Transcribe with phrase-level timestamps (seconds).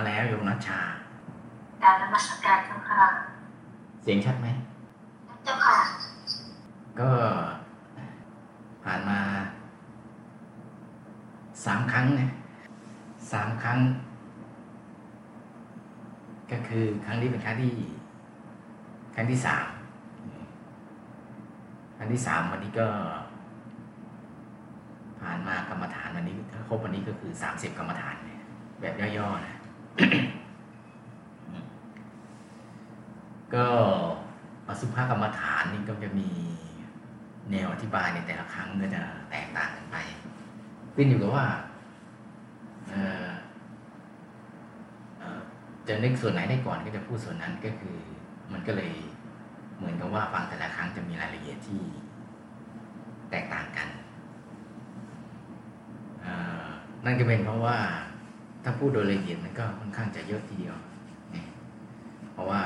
[0.00, 0.80] มาแล้วโยมนัชชา
[1.82, 3.02] การนมัสการเจ้าค่ะ
[4.02, 4.46] เสียงชัดไหม
[5.44, 5.78] เจ้าค่ะ
[7.00, 7.10] ก็
[8.84, 9.18] ผ่านมา
[11.64, 12.30] สามครั้งนะ
[13.32, 13.78] สามครั้ง
[16.50, 17.72] ก็คือครั้งนี้เป็นครั้งที่
[19.14, 19.66] ครั้งที่สาม
[21.96, 22.88] ครั้งที่สามวันนี้ก็
[25.20, 28.40] ผ่านมากรรมฐานวันนี้ถ้าครบวันนี้ก็คือสามสิบกรรมฐานเนี่ย
[28.80, 29.59] แบบย่อๆนะ
[33.54, 33.66] ก็
[34.68, 36.30] อสุภกรรมฐานนี่ก็จะมี
[37.50, 39.96] แนวอธิบายในแต่ละครั้งก็จะแตกต่างกันไป
[40.94, 41.46] ขึ้นอยู่กับว่า
[45.88, 47.96] จะนึกส่วนไหนได้ก่อนก็จะพูดส่วนนั้นก็คือ
[48.52, 48.92] มันก็เลย
[49.76, 51.82] เหมือนกับว่าฟังแต่ละครั้งจะมีรายละเอียดที่
[53.30, 53.88] แตกต่างกัน
[57.04, 57.76] นั่นก็เป็นเพราะว่า
[58.64, 60.76] ถ้าพูดโดยละเอียดมันก็ค่อนข้างจะเยอะทีเดียว
[62.32, 62.62] เพราะว่า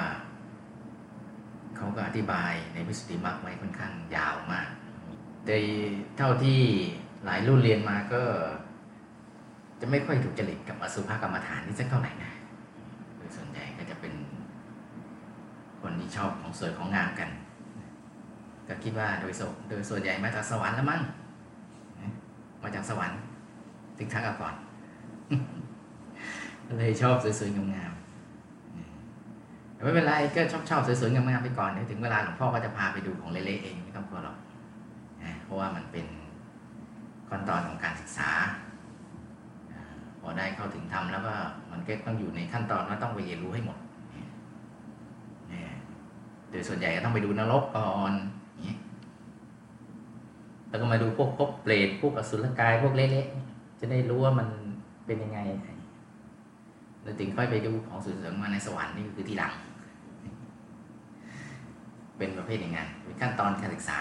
[1.76, 4.68] เขาก็อธิบายในวิสุทธิมรรคไว้ค่อนข้างยาวมาก
[5.44, 5.56] แต่
[6.16, 6.60] เท่าที่
[7.24, 8.22] หลายรุ่นเรียนมาก็
[9.80, 12.32] จะไม่ค่อยถูกจริตกับอสุภกรรมฐานนี่สักเท่าไหร่นะ
[13.16, 14.12] โดยส่วนใหญ่ก็จะเป็น
[15.82, 17.30] คนที่ชอบของสวยของงามกัน
[18.68, 21.02] ก็คิดว่าโดยส่วนโดยส่วนใหญ่มาจากสวรรค์แล้วมั้ง
[22.62, 23.18] มาจากสวรรค์
[23.98, 24.54] ถึงทักก่อน
[26.66, 34.36] ก็เลยชอบสวยๆงามๆไม่เป็นไรก็ชอบชอบสวยๆงามๆไปก่อนเดี๋ยวถึงเวลาหลวงพ่อก็จะพาไปดูของเละๆเองไม่ต้องกลัวหรอก
[35.44, 36.06] เพราะว่ามันเป็น
[37.28, 38.30] ขั้นตอนของการศึกษา
[40.20, 41.34] พอได้เข้าถึงทำแล้วก็
[41.70, 43.78] มันก็ต้องอยู่ในขั้นตอนว่าต้องไปเรียนรู้ให้หมด
[46.50, 48.12] โดยส่วนใหญ่ก็ต้องไปดูนรกก่อน
[50.68, 54.48] แล้วก็มาดูพวกภพเปรตพวกอสุรกายพวกเละๆจะได้รู้ว่ามัน
[55.06, 55.40] เป็นยังไง
[57.04, 59.52] แล้วถึงค่อยไปดูของสวยๆมาในสวรรค์นี่คือที่หลัง
[62.18, 64.00] เป็นประเภทอย่างนั้นเป็นขั้นตอนการศึกษา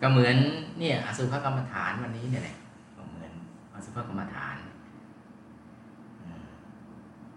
[0.00, 0.36] ก็เหมือน
[0.78, 2.56] เนี่ยอสุภกรรมฐานวันนี้เนี่ยแหละ
[2.96, 3.32] ก็เหมือน
[3.74, 4.56] อสุภกรรมฐาน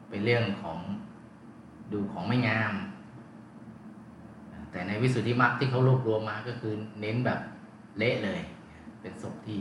[0.09, 0.79] เป็นเรื่องของ
[1.91, 2.73] ดูของไม่งาม
[4.71, 7.39] แต่ในวิสุทธิมรรคที่เขารวบรวมมาก็คือเน้นแบบ
[7.97, 8.41] เละเลย
[9.01, 9.59] เป็นศพที่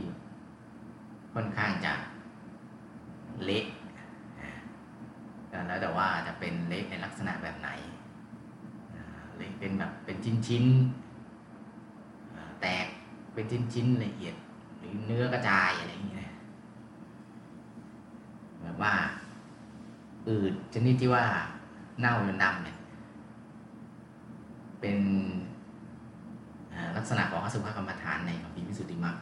[1.33, 1.93] ค่อนข้างจะ
[3.43, 3.65] เละ
[5.67, 7.69] แล้วแต่ว่าจะเป็นเละในลักษณะแบบไหน
[9.37, 12.87] เละเป็นแบบเป็นชิ้นชิ้นๆแตก
[13.33, 14.35] เป็นชิ้นชิ้นๆละเอียด
[14.79, 16.33] หรือเนื้อกระจายอะไรอย่างเงี้ย
[18.63, 18.93] แบบว่า
[20.27, 21.25] อืดชนิดที่ว่า
[21.99, 22.77] เน่าจนดำเนี่ย
[24.81, 24.99] เป็น
[26.97, 29.15] ลักษณะของอสุภกรรมฐานในคัมภีร์วิสุทธิมรรค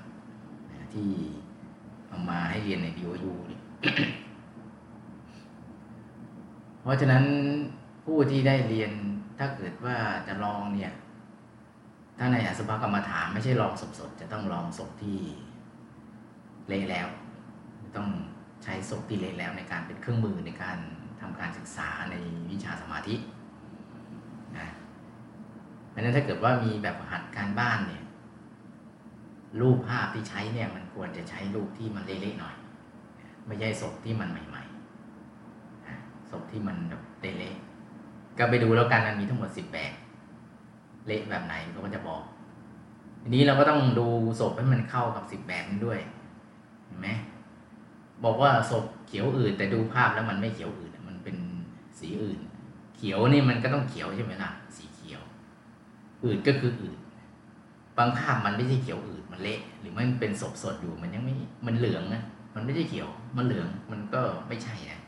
[0.94, 1.10] ที่
[2.10, 3.62] เอามาให้เรียนใน DOU เนี่ย
[6.82, 7.24] เพราะฉะนั้น
[8.06, 8.92] ผู้ที่ได้เรียน
[9.40, 9.96] ถ้าเกิดว่า
[10.28, 10.94] จะลองเนี่ย
[12.18, 15.20] ถ้าในอสุภกรรมฐานไม่ใช่ลองสดๆจะต้องลองศพที่
[16.68, 17.08] เละแล้ว
[17.98, 18.10] ต้อง
[18.64, 20.78] ใช้ศพที่เละแล้วในการเป็นเครื่องมือในการ
[21.22, 22.16] ทำการศึกษาใน
[22.50, 23.16] วิชาสมาธิ
[24.58, 24.68] นะ
[25.90, 28.04] เพราะฉะนั้นถ้าเกิดว่ามีแบบหัดการบ้านเนี่ย
[29.62, 32.56] รูปภาพที่ใช้เนี่ย มันควรจะใช้รูปที่มันเละๆหน่อย
[33.48, 39.94] ไม่ใช่ศพที่มันใหม่ๆศพที่มันแบบเละๆก็ไปดูแล้วกันมันมีทั้งหมดสิบแบบ
[41.08, 42.22] เละแบบไหนเขาก็จะบอก
[43.22, 44.08] ทีนี้เราก็ต้องดู
[44.40, 46.00] ศพให้มันเข้ากับสิบแบบนั้นด้วย
[46.86, 47.10] เห็นไหม
[48.24, 51.38] บอกว่าศพเขียวอื่น แต่ดูภาพแล้วมันไม่เขียวอื่นมันเป็น
[52.00, 52.40] สีอื่น
[52.96, 55.22] เขียวนี่มันก็ต้องเขียวใช่ไหมล่ะ สีเขียว
[56.24, 56.98] อื่นก็คืออื่น
[57.98, 61.34] บางภาพมันไม่ใช่เขียวอื่นมันเละ หรือมันเป็นศพสดอยู่มันยังไม่
[61.66, 62.22] มันเหลืองนะ
[62.56, 65.02] มันไม่ใช่เขียว มันเหลืองมันก็ไม่ใช่นะ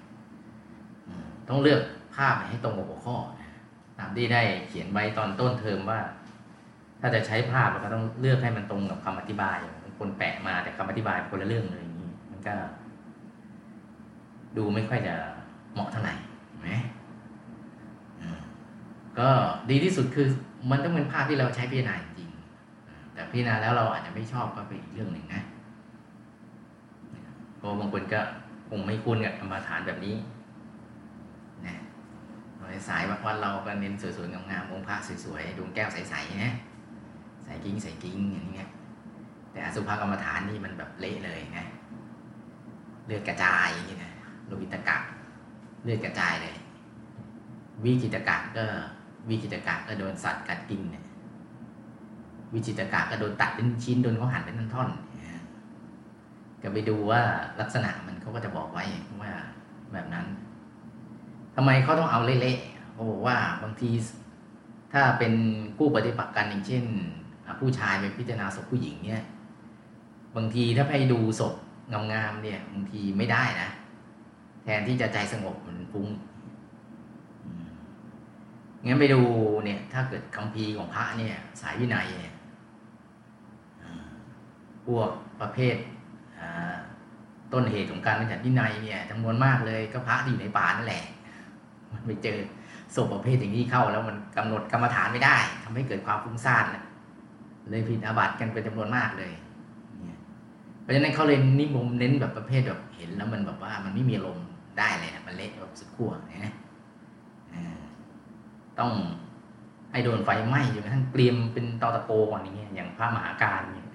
[1.50, 1.82] ต้องเลือก
[2.16, 3.52] ภาพให้ตรงกับหัวข้อนะ
[4.00, 6.00] ตามที่ได้เขียนไว้ตอนต้นเทอมว่า
[7.02, 9.58] ถ้าจะใช้ภาพเราก็ต้องเลือกให้มันตรงกับคำอธิบาย
[10.00, 12.56] คนแปะมาแต่คำอธิบายคนละเรื่องเลยอย่างนี้มันก็
[14.58, 15.16] ดูไม่ค่อยจะ
[15.74, 16.18] เหมาะเท่าไหร่น
[16.62, 16.70] ไหม
[18.22, 18.40] อืม
[19.20, 19.30] ก็
[19.70, 20.28] ดีที่สุดคือ
[20.72, 22.30] มันต้องเป็นภาพที่เราใช้พิจารณาจริง
[23.14, 25.42] แต่พิจารณาแล้วเราอาจจะไม่ชอบก็เป็นอีกเรื่องหนึ่งนะ
[27.66, 28.22] ราะบางคนก็
[28.70, 30.16] คงไม่คุ้นกับกรรมฐานแบบนี้
[31.66, 31.76] นะ
[32.70, 34.96] ในสายวันเราก็เน้นสวยๆงามๆองค์พระ
[35.26, 36.54] สวยๆดวงแก้วใสๆนะ
[37.46, 38.66] ใส่กิ้งใส่กิ้งอย่างนี้
[39.52, 41.66] แต่อสุภกรรมฐานนี่มันแบบเละเลยนะ
[43.06, 44.12] เลือดกระจายอย่างนี้นะ
[44.48, 44.98] โลหิตกะ
[45.84, 46.56] เลือดกระจายเลย
[47.84, 48.64] วิจิตกะก็
[49.30, 51.04] วิจิตกะก็โดนสัตว์กัดกินเนี่ย
[52.54, 55.15] วิจิตกะก็โดนตัดเป็นชิ้นโดนเขาหั่นเป็นท่อนๆ
[56.66, 57.22] เนี่ยก็ไปดูว่า
[57.62, 58.86] ลักษณะมันเขาก็จะบอกไว้
[59.22, 59.32] ว่า
[59.94, 60.26] แบบนั้น
[61.56, 63.90] ทำไมเขาต้องเอาเละๆเขาบอกว่าบางที
[64.94, 65.34] ถ้าเป็น
[65.78, 66.84] ผู้ปฏิบัติกันอย่างเช่น
[67.60, 69.24] ผู้ชายไปพิจารณาศพผู้หญิงเนี่ย
[70.36, 71.54] บางทีถ้าไปดูศพ
[71.92, 73.70] งามๆเนี่ยบางทีไม่ได้นะ
[74.64, 76.08] แทนที่จะใจสงบมันฟุ้ง
[78.86, 79.22] งั้นไปดู
[79.66, 82.34] เนี่ย ถ้าเกิดคัมภีของพระเนี่ย สายวินัยเนี่ย
[84.86, 85.10] พวก
[85.42, 85.76] ประเภท
[87.54, 91.04] ต้นเหตุของการบัญญัติวินัยเนี่ยจำนวนมากเลยก็พระที่อยู่ในป่านั่นแหละ
[91.92, 92.38] มันไปเจอ
[92.96, 96.66] ศพประเภทอย่างนี้เข้า แล้วมันกำหนดกรรมฐานไม่ได้ทำให้เกิดความฟุ้งซ่าน
[97.70, 99.34] เลยผิดอาบัติกันเป็นจำนวนมากเลย
[100.82, 104.48] เพราะฉะนั้นเขาเลยนิมมเน้นแบบประเภทแบบเห็นแล้วมันแบบว่ามันไม่มีอารมณ์
[104.80, 106.54] ได้เลยนะมันเละแบบสุดขั้วนะ
[108.80, 108.92] ต้อง
[109.92, 113.88] ให้โดนไฟไหม้จนกระทั่งเกรียมเป็นตอตะโกก่อนอย่างเงี้ยอย่างพระมหาการเนี่ย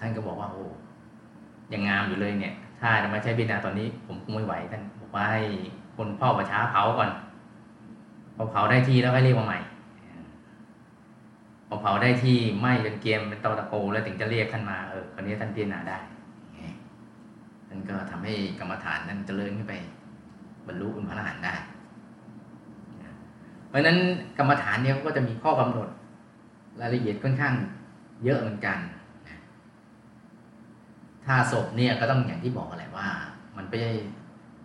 [0.00, 0.64] ท่านก็บอกว่าโอ้
[1.72, 5.42] ยังงามอยู่เลยเนี่ย ถ้าจะมาใช้บินาตอนนี้ ผมคงไม่ไหวท่านบอกว่าให้
[5.96, 7.10] คนพ่อประช้าเผาก่อน
[8.36, 9.58] พอเผาได้ที่แล้วค่อยเรียกมาใหม่
[11.68, 15.98] พอเผาได้ที่ไหมจนเกียมเป็นเตาตะโกแล้วถึงจะเรียกท่านมาเออคนนี้ท่านพิจารณาได้
[17.68, 19.74] ท่านก็ทำให้กรรมฐานนั้นเจริญขึ้นไป
[20.66, 21.54] บรรลุเป็นพระอรหันต์ได้
[23.68, 23.98] เพราะฉะนั้น
[24.38, 25.88] กรรมฐานเนี่ยก็จะมีข้อกำหนด
[26.80, 27.54] รายละเอียดค่อนข้าง
[28.24, 28.78] เยอะเหมือนกัน
[31.26, 33.08] ถ้าศพเนี่ยก็ต้องอย่างที่บอกแหละว่า
[33.56, 33.92] มันไม่ใช่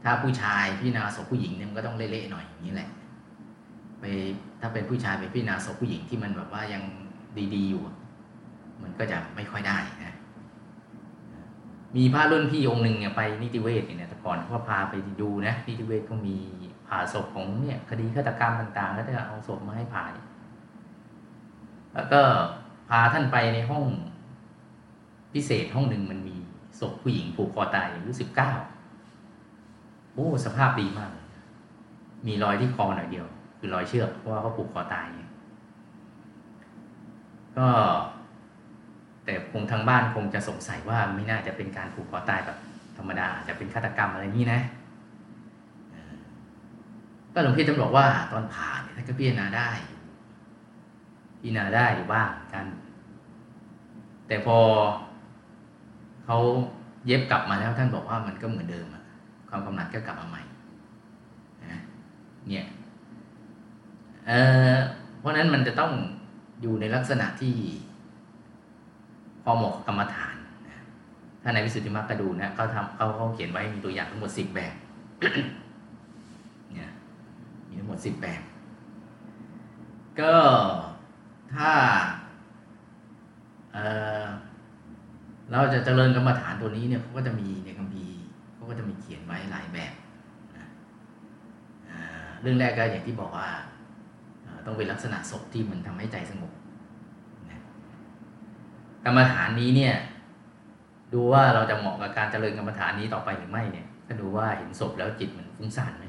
[0.04, 2.90] ถ้าผู้ชายพิจารณาศพผู้หญิงเนี่ยมันก็ต้องเละๆหน่อยอย่างนี้แหละ
[4.00, 4.04] ไป
[4.62, 6.84] ถ้าเป็นผู้ชายไปพิจารณาศพผู้หญิงที่มันแบบว่ายัง
[7.56, 7.84] ดีๆอยู่
[8.84, 10.16] มันก็จะไม่ค่อยได้นะ
[11.96, 16.36] มีพระรุ่นพี่องค์หนึ่งเนี่ยไปนิติเวศเนี่ยแต่ก่อนเขาพาไปดูนะนิติเวศก็มี
[16.88, 20.04] ผ่าศพของเนี่ยคดีฆาตกรรมต่างๆแล้วจะเอาศพมาให้ผ่า
[21.96, 22.22] แล้วก็
[22.90, 23.86] พาท่านไปในห้อง
[25.34, 26.37] พิเศษห้องหนึ่งมันมี
[26.80, 28.52] ศพผู้หญิงผูกคอตายอายุสิบเก้า
[30.14, 31.12] โอ้สภาพดีมาก
[32.28, 33.26] มีรอยที่คอหน่อยเดียว
[33.60, 35.08] คือรอยเชือกเพราะว่าเขาผูกคอตาย
[37.58, 37.68] ก็
[39.26, 42.58] แต่คงทางบ้านคงจะสงสัยว่าไม่น่าจะเป็นการผูกคอตายแบบ
[42.98, 44.62] ธรรมดาจะเป็นฆาตกรรมอะไรนี้นะ
[47.34, 49.70] ก็หลวงพี่ท่านบอกว่าตอนผ่าเนี่ยท่านก็พิจารณาได้
[51.42, 52.66] พิจารณาได้อยู่บ้างกัน
[54.28, 54.58] แต่พอ
[56.30, 56.40] เขา
[57.06, 59.04] เย็บกลับมาแล้วท่านบอกว่ามันก็เหมือนเดิมอะ
[59.50, 60.42] ความกำหนัดก็กลับมาใหม่
[61.66, 61.82] นะ
[62.48, 62.66] เนี่ย
[64.28, 64.32] เอ
[64.74, 64.76] อ
[65.20, 65.92] เพราะนั้นมันจะต้อง
[66.62, 67.56] อยู่ในลักษณะที่
[69.44, 70.36] พอเหมาะกรรมฐาน
[71.42, 74.74] ถ้าในวิสุทธิมรรคก็ดูนะเขาทำเขาเขาเขียนไว้มีตัวอย่างทั้งหมดสิบแบบ
[76.76, 76.92] เนี่ย
[77.68, 78.42] มีทั้งหมดสิบแบบ
[80.20, 80.36] ก็
[81.56, 81.72] ถ้า
[83.74, 83.78] เอ
[84.22, 84.24] อ
[85.52, 88.18] เราจะเจริญกรรมฐานตัวนี้เนี่ยเขาก็จะมีในคัมภีร์
[88.56, 89.94] เขาก็จะมีเขียนไว้หลายแบบ
[90.58, 90.68] นะ
[92.42, 93.48] เรื่องแรกก็อย่างที่บอกว่า
[94.66, 96.52] ต้องเป็นลักษณะศพที่มันทำให้ใจสงบ
[99.06, 99.96] กรรมฐานนี้เนี่ย
[101.14, 106.06] ดูว่าเราจะเหมาะกับการเจริญกรรมฐานนี้ต่อไปหรือไม่เนี่ยก็ดูว่าเห็นศพแล้วจิตมันฟุ้งซ่านไหม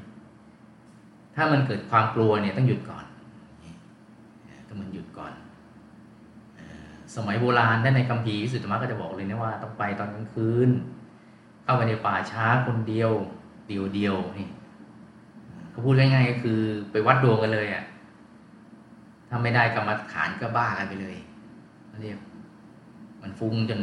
[1.36, 3.04] ถ้ามันเกิดความกลัวเนี่ยต้องหยุดก่อน
[4.68, 5.32] ต้องมันหยุดก่อน
[7.16, 10.70] สมัยโบราณท่านในคัมภีร์วิสุทธิมรรคก็จะบอกเลยนะว่าต้องไปตอนกลางคืน
[11.64, 13.10] เข้าไปในป่าช้าคนเดียว
[13.68, 14.48] เดียวเดียวนี่
[15.70, 16.58] เขาพูดง่ายๆก็คือ
[16.92, 17.84] ไปวัดดวงกันเลยอะ่ะ
[19.28, 21.16] ถ้าไม่ได้กรรมฐานก็บ้ากันไปเลย
[22.02, 22.18] เรียก
[23.22, 23.80] มันฟุ้งจน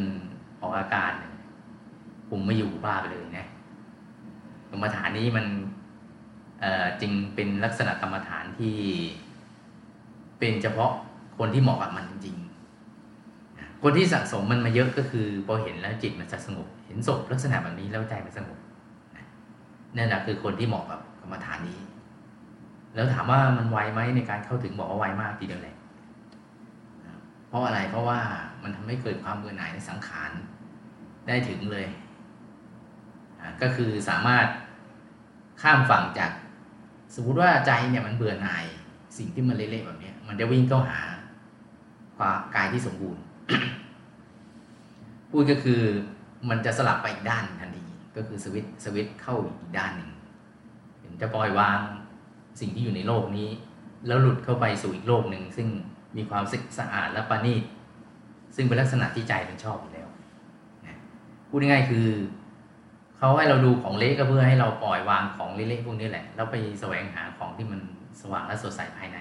[0.62, 1.12] ออกอาการ
[2.30, 3.48] คุมไม่อยู่บ้าไปเลยนะ
[4.72, 5.46] กรรมฐานนี้มัน
[6.62, 8.76] เอ่อจึงเป็นลักษณะกรรมฐานที่
[10.40, 10.92] เป็นเฉพาะ
[11.38, 12.38] คนที่เหมาะกับมันจริง
[13.88, 18.58] คนที่สะสมมันมาเยอะก็คือพอเห็นแล้วจิตมันจะสงบ เห็นศพลักษณะแบบนี้แล้วใจมันสงบ
[19.96, 21.80] นั่นแหละคือคนที่เหมาะกับกรรมฐานนี้
[22.96, 25.76] แล้วถามว่ามันไวไหมในการเข้าถึงบอกว่าไวมากทีเดียวแหละ
[27.48, 28.20] เพราะอะไรเพราะว่า
[28.64, 30.32] มันทำให้เกิดความเบื่อหน่ายในสังขาร
[31.28, 31.88] ได้ถึงเลย
[33.62, 34.48] ก็คือสามารถ
[35.62, 36.32] ข้ามฝั่งจาก
[37.16, 38.66] สมมติว่าใจเนี่ยมันเบื่อหน่าย
[39.18, 41.02] สิ่งที่มันเละๆแบบนี้มันจะวิ่งเข้าหา
[42.18, 43.25] ความกายที่สมบูรณ์
[45.30, 45.82] พูดก็คือ
[46.50, 47.86] มันจะสลับไปอีกด้านทันที
[48.16, 50.10] ก็คือสวิตสวิตเข้าอีกด้านหนึ่ง
[51.22, 51.80] จะปล่อยวาง
[52.60, 53.50] สิ่งที่อยู่ในโลกนี้
[54.08, 55.68] แล้วหลุดเข้าไปสู่อีกโลกหนึ่งซึ่ง
[56.18, 56.44] มีความ
[56.80, 57.64] สะอาดและประณีต
[58.56, 60.08] ซึ่งเป็นลักษณะที่ใจมันชอบอยู่แล้ว
[61.50, 62.08] พูดง่ายๆคือ
[63.18, 67.80] เขาให้เราดูของเละก็เพื่อให้เราปล่อยวางของเละๆพวกนี้แหละแล้วไปแสวงหาของที่มัน
[68.22, 69.18] สว่างและสดใสภายใน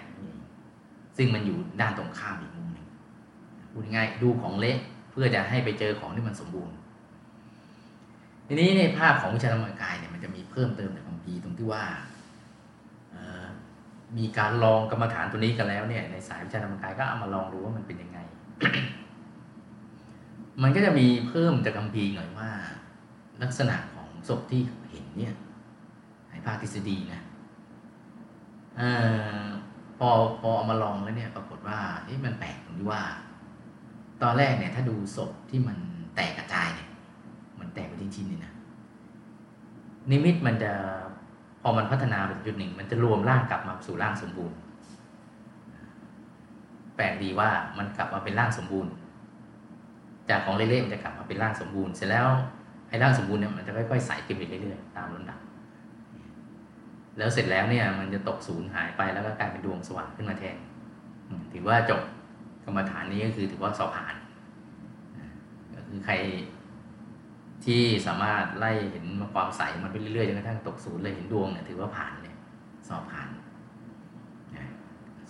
[1.17, 2.54] ซึ่งมันอยู่ด้านตรงข้ามอีกมุมหนึ่ง
[3.75, 4.79] พูดง่ายดูของเละ
[5.11, 6.75] เพื่อจะให้ไปเจอของที่มันสมบูรณ์
[8.47, 11.85] ทีนี้ในภาพของวิชาธรรมกายเนี่ยมันจะมีเพิ่มเติมในคัมภีตรงที่ว่า
[14.19, 18.19] มีการลองกรรมฐานตัวนี้กันแล้วเนี่ย ในสายวิชาธรรมกายก็เอามาลองดูว่ามันเป็นยังไง
[20.63, 22.51] มันก็จะมีเพิ่มจากคำพีหน่อยว่า
[23.43, 25.35] ลักษณะของศพที่เห็นเนี่ย
[26.31, 27.23] ในภาคทฤษฎีนะ
[28.81, 28.83] อ
[29.99, 30.09] พอ
[30.41, 33.03] พอเอามาลองแล้วเนี่ย ปรากฏว่าเอ๊ะมันแปลกตรงที่ว่า
[34.25, 35.77] ตอนแรกเนี่ย ถ้าดูศพที่มัน
[36.15, 36.89] แตกกระจายเนี่ย
[37.61, 38.53] มันแตกไปชิ้นๆนี่นะ
[40.11, 40.73] นิมิตมันจะ
[41.63, 44.57] พอมันพัฒนาไปจุดหนึ่ง มันจะรวมร่างกลับมาสู่ร่างสมบูรณ์
[46.97, 48.91] แปลกดีว่ามันกลับมาเป็นร่างสมบูรณ์
[50.31, 52.27] จากของเละๆมันจะกลับมาเป็นร่างสมบูรณ์ เสร็จแล้ว
[52.89, 55.39] ไอ้ร่างสมบูรณ์เนี่ยมันจะค่อยๆใสขึ้นไปเรื่อยๆตามลำดับ
[57.19, 60.57] แล้วเสร็จแล้วเนี่ย มันจะตกศูนย์หายไปแล้วก็กลายเป็นดวงสว่างขึ้นมาแทน
[61.53, 62.03] ถือว่าจบ
[62.65, 64.15] กรรมฐานนี้ก็คือถือว่าสอบผ่าน
[65.75, 66.15] ก็คือใคร
[67.65, 72.35] ที่สามารถไล่เห็นความใสมันไปเรื่อยๆจนกระทั่งตกศูนย์เลยเห็นดวงเนี่ยถือว่าผ่านเลย
[72.89, 73.29] สอบผ่าน
[74.57, 74.67] นะ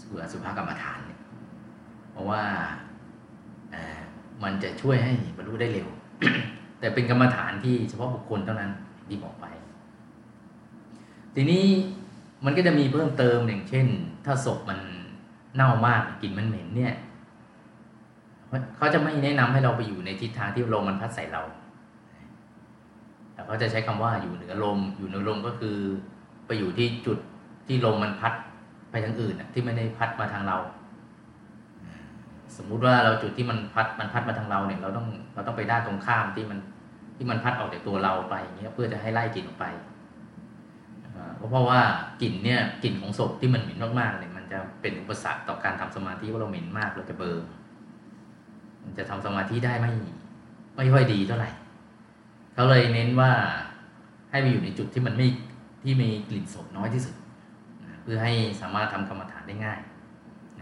[0.01, 1.21] สุภสุภากรรมฐานเนี่ย
[2.13, 2.43] เพราะว่า
[4.43, 5.89] มันจะช่วยให้บรรลุได้เร็ว
[6.81, 8.71] แต่เป็นกรรมฐานที่เฉพาะบุคคลเท่านั้น
[9.09, 9.47] ที่บอกไป
[11.35, 11.65] ทีนี้
[12.45, 13.87] มันก็จะมีเพิ่มเติมอย่างเช่น
[14.25, 14.79] ถ้าศพมัน
[15.55, 16.95] เน่ามากกลิ่นมันเหม็นเนี่ย
[18.77, 21.43] เขาจะไม่แนะนำให้เราไปอยู่ในทิศทางที่ลมมันพัดใส่เรา
[23.33, 25.77] แต่เขาจะใช้คำว่าอยู่เหนือลม อยู่เหนือลมก็คือ
[26.47, 27.19] ไปอยู่ที่จุด
[27.67, 28.33] ที่ลมมันพัด
[28.91, 30.59] ไปทางอื่นที่ไม่ได้พัดมาทางเรา
[32.57, 36.59] สมมุติว่าเราจุดที่มันพัดมันพัดมาทางเราเนี่ย เราต้องเราต้องไปด้านตรงข้ามที่มัน
[37.17, 39.67] ที่มันพัดออกจากตัวเราไปอย่างเงี้ยเพื่อจะให้ไล่กลิ่นออกไป
[41.37, 41.81] เพราะว่า
[42.23, 47.45] กลิ่นเนี่ยกลิ่นของศพที่มันเหม็นมากๆเนี่ยมันจะเป็นอุปสรรคต่อการทำสมาธิว่าเราเหม็นมากเราจะเบอร์
[48.99, 49.93] จะทำสมาธิได้ไม่
[50.77, 51.51] ไม่ค่อยดีเท่าไหร่
[52.55, 53.33] เขาเลยเน้นว่า
[54.31, 55.29] ให้ไปอยู่ในจุดที่มันไม่
[55.85, 57.15] ที่มีกลิ่นศพน้อยที่สุด
[57.85, 59.81] นะเพื่อให้สามารถทำกรรมฐานได้ง่าย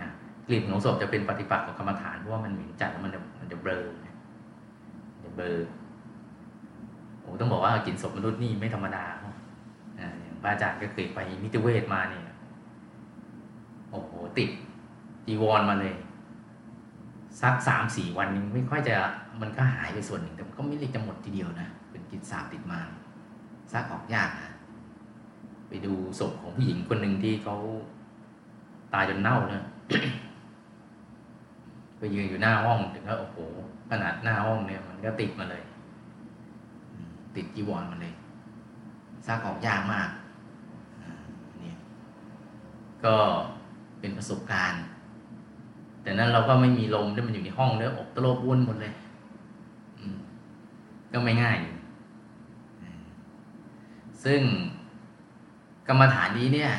[0.00, 0.08] นะ
[0.48, 4.14] กลิ่นของศพจะเป็นปฏิปักษ์กับกรรมฐานเพราะว่ามันเหม็นจัดแล้วมันจะมันจะเบลอนะ
[5.24, 5.58] จะเบลอ
[7.20, 9.04] โอ้ต้องบอกว่ากลิ่นศพมนุษย์นี่ไม่ธรรมดา
[9.96, 12.22] อย่างพระอาจารย์ก็เคยไปมิตรเวทมาเนี่ย
[13.90, 14.50] โอ้โหติด
[15.26, 15.94] จีวรมาเลย
[17.40, 18.96] สักสามสี่วันนึงไม่ค่อยจะ
[19.40, 22.80] มันก็หายไปส่วนหนึ่งแต่มันก็ไม่ได้จะหมดทีเดียวนะ เป็นกินสาบติดมา
[23.72, 24.50] ซักออกยากนะ
[25.68, 27.56] ไปดูศพของผู้หญิงคนหนึ่งที่เขา
[28.94, 29.64] ตายจนเน่าเนี่ย
[31.98, 33.36] ไปยืนอยู่หน้าห้องถึงก็โอ้โห
[33.90, 35.62] ขนาดหน้าห้องเนี่ย มันก็ติดมาเลย
[37.36, 38.14] ติดจีวรมาเลย
[39.26, 40.08] ซักออกยากมาก
[41.60, 41.76] เนี่ย
[43.04, 43.14] ก็
[44.00, 44.82] เป็นประสบการณ์
[46.02, 48.92] แต่นั้นเราก็ไม่มีลมด้วยมันอยู่ในห้องด้วยอบตะโลบวุ่นหมดเลย
[51.12, 51.58] ก็ไม่ง่าย
[54.24, 54.40] ซึ่ง
[55.88, 56.72] กรรมฐานนี้เนี่ย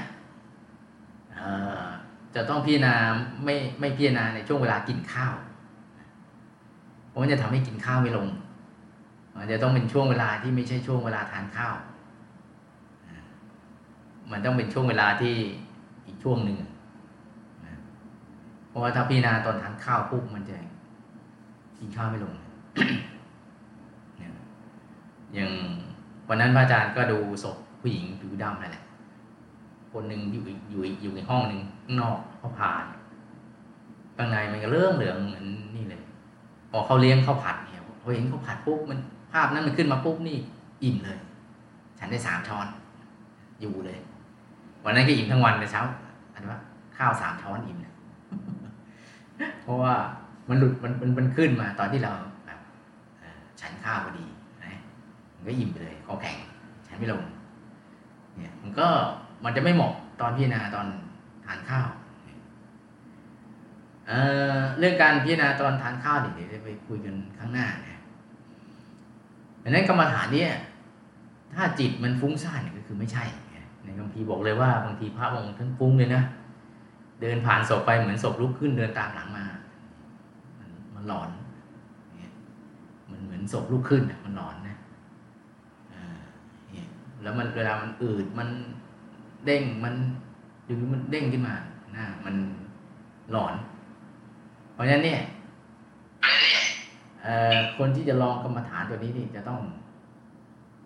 [2.35, 2.95] จะต้องพิจารณา
[3.45, 5.33] ไม่ไม่พิจารณาในช่วงเวลากินข้าว
[7.07, 8.27] เพราะมันจะทำให้กินข้าวไม่ลง
[9.35, 11.75] มันจะต้องเป็นช่วงเวลาที่ไม่ใช่ช่วงเวลาทานข้าว
[14.31, 15.35] มันต้องเป็นช่วงเวลาที่
[16.05, 16.57] อีกช่วงหนึ่ง
[18.73, 20.57] เพราะว่าถ้าพิจารณาตอนทานข้าวปุ๊บมันจะ
[21.77, 22.33] กินข้าวไม่ลง
[25.33, 25.51] อย่าง
[26.27, 28.83] วันนั้นพระอาจารย์ก็ดูศพผู้หญิงผิวดำนั่นแหละ
[29.91, 32.83] คนหนึ่งอยู่อยู่อยู่ในห้องหนึ่งข้างนอกเขาผ่าน
[34.15, 36.01] ข้างในมันก็เรื่องเหลืองเหมือนนี่เลย
[36.71, 38.99] พอเขาเลี้ยงเขาผัดเนี่ยพอเห็นข้าผัดปุ๊บมัน
[39.31, 40.37] ภาพนั้นมันขึ้นมาปุ๊บนี่
[40.83, 41.17] อิ่มเลย
[41.99, 42.67] ฉันได้สามช้อน
[43.61, 43.97] อยู่เลย
[44.85, 45.83] วันนั้นก็อิ่มทั้งวันในเช้า
[46.33, 46.59] อันว่า
[46.97, 47.92] ข้าวสามช้อนอิ่มเลย
[49.63, 49.95] เพราะว่า
[50.49, 52.13] มันหลุดมันมันมันขึ้นมาตอนที่เรา
[52.45, 52.59] แบบ
[53.61, 54.25] ฉันข้าวพอดี
[54.63, 54.73] นะ
[55.35, 56.35] มันก็อิ่มไปเลยคอแข็ง
[56.87, 57.23] ฉันไม่ลง
[58.37, 58.87] เนี่ยมันก็
[59.43, 60.87] มันจะไม่เหมาะตอนพิจารณาตอน
[61.45, 61.87] ทานข้าว
[64.07, 68.01] เเรื่องการพิจารณาตอนทานข้าวเดี๋ยวจะไปคุยกันข้างหน้านะ
[69.63, 70.51] ดังนั้นกรรมฐานเนี่ย
[71.53, 73.23] ถ้าจิตมันฟุ้งซ่านเนี่ยก็คือไม่ใช่
[73.83, 76.23] ในคำพีบอกเลยว่าบางทีพระองค์ท่านฟุ้งเลยนะ
[77.23, 79.45] เดินผ่านศพไปเหมือนศพลุกขึ้นเดินตามหลังมา
[80.59, 81.29] มันมันหลอน
[83.11, 84.77] มันเหมือนศพลุกขึ้นมันหลอนนะ
[87.21, 88.49] แล้วมันเวลามันอืดมัน
[89.45, 89.95] เด้งมัน
[90.69, 91.55] ดึงมันเด้งขึ้นมา
[91.95, 92.35] นะมัน
[93.31, 93.53] หลอน
[94.73, 95.21] เพราะฉะนั้นเนี่ย
[97.77, 99.61] คนที่จะลองกรรมฐานตัวนี้นี่จะต้อง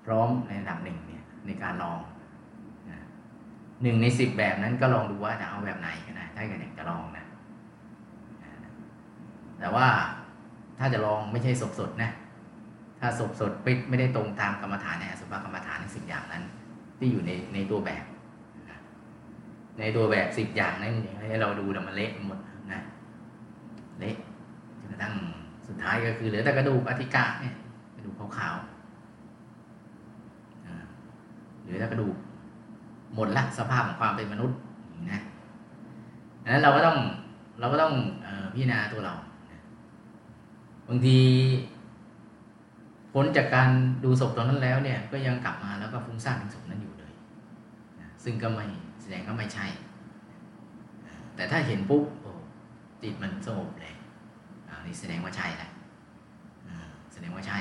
[0.05, 1.99] พร้อมในระดับหนึ่งเนี่ยในการลอง
[3.81, 5.89] หนึ่งในสิบแบบนั้นก็ลองดูว่าจะเอาแบบไหน
[6.51, 7.25] กันนะถ้กิดอยากจะลองนะ
[9.59, 9.87] แต่ว่า
[10.79, 12.09] ถ้าจะลองไม่ใช่สดสดนะ
[12.99, 13.51] ถ้าสดสด
[13.89, 16.43] ไม่ได้ตรงตามกรรมฐานในสุภกรรมฐานในสิบอย่างนั้น
[16.97, 18.05] ที่อยู่ในในตัวแบบ
[19.79, 20.93] ในตัวแบบสิบอย่างนั้น
[21.29, 22.39] ให้เราดูแต่มันเละหมด
[22.73, 22.81] นะ
[23.99, 24.15] เละ
[24.79, 25.13] จนกระทั่ง
[25.67, 27.53] สุดท้ายก็คือเหลือแต่กระดูกอธิกะเนี่ย
[27.95, 28.67] กระดูกขาวๆ
[31.61, 32.15] เหลือแต่กระดูก
[33.15, 34.57] หมดละสภาพของความเป็นมนุษย์
[35.11, 35.21] นะ
[36.47, 36.97] ดังนั้นเราก็ต้อง
[37.59, 37.93] เราก็ต้อง
[38.53, 39.13] พิจารณาตัวเรา
[40.87, 41.17] บางที
[43.13, 43.69] พ้นจากการ
[44.03, 47.13] ดูศพตอนนั้นแล้วเนี่ย ก็ยังกลับมาแล้วก็ฟุ้งซ่านถึงศพนั้นอยู่เลย
[48.23, 48.65] ซึ่งก็ไม่
[49.01, 49.65] แสดงก็ไม่ใช่
[51.35, 52.03] แต่ถ้าเห็นปุ๊บ
[53.01, 53.95] จิตมันสงบเลย
[54.67, 55.69] อันนี้แสดงว่าใช่แหละ
[57.13, 57.59] แสดงว่าใช่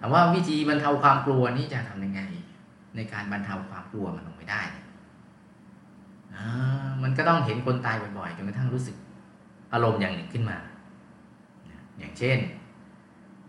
[0.00, 2.20] ถามว่าวิธีบรรเทาความกลัวนี่จะทำยังไง
[2.96, 4.62] ในการบรรเทาความกลัวมันลงไปได้
[7.02, 8.96] มันก็ต้องเห็นคนตายบ่อยๆจนกระทั่งรู้สึก
[9.72, 10.56] อารมณ์อย่างหนึ่งขึ้นมา
[11.98, 12.38] อย่างเช่น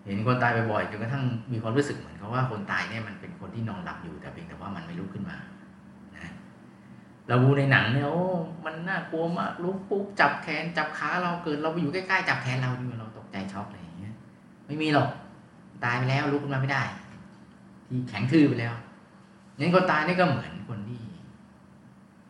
[0.06, 5.38] เห็นคนตายบ่อยๆจนกระทั่งมีความรู้สึกเหมือนกับว่าคนตายเนี่ยมันเป็นคนที่นอนหลับอยู่แต่เพียงแต่ว่ามันไม่ลุกขึ้นมา
[7.28, 8.26] เราดูในหนังเนี่ยโอ้
[8.66, 14.14] มันน่ากลัวมากลุกปุ๊บจับแขนจับขาเราเกิดเราไปอยู่ใกล้ๆจับแขนเราดิเราตกใจช็อกอะไรอย่างเงี้ย
[14.68, 15.10] ไม่มีหรอก
[15.84, 16.84] ตายไปแล้วลุกขึ้นมาไม่ได้
[17.88, 18.74] ที่แข็งทื่อไปแล้ว
[19.60, 20.54] งั้นคนตายนี่ก็เหมือน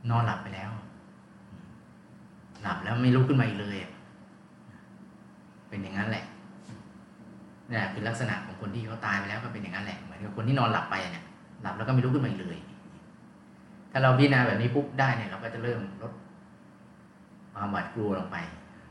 [0.10, 0.72] นอนหลับไปแล้ว
[2.62, 3.78] หลับแล้วไม่ลุกขึ้นมาอีกเลย
[5.70, 6.26] เป็นอย่างนั้นแหละ
[7.72, 11.24] นี่เป็นลักษณะของคนที่เขาตายไปแล้วก็เป็นอย่างนั้นแหละเหมือนกับคนที่นอนหลับไปเนี่ย
[11.62, 12.58] หลับแล้วก็ไม่ลุกขึ้นมาอีกเลย
[13.92, 16.12] ถ้าเราพิจารณาแบบนี้ปุ๊บได้เนี่ยเราก็จะเริ่มลด
[17.54, 18.38] ความหวาดกลัวลงไป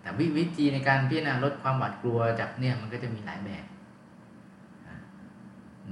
[0.00, 3.64] แต่วิวิธีในการพิจารณาลดความหวาดกลัวจากเนี่ยมันก็จะมีหลายแบบ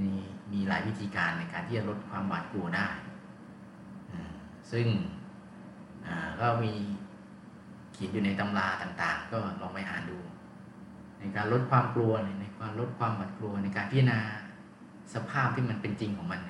[0.01, 0.19] นี่
[0.53, 2.89] มีหลายวิธีการในการที่จะลดความหวาดกลัวได้
[4.73, 4.87] ซึ่ง
[6.41, 6.73] ก็มี
[7.93, 10.19] เขียนอยู่ในตำราต่างๆ ก็ลองไปอ่านดู
[11.19, 14.19] ในการลดความกลัวในการลดความหวาดกลัวในการพิจารณา
[15.15, 16.41] สภาพที่มันเป็นจริงของมัน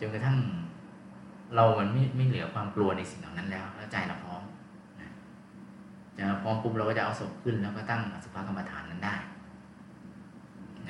[0.00, 0.36] จนกระทั่ง
[1.54, 4.42] เรามันไม่ไม่เหลือความกลัวในสิ่งเหล่านั้นแล้ว แล้วใจเราพร้อม
[6.16, 9.14] จะพร้อมปุ๊บเราก็จะเอาศพขึ้นแล้วก็ตั้งสุภกรรมฐานนั้นได้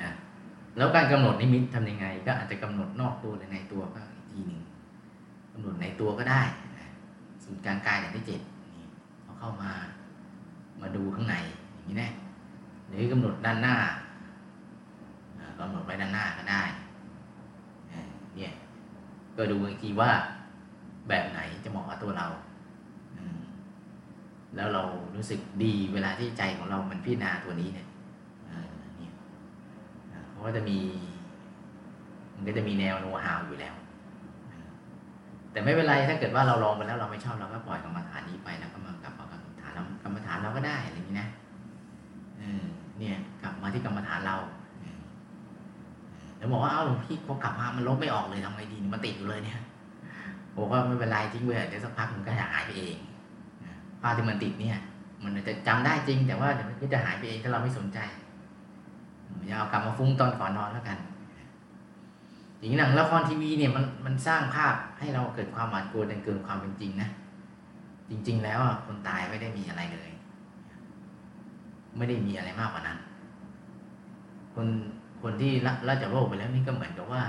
[0.01, 0.11] นะ
[0.77, 6.41] แล้วการกำหนดนิมิตทำยังไง ก็อาจจะกำหนดนอกตัวหรือในตัวก็อีกทีหนึ่งำหนดในตัวก็ได้
[7.43, 8.41] สูตรกลางกายอย่างที่เจ็ด
[8.75, 8.85] นี่
[9.23, 9.71] เขาเข้ามา
[10.81, 11.35] มาดูข้างใน
[11.73, 12.11] อย่างนี้นะ
[12.87, 13.75] หรือกำหนดด้านหน้า
[15.59, 16.63] กำหนดไว้ด้านหน้าก็ได้
[18.35, 18.53] เนี่ย
[19.37, 20.11] ก็ดูอีกทีว่า
[21.09, 22.27] แบบไหนจะเหมาะกับตัวเรา
[24.55, 24.83] แล้วเรา
[25.15, 27.87] รู้สึกดีเวลาที่ใจของเรามันพิจารณาตัวนี้เนี่ย
[30.29, 30.79] เพราะว่าจะมี
[32.35, 33.73] มันก็จะมีแนวโน้หาวอยู่แล้ว
[35.51, 39.71] แต่ไม่เป็นไรถ้าเกิดว่าเราลองไปแล้วเราไม่ชอบเราก็ปล่อยกรรมฐานนี้ไปแล้วก็มากลับมากรรมฐาน
[40.03, 41.29] กรรมฐานเราก็ได้อะไรอย่างนี้นะ
[42.99, 44.37] เนี่ย กลับมาที่กรรมฐานเรา
[46.37, 49.59] แล้วบอกว่าเอ้าหลวงพี่พอกลับมามันลบไม่ออกเลยทำไงดีมันติดอยู่เลยเนี่ย
[50.55, 52.97] บอกว่าไม่เป็นไรทิ้งไว้เดี๋ยวสักพักมันก็จะหายไปเอง
[54.01, 54.77] ภาพที่มันติดเนี่ย
[55.23, 57.99] มันจะจำได้จริง แต่ว่าเดี๋ยวมันก็จะหายไปเองถ้าเราไม่สนใจ
[59.45, 60.97] อย่าเอากลับมาฟุ้งตอนก่อนนอนแล้วกัน
[62.59, 67.09] อย่างหนังละครทีวีเนี่ยมันมันสร้างภาพให้เราเกิดความหวาดกลัวจนเกินความเป็นจริงนะ
[68.09, 70.09] จริง ๆ แล้วคนตายไม่ได้มีอะไรเลย
[71.97, 72.97] ไม่ได้มีอะไรมากกว่านั้น
[74.53, 74.67] คน
[75.21, 75.51] คนที่
[75.87, 77.23] ละจากโลกไปแล้วนี่ก็เหมือนกับว่า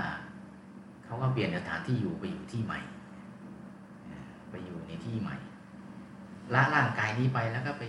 [1.05, 2.79] เขาก็เปลี่ยนสถานที่อยู่ไปอยู่ที่ใหม่
[4.49, 5.35] ไปอยู่ในที่ใหม่
[6.53, 7.83] ละร่างกายนี้ไปแล้วก็ไป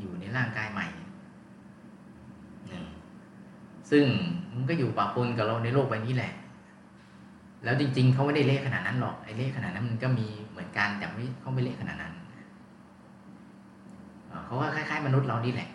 [0.00, 0.86] อยู่ในร่างกายใหม่
[3.90, 4.04] ซึ่ง
[4.54, 6.32] มันก็อยู่ปะปนกับเราในโลกใบนี้แหละ
[7.64, 12.14] แล้วจริง ๆเขาไม่ได้เละขนาดนั้นหรอกไอ้เละขนาดนั้นมันก็มีเหมือนกันแต่ไม่เขาไม่เละขนาดนั้น
[14.44, 15.68] เขาว่าคล้ายๆ มนุษย์เรานี่แหละ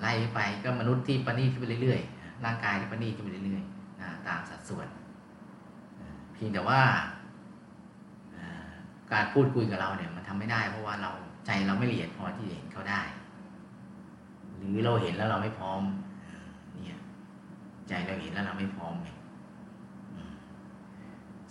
[0.00, 4.86] ไล่ไปก็มนุษย์ที่ปณีขึ้นไปเรื่อยๆร่างกายที่ปณีขึ้นไปเรื่อยๆตามสัดส่วน
[6.32, 6.80] เพียงแต่ว่า
[9.12, 11.10] การพูดคุยกับเราเนี่ยมันทำไม่ได้ เพราะว่าเรา
[11.46, 13.00] ใจเราไม่ละเอียดพอที่จะเห็นเขาได้
[14.56, 15.82] หรือเราเห็นแล้วเราไม่พร้อม
[16.84, 17.00] เนี่ย
[17.88, 19.17] ใจเราเห็นแล้วเราไม่พร้อมไงส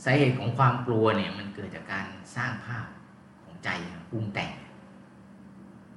[0.09, 2.85] าเหตุของความกลัวเนี่ย มันเกิดจากการสร้างภาพ
[3.43, 3.69] ของใจ
[4.11, 4.51] ปรุงแต่ง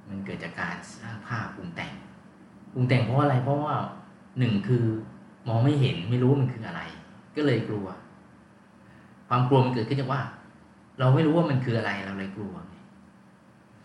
[0.09, 1.93] มันเกิดจากการสร้างภาพปรุงแต่ง
[2.73, 3.75] ปรุงแต่งเพราะอะไรเพราะว่า
[4.39, 4.83] หนึ่งคือ
[5.47, 6.81] มองไม่เห็นไม่รู้มันคืออะไร
[7.35, 7.87] ก็เลยกลัว
[9.29, 10.21] ความกลัวมันเกิดขึ้นจากว่า
[10.99, 12.53] เราไม่รู้ว่ามันคืออะไรเราเลยกลัว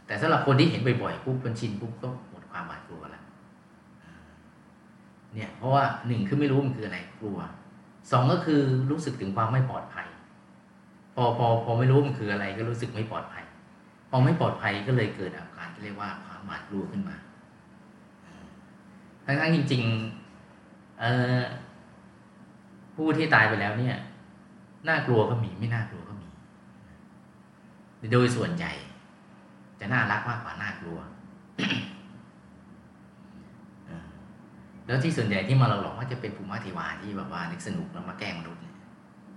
[0.06, 3.24] แต่สำหรับคนที่เห็นบ่อยๆปุ๊บมันชินปุ๊บก็หมดความหวาดกลัวแล้ว
[5.34, 7.38] เนี่ย เพราะว่าหนึ่งคือไม่รู้มันคืออะไรกลัว
[8.10, 8.60] สองก็คือ
[8.90, 10.06] รู้สึกถึงความไม่ปลอดภัย
[11.16, 13.44] พอพอพอไม่รู้มันคืออะไรก็รู้สึกไม่ปลอดภัย
[14.10, 17.16] พอไม่ปลอดภัยก็เลยเกิดอาการที่เรียกว่าความหวาดกลัวขึ้นมา
[19.24, 23.96] ทั้งๆจริงๆผู้ที่ตายไปแล้วเนี่ย
[24.88, 26.28] น่ากลัวก็มีไม่น่ากลัวก็มี
[28.12, 28.72] โดยส่วนใหญ่
[29.80, 30.98] จะน่ารักมากกว่าน่ากลัว
[34.86, 38.62] แล้วที่ส่วนใหญ่ที่มาเราหลอกว่าจะเป็นภูมิเทวาที่แบบว่านึกสนุกแล้วมาแกล้งมนุษย์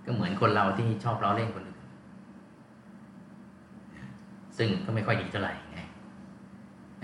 [0.05, 1.63] ก็เหมือนคนเราที่ชอบล้อเล่นคน
[4.59, 5.79] ซึ่งก็ไม่ค่อยดีเท่าไหร่ไง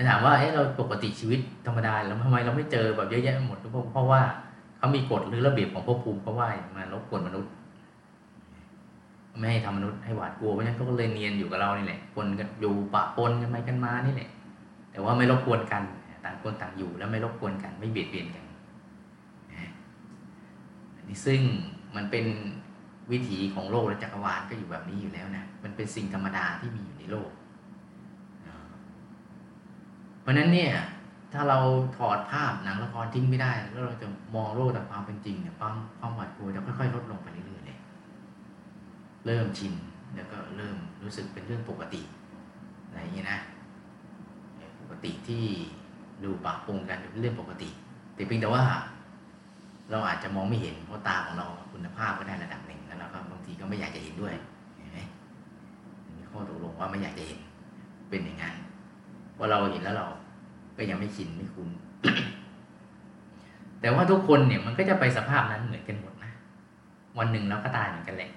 [0.10, 4.22] ถามว่าเอ้เราปกติชีวิตธรรมดาแล้วทำไมเราไม่เจอแบบเยอะแยะหมดเพราะเพราะว่า
[4.78, 7.52] เขามีกฎหรือระเบียบของภพภูมิเพราะว่ามาลบกวนมนุษย์
[9.39, 14.30] ไม่ให้ทำมนุษย์ให้หวาดกลัวเพราะฉะนั้นเขาก็เลยเนียนอยู่กับเรานี่แหละคนกันอยู่ปะปนกันไปกันมานี่แหละ
[14.91, 15.84] แต่ว่าไม่รบกวนกัน
[16.24, 18.46] ต่างคนต่างอยู่แล้วไม่รบกวนกัน ไม่เบียดเบียนกัน
[19.52, 19.72] นะ
[20.96, 21.41] อันนี้ซึ่ง
[21.96, 22.26] มันเป็น
[23.12, 27.30] วิถีของโลกและจักรวาลก็อยู่แบบนี้อยู่แล้วนะ มันเป็นสิ่งธรรมดาที่มีอยู่ในโลก
[30.26, 30.74] เพราะนั้นเนี่ย
[31.34, 31.60] ถ้าเรา
[31.98, 37.78] ถอดภาพหนังละครทิ้งไม่ได้ แล้วเราจะมองโลกตามความเป็นจริงเนี่ยความความหวาดกลัวจะค่อยๆลดลงไปเรื่อยๆเลย
[39.26, 39.74] เริ่มชิน
[40.16, 42.02] แล้วก็เริ่มรู้สึกเป็นเรื่องปกติ
[42.88, 43.40] อะไรอย่างนี้นะ
[44.82, 45.44] ปกติที่
[46.24, 47.70] ดูปะปงกันเป็นเรื่องปกติ
[48.16, 48.64] แต่เพียงแต่ว่า
[49.92, 54.34] เราอาจจะมองไม่เห็นเพราะตาของเราคุณภาพก็ได้ระดับหนึ่งแล้วเราก็บางทีก็ไม่อยากจะเห็นด้วย
[54.78, 55.00] เห็นไหม
[56.18, 57.40] มีข้อตกลงว่าไม่อยากจะเห็น
[58.10, 58.56] เป็นอย่างนั้น
[59.38, 60.08] พอเราเห็นแล้วเรา
[60.78, 61.69] ก็ยังไม่ชินไม่คุ้น
[63.82, 66.32] แต่ว่าทุกคนเนี่ยมันก็จะไปสภาพนั้นเหมือนกันหมดนะ
[67.17, 68.32] วันหนึ่งเราก็ตายเหมือนกันแหละ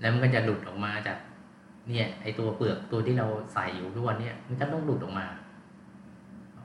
[0.00, 1.18] แล้วมันก็จะหลุดออกมาจาก
[1.88, 5.26] เนี่ย ไอตัวเปลือกตัวที่เราใส่อยู่ทุกวันเนี่ยมันจะต้องหลุดออกมา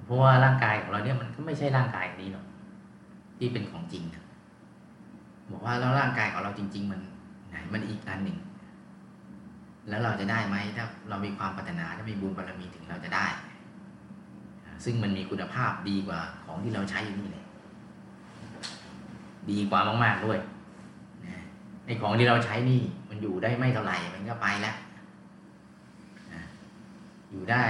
[0.05, 2.45] เพราะว่าร่างกายของเราเนี่ยมันก็ไม่ใช่ร่างกายนี้หรอก
[3.39, 4.23] ที่เป็นของจริงนะ
[5.51, 7.01] บอกว่าแล้วร่างกายของเราจริง ๆ มัน
[7.49, 8.37] ไหนมันอีกอันหนึ่ง
[9.87, 13.27] แล้วเราจะได้ไหมถ้าเรามีความปรารถนาถ้ามีบุญบารมีถึงเราจะได้
[14.83, 17.45] ซึ่งมันมีคุณภาพดีกว่าของที่เราใช้อยู่นี่เลย
[19.51, 20.39] ดีกว่ามาก ๆด้วย
[21.25, 21.43] นะ
[21.85, 24.75] ไอ้ของที่เราใช้นี่มันอยู่ได้ไม่เท่าไหร่มันก็ไปแล้ว
[27.31, 27.65] อยู่ได้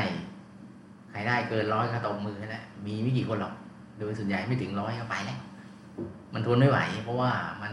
[1.10, 3.54] ใครได้เกินร้อยก็ตบมือแล้วมีไม่กี่คนหรอก
[4.00, 5.40] โดยส่วนใหญ่ไม่ถึงร้อยก็ไปแล้ว
[6.34, 7.72] มันทนไม่ไหว เพราะว่ามัน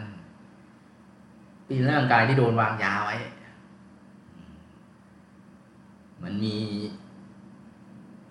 [1.66, 3.16] เป็นร่างกายที่โดนวางยาไว้
[6.26, 6.56] มันมี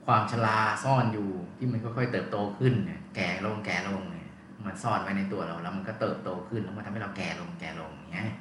[0.05, 4.29] ความชราซ่อนอยู่ที่มันค่อยๆเติบโตขึ้นเนี่ยแก่ลงแก่ลงเนี่ย
[4.65, 8.31] มันซ่อนไว้ในตัวเราแล้วมันก็เติบโตขึ้นแล้วมันทำให้เราแก่ลงแก่ลงเงี้ย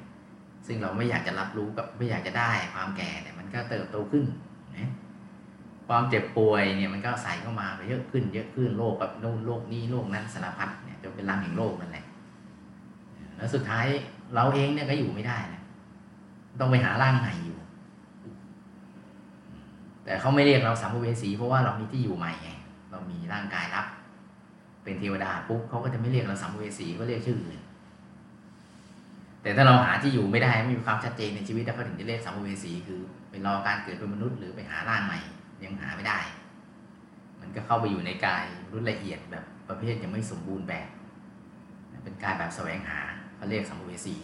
[0.67, 4.25] ซึ่งเราไม่อยากจะรับรู้กับไม่อยากจะได้ความแก่เนี่ยมันก็เติบโตขึ้น
[4.77, 4.89] นะ
[5.87, 12.05] ความเจ็บป่วยเนี่ยมันก็ใส่เข้ามาไปเยอะขึ้น เยอะขึ้นโรคแบบโน่นโรคนี้โรคนั้นสารพัดเนี่ยจนเป็นรังแห่งโรคนั่นแหละ
[13.37, 13.85] แล้วสุดท้าย
[14.35, 15.61] เราเองเนี่ยก็อยู่ไม่ได้นะ
[16.59, 17.57] ต้องไปหาร่างใหม่อยู่
[20.05, 22.49] แต่เขาไม่เรียกเราสัมภเวสี เพราะว่าเรามีที่อยู่ใหม่ไง
[22.91, 23.85] เรามีร่างกายรับ
[24.83, 27.59] เป็นเทวดาปุ๊บเขาก็จะไม่เรียกเราสัมภเวสีก็เรียกชื่ออื่น
[29.41, 35.19] แต่ถ้าเราหาที่อยู่ไม่ได้ไม่มีความชัดเจนในชีวิตแล้วเขาถึงจะเรียกสัมภเวสีคือไปรอการเกิดเป็นมนุษย์หรือไปหาร่างใหม่
[35.63, 36.19] ยังหาไม่ได้
[37.39, 40.87] มันก็เข้าไปอยู่ในกายรุ่นละเอียดแบบประเภทยังไม่สมบูรณ์แบบ
[42.03, 42.99] เป็นกายแบบแสวงหา
[43.35, 44.15] เขาเรียกสัมภเวสี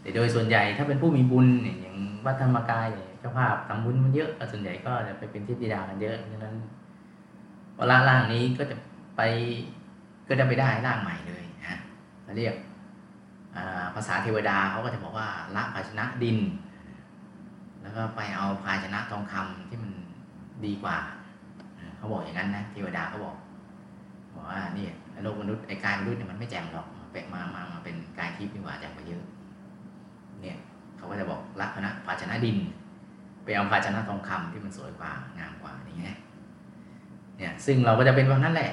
[0.00, 6.54] แต่โดยส่วนใหญ่ถ้าเป็นผู้มีบุญเนี่ยอย่างวัดธรรมกายย เจ้าภาพทำบุญมันเยอะส่วนใหญ่ก็จะไปเป็นเทพธิดากันเยอะเพราะฉะนั้น
[7.76, 8.76] เวลาร่างนี้ก็จะ
[9.16, 9.20] ไป
[10.28, 11.78] ก็จะไปได้ร่างใหม่เลยฮะ
[12.22, 12.54] เขาเรียก
[13.94, 16.38] ภาษาเทวดาเขาก็จะบอกว่าละภาชนะดิน
[17.82, 19.92] แล้วก็ไปเอาภาชนะทองคำที่มัน
[20.64, 20.96] ดีกว่า
[21.96, 23.36] เขาบอกอย่างนั้นนะเทวดาเขาบอก
[24.34, 24.86] บอกว่านี่
[25.22, 29.22] โลกมนุษย์ไอ้กายมนุษย์เนี่ยมันไม่แจ่มหรอกเป็นมามามาเป็นกายทิพย์ดีกว่าแจ่มกว่าเยอะ
[30.42, 30.58] เนี่ย
[30.96, 32.56] เขาก็จะบอกละภาชนะภาชนะดิน
[33.48, 36.16] ไปเอาภาชนะทองคำที่มันสวยกว่างามกว่าอย่างเงี้ย
[37.38, 38.72] เนี่ยซึ่งเราก็จะเป็นแบบนั้นแหละ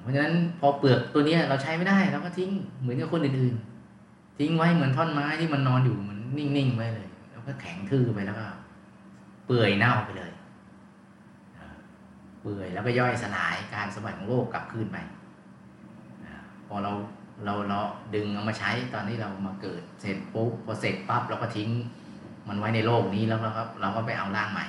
[0.00, 8.46] เพราะฉะนั้นพอเปลือกตัวนี้เราใช้ไม่ได้เราก็ทิ้งเหมือนกับคนอื่นๆ ทิ้งไว้เหมือนท่อนไม้ที่มันนอนอยู่เหมือนนิ่งๆไว้เลย แล้วก็แข็งทื่อไปแล้วก็
[9.46, 10.32] เปื่อยเน่าไปเลย
[12.42, 14.98] เปื่อยแล้วก็ย่อยสลายการสมบัติของโลกกลับคืนไป
[16.66, 16.92] พอเรา
[17.44, 17.78] เราเรา
[18.14, 21.70] ดึงเอามาใช้ตอนที่เรามาเกิดเสร็จปุ๊บพอเสร็จปั๊บเราก็ทิ้ง
[22.48, 24.66] มันไว้ในโลกนี้แล้วเราก็เราก็ไปเอาร่างใหม่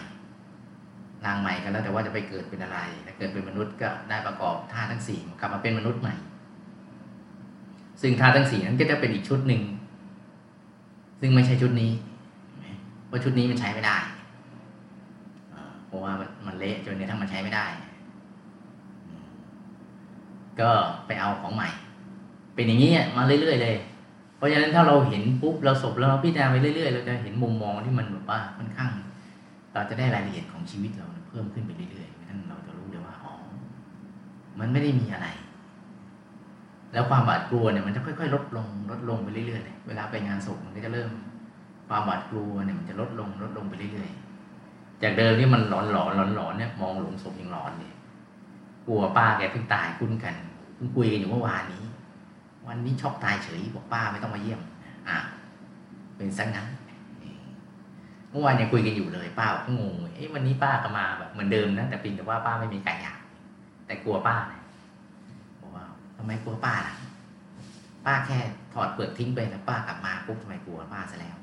[1.25, 6.13] ร่างใหม่กันแล้วแต่ว่าจะไปเกิดเป็นอะไรถ้าเกิดเป็นมนุษย์ก็ได้ประกอบธาตุทั้งสี่กลับมาเป็นมนุษย์ใหม่
[8.01, 9.61] ซึ่งธาตุทั้งสี่นั้นก็จะเป็นอีกชุดหนึ่ง
[11.21, 11.91] ซึ่งไม่ใช่ชุดนี้
[13.07, 13.97] เพราะชุดนี้มันใช้ไม่ได้
[15.87, 17.65] เพราะว่ามันมันเละจนเนี่ยถ้ามันใช้ไม่ได้
[20.59, 20.69] ก็
[21.07, 21.69] ไปเอาของใหม่
[22.55, 23.75] เป็นอย่างนี้มาเรื่อยๆเลย
[24.37, 28.91] เพราะฉะนั้นถ้าเราเห็นปุ๊บเราสบแล้วเราพิจารณาไปเรื่อยๆเราจะเห็นมุมมองที่มันแบบว่าค่อนข้าง
[29.73, 33.33] เราจะได้รายละเอียดของชีวิตเราเพิ่มขึ้นไปเรื่อยๆนั่นเราจะรู้เลยว่าอ๋อ
[34.59, 35.27] มันไม่ได้มีอะไร
[36.93, 41.09] แล้วความหวาดกลัวเนี่ยมันจะค่อยๆ ลดลงลดลงไปเรื่อยๆเลยเวลาไปงานศพมันก็จะเริ่ม
[41.87, 47.93] ความหวาดกลัวเนี่ยมันจะลดลงลดลงไปเรื่อยๆ จากเดิมที่มันหลอนหลอนหลอนหลอนเนี่ยมองหลงศพยังหลอนเนี่ย
[48.87, 50.35] กลัวป้าแกเพิ่งตายคุ้นกัน
[50.75, 51.83] เพิ่งคุยกันอยู่เมื่อวานนี้
[52.67, 54.61] วันนี้ช็อกตายเฉยบอกป้าไม่ต้องมาเยี่ยม
[55.09, 55.17] อะ
[56.17, 56.67] เป็นซะงั้น
[58.31, 63.17] เมื่อวานยังคุยกันอยู่เลยป้าก็งงเอ๊ะวันนี้ป้าก็มาแบบเหมือนเดิมนะแต่เพียงแต่ว่าป้าไม่มีกายอยาก
[63.87, 64.63] แต่กลัวป้าเนี่ย
[65.61, 65.85] บอกว่า
[66.17, 66.95] ทำไมกลัวป้าล่ะ
[68.05, 68.37] ป้าแค่
[68.73, 71.37] ถอดเปลือกทิ้งไปแล้วป้ากลับมาปุ๊บทำไมกลัวป้าซะแล้ว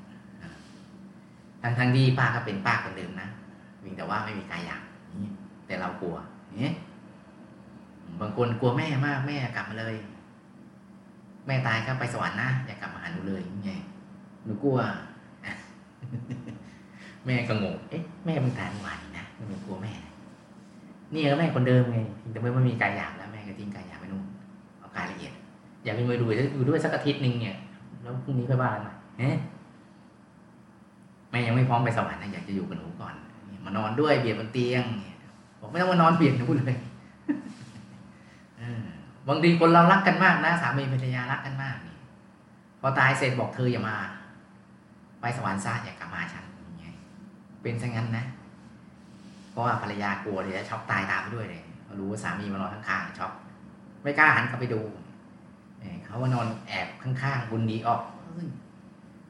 [1.61, 3.29] ทั้งทั้งที่ป้าก็เป็นป้าคนเดิมนะ
[3.81, 4.81] เพียงแต่ว่าไม่มีกายอยาก
[5.67, 6.15] แต่เรากลัว
[6.59, 6.73] เนี่ย
[8.21, 9.95] บางคนกลัวแม่มากแม่กลับมาเลย
[11.47, 13.71] แม่ตายก็ไปสวรรค์นะอย่ากลับมาหาหนูเลยไง
[14.45, 14.77] หนูกลัว
[17.25, 19.93] แม่ก็งงเอ๊ะแม่มึงตายเมื่อวานนะหนูกลัวแม่
[21.13, 21.99] นี่ก็แม่คนเดิมไง
[22.31, 24.23] แต่ไม่มีกายอยากแล้วแม่ก็ทิ้งกายอยากไปนู่น
[24.79, 25.33] เอากายละเอียด
[25.83, 27.57] อยากเป็นมาดูอยู่ด้วยสักอาทิตย์หนึ่งเนี่ย
[28.01, 29.31] แล้วพรุ่งนี้ค่อยว่ากันใหม่เฮ้
[31.31, 33.15] แม่ยังไม่พร้อมไปสวรรค์นะอยากจะอยู่กับหนูก่อน
[33.65, 35.17] มานอนด้วยเบียดบนเตียงเนี่ย
[35.59, 36.77] บอกไม่ต้องมานอนเบียดหนูเลย
[39.27, 41.95] บางทีคนเรารักกันมากนะสามีภรรยารักกันมากนี่
[42.81, 43.95] พอตายเสร็จบอกเธออย่ามา
[45.21, 46.95] ไปสวรรค์ซะอย่ากลับมาฉันอย่างเงี้ย
[47.61, 48.25] เป็นซะงั้นนะ
[49.51, 51.63] เพราะว่าภรรยากลัวเดี๋ยวจะช็อกตายตามไปด้วยเลย
[51.99, 53.31] รู้ว่าสามีมานอนข้างๆช็อก
[54.03, 54.81] ไม่กล้าหันกลับไปดู
[56.03, 58.01] เขาว่านอนแอบข้างๆบุญดีออก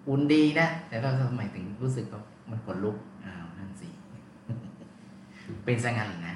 [0.08, 3.88] บุญดีนะแต่เราทำไมถึงรู้สึกว่ามันขนลุกอ้าวนั่นสิ
[5.65, 6.36] เป็นซะงั้นนะ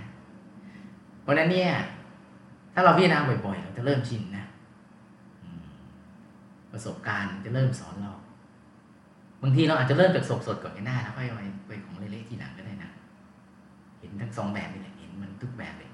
[1.21, 1.69] เพราะนั้นเนี่ย
[2.79, 4.45] ถ้าเราพิจารณาบ่อยๆ เราจะเริ่มชินนะ
[6.71, 8.13] ประสบการณ์จะเริ่มสอนเรา
[9.41, 12.91] บางทีเราอาจจะเริ่มจากสดสดก่อนก็ได้แล้วค่อยไปไปของเละๆทีหลังก็ได้นะ
[13.99, 15.91] เห็นทั้งสองแบบนี่แหละเห็นมันทุกแบบเลย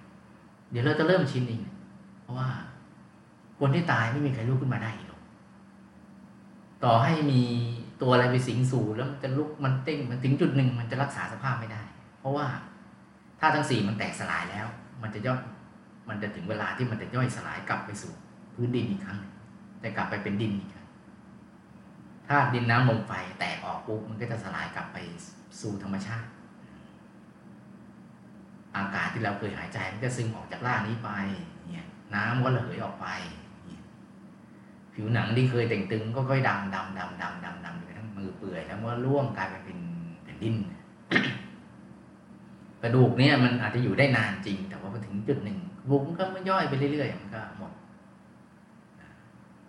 [0.71, 1.61] เดี๋ยวเราจะเริ่มชินเอง
[2.21, 2.47] เพราะว่า
[3.59, 5.21] คนที่ตายไม่มีใครลุกขึ้นมาได้หรอก
[6.83, 7.41] ต่อให้มี
[8.01, 11.81] ตัวอะไรไปสิงสู่แล้วมันจะลุกมันเต้งมันถึงจุดหนึ่งมันจะรักษาสภาพไม่ได้
[12.19, 12.45] เพราะว่า
[13.39, 14.67] ถ้าทั้งสี่มันแตกสลายแล้ว
[15.03, 15.35] มันจะย่อ
[16.09, 18.13] มันจะถึงเวลาที่มันจะย่อยสลายกลับไปสู่
[18.55, 19.19] พื้นดินอีกครั้ง
[19.83, 20.87] จะกลับไปเป็นดินอีกครั้ง
[22.27, 24.97] ถ้าดินน้ำลมไฟแตกออกปุ๊บมันก็จะสลายกลับไป
[25.61, 26.27] สู่ธรรมชาติ
[28.75, 31.09] อากาศที่เราเคยหายใจมันจะซึมออกจากร่างนี้ไป
[31.71, 33.07] เนี่ยน้ำก็ระเหยออกไป
[34.93, 39.79] ผิวหนังที่เคยเต่งตึงก็ค่อยดำดำดำดำดำดำจนทั้งมือเปื่อยแล้วก็ร่วงกลายไปเป็น
[40.23, 40.55] แผ่นดิน
[42.81, 45.57] กระดูกเนี่ยมันอาจจะอยู่ได้นานจริง แต่ว่าพอถึงจุดหนึ่ง
[45.89, 47.71] บุกก็มันย่อยไปเรื่อยๆมันก็หมด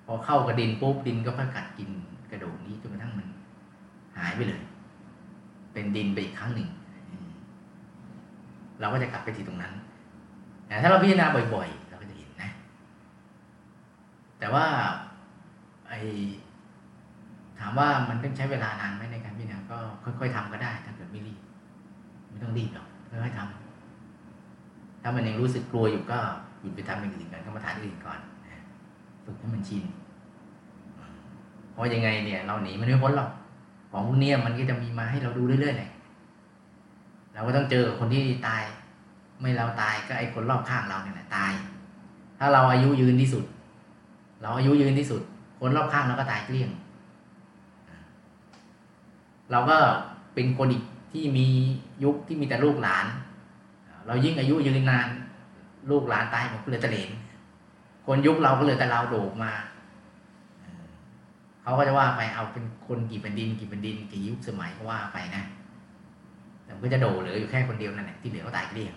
[0.06, 1.90] พอเข้ากระดินปุ๊บดินก็ค่อยกัดกิน
[2.30, 3.26] กระดูกนี้จนกระทั่งมัน
[4.16, 4.62] หายไปเลย
[5.72, 6.68] เป็นดินไปอีกครั้งหนึ่ง
[8.80, 9.74] เราก็จะกลับไปที่ตรงนั้น
[10.66, 12.50] แต่ถ้าเราพิจารณาบ่อยๆ เราก็จะเห็นนะ
[14.38, 14.66] แต่ว่า
[15.88, 15.92] ไอ
[17.58, 21.40] ถามว่ามันต้องใช้เวลานานไหมในการพิจารณาก็ค่อย ๆทำก็ได้ ถ้าเกิดไม่รีบ
[22.30, 23.65] ไม่ต้องรีบหรอกค่อยๆทำ
[25.08, 26.18] ถ้ามันยังรู้สึกกลัวอยู่ก็
[26.60, 28.18] หยุดไปทำอย่างอื่นก่อนก็มาทานอื่นก่อน
[29.24, 29.82] ฝึกให้มันชิน
[31.72, 33.30] เพราะยังไงเนี่ย เราหนีมันไม่พ้นหรอก
[33.90, 35.90] ของพวกนี้มันก็จะมีมาให้เราดูเรื่อยๆเลย
[37.34, 38.62] เราก็ต้องเจอคนที่ตาย
[39.40, 41.52] ไม่เราตายก็ไอ้คนรอบข้างเราเนี่ยแหละตาย
[42.38, 43.44] ถ้าเราอายุยืนที่สุด
[44.42, 45.22] เราอายุยืนที่สุด
[45.60, 46.70] คนรอบข้างเราก็ตายเกลี้ยง
[49.50, 49.78] เราก็
[50.34, 51.46] เป็นคนอีกที่มี
[52.04, 53.06] ยุคที่มีแต่ลูกหลาน
[54.06, 55.08] เรายิ่งอายุยืนนาน
[55.90, 57.10] ลูกหลานตายหมดเลยตะเลน
[58.06, 59.52] คนยุคเราก็เลยแต่เราโดกมา
[61.62, 65.42] เขาก็จะว่าไปเอาเป็นคนกี่แผ่นดิน กี่แผ่นดินกี่ยุคสมัยก็ว่าไปนะ
[66.64, 68.94] แต่ก็จะโดเหลืออยู่แค่คนเดียวนั่นแหละที่เหลือก็ตายเกลี้ยง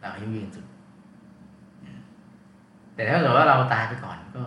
[0.00, 0.64] เราอายุยืนสุด
[2.94, 4.42] แต่ถ้าเกิดว่าเราตายไปก่อนก็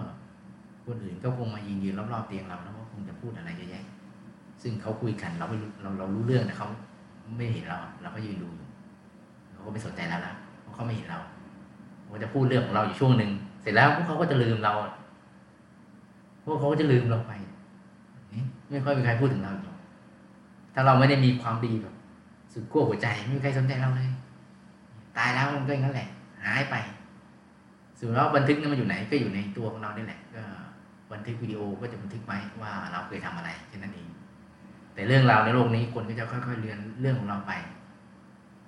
[0.86, 3.84] คนอื่นก็คงมายืนยืนรอบๆเตียงเราแล้วก็คงจะพูดอะไรเยอะแยะ
[4.62, 6.68] ซึ่งเขาคุยกันเราไม่เราเรารู้เรื่องแต่เขา
[7.38, 8.65] ไม่เห็นเรา เราก็ยืนดูอยู่
[9.66, 11.20] ก็ไม่สนใจเราละเพราะเขาไม่เห็นเรา
[12.08, 14.74] เขาจะพูดเรื่องของเราอยู่ช่วงหนึ่งเสร็จแล้วพวกเขาก็จะลืมเรา
[16.46, 17.34] พวกเขาก็จะลืมเราไป
[18.70, 19.78] ไม่ค่อยมีใครพูดถึงเราหรอก
[20.74, 21.96] ถ้าเราไม่ได้มีความดีแบบ
[22.54, 24.10] สุดขั้วหัวใจไม่มีใครสนใจเราเลย
[25.18, 26.08] ตายแล้วมันก็อย่างนั้นแหละ
[26.46, 26.76] หายไป
[28.00, 30.44] ส่วนเราบันทึกนั้นมันอยู่ไหนก็อยู่ในตัวของเรานี่แหละ ก็
[31.12, 34.08] บันทึกวิดีโอก็จะบันทึกไว้ว่าเราเคยทำอะไรแค่นั้นเอง
[34.94, 37.52] แต่เรื่องราวในโลกนี้คนก็จะค่อยๆเรียนเรื่องของเราไป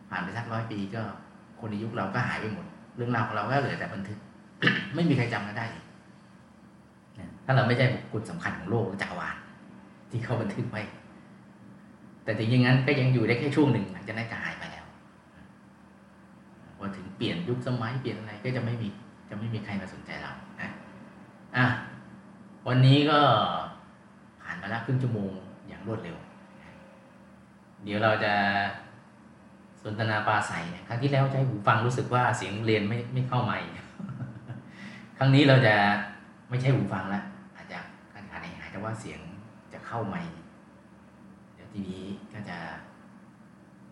[0.09, 1.03] ผ่านไปสักร้อยปีก็
[1.59, 2.65] คนในยุคเราก็หายไปหมด
[2.95, 4.17] เรื่องราวของเราก็เหลือแต่บันทึก
[4.95, 5.65] ไม่มีใครจำกันได้
[7.45, 9.35] ถ้าเราไม่ใช่บุคคลสำคัญของโลกจักรวาล
[10.11, 10.81] ที่เขาบันทึกไว้
[12.23, 14.85] แต่ถึงอย่างนั้นก็ยังอยู่ได้แค่ช่วงหนึ่งหลังจากนั้นก็หายไปแล้ว
[16.77, 18.87] พอถึงเปลี่ยนยุคสมัยเปลี่ยนอะไรก็จะไม่มี
[19.29, 20.69] จะไม่มีใครมาสนใจเรานะ
[21.55, 21.65] อะ
[22.67, 23.19] วันนี้ก็
[24.41, 25.31] ผ่านมาแล้วครึ่งชั่วโมง
[25.67, 26.17] อย่างรวดเร็ว
[27.83, 28.33] เดี๋ยวเราจะ
[29.93, 33.67] นทนาปราศัยเนี่ยครั้งที่แล้วใช้หูฟังรู้สึกว่าเสียงเรียนไม่ไม่เข้าไมค์
[35.17, 35.75] ครั้งนี้เราจะ
[36.49, 37.23] ไม่ใช่หูฟังแล้ว
[37.55, 37.79] อาจจะ
[38.13, 39.19] ขาดขาดหายแต่ว่าเสียง
[39.73, 40.31] จะเข้าไมค์
[41.55, 42.57] เดี๋ยวทีนี้ก็จะ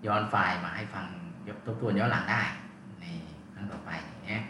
[0.06, 1.06] ย้อนไฟล์มาให้ฟัง
[1.48, 2.42] ยกทบทวนย้อนหลังได้
[3.02, 3.06] ใน
[3.54, 3.92] ครั้งต่อไป
[4.28, 4.42] เนี่ย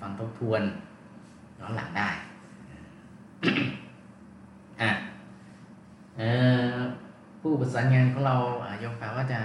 [0.00, 0.62] ฟังทบทวน
[1.60, 2.08] ย้อนหลังได้
[4.80, 4.90] อะ
[6.16, 6.22] เอ
[6.70, 6.74] อ
[7.40, 8.36] ผู้ประสานงานของเรา
[8.80, 9.40] อยกแปลว่าจะ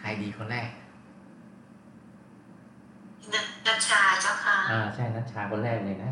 [0.00, 0.68] ใครดีคนแรก
[3.66, 6.10] นัชชาเจ้าค่ะ อ่า ใช่นัชชาคนแรกเลยนะ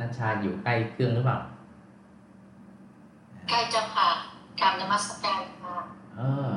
[0.00, 1.38] นัชชาอยู่ใกล้เครื่องหรือเปล่า
[3.48, 4.08] ใกล้เจ้าค่ะ
[4.60, 5.76] กรารนมัสการค่ะ
[6.16, 6.50] เออ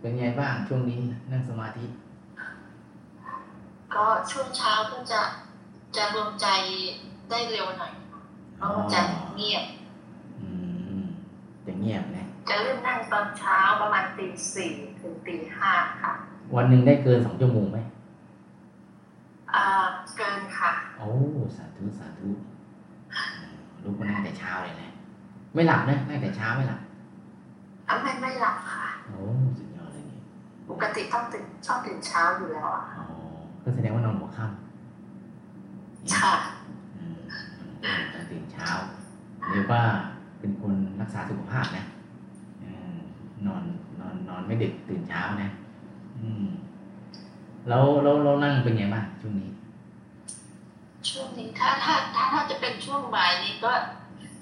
[0.00, 1.86] เป็นไงบ้างช่วงนี้นั่งสมาธิ
[3.94, 5.20] ก็ช่วงเช้าก็จะ
[5.96, 6.46] จะรวมใจ
[7.30, 8.20] ได้เร็วหน่อยค่ะ
[8.56, 9.00] เพราะว่าจะ
[9.36, 9.64] เงียบ
[10.38, 10.48] อื
[10.98, 11.00] ม
[11.66, 16.12] จะเงียบนะ จะเริ่มนั่งตอนเช้าประมาณตีสี่ถึงตีห้าค่ะ
[16.56, 17.78] วันหนึ่งได้เกินสองชั่วโมงไหม
[19.54, 19.64] อ่า
[20.16, 21.08] เกินค่ะ โอ้
[21.56, 22.28] สาธุสาธุ
[23.14, 23.20] อื
[23.52, 24.90] มลูกก็นั่งแต่เช้าเลยนะ
[25.54, 26.80] ไม่หลับนะนั่งแต่เช้าไม่หลับ
[27.88, 29.18] ทำให้ไม่หลับค่ะโอ้
[29.58, 30.20] สุดยอดเลยนี่
[30.70, 33.06] ปกติต้องตื่นชอบตื่นเช้าอยู่แล้วอะอ๋อ
[33.62, 36.34] ก็แสดงว่านอนหัวค่ำค่ะ
[36.96, 37.18] อืม
[38.12, 38.68] ต้องตื่นเช้า
[39.52, 39.82] เรียกว่า
[40.40, 41.97] เป็นคนรักษาสุขภาพนะอืม
[43.46, 43.62] นอน
[44.00, 45.50] นอนนอนไม่ดึกตื่นเช้านะ
[46.20, 46.46] อืม
[47.68, 49.50] แล้วแล้วเรานั่งเป็นไงบ้างช่วงนี้
[51.08, 53.72] ช่วงนี้ถ้าถ้าถ้าถ้าจะเป็นช่วงบ่ายนี้ก็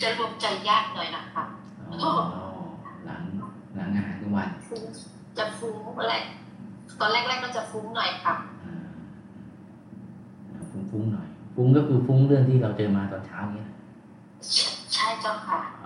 [0.02, 1.44] จะรวมใจยากหน่อยนะคะ
[1.88, 2.12] อ๋อ
[3.06, 3.22] หลัง
[3.76, 4.82] หลังอาหารกลางวันฟุ้ง
[5.38, 6.14] จะฟุ้งอะไร
[7.00, 13.68] ตอนแรกๆก็จะฟุ้งหน่อยค่ะอ่าฟุ้งฟุ้งๆหน่อย ฟุ้งก็คือฟุ้งเรื่องที่เราเจอมาตอนเช้าเนี้ย
[14.52, 15.85] ใช่ใช่เจ้าค่ะอ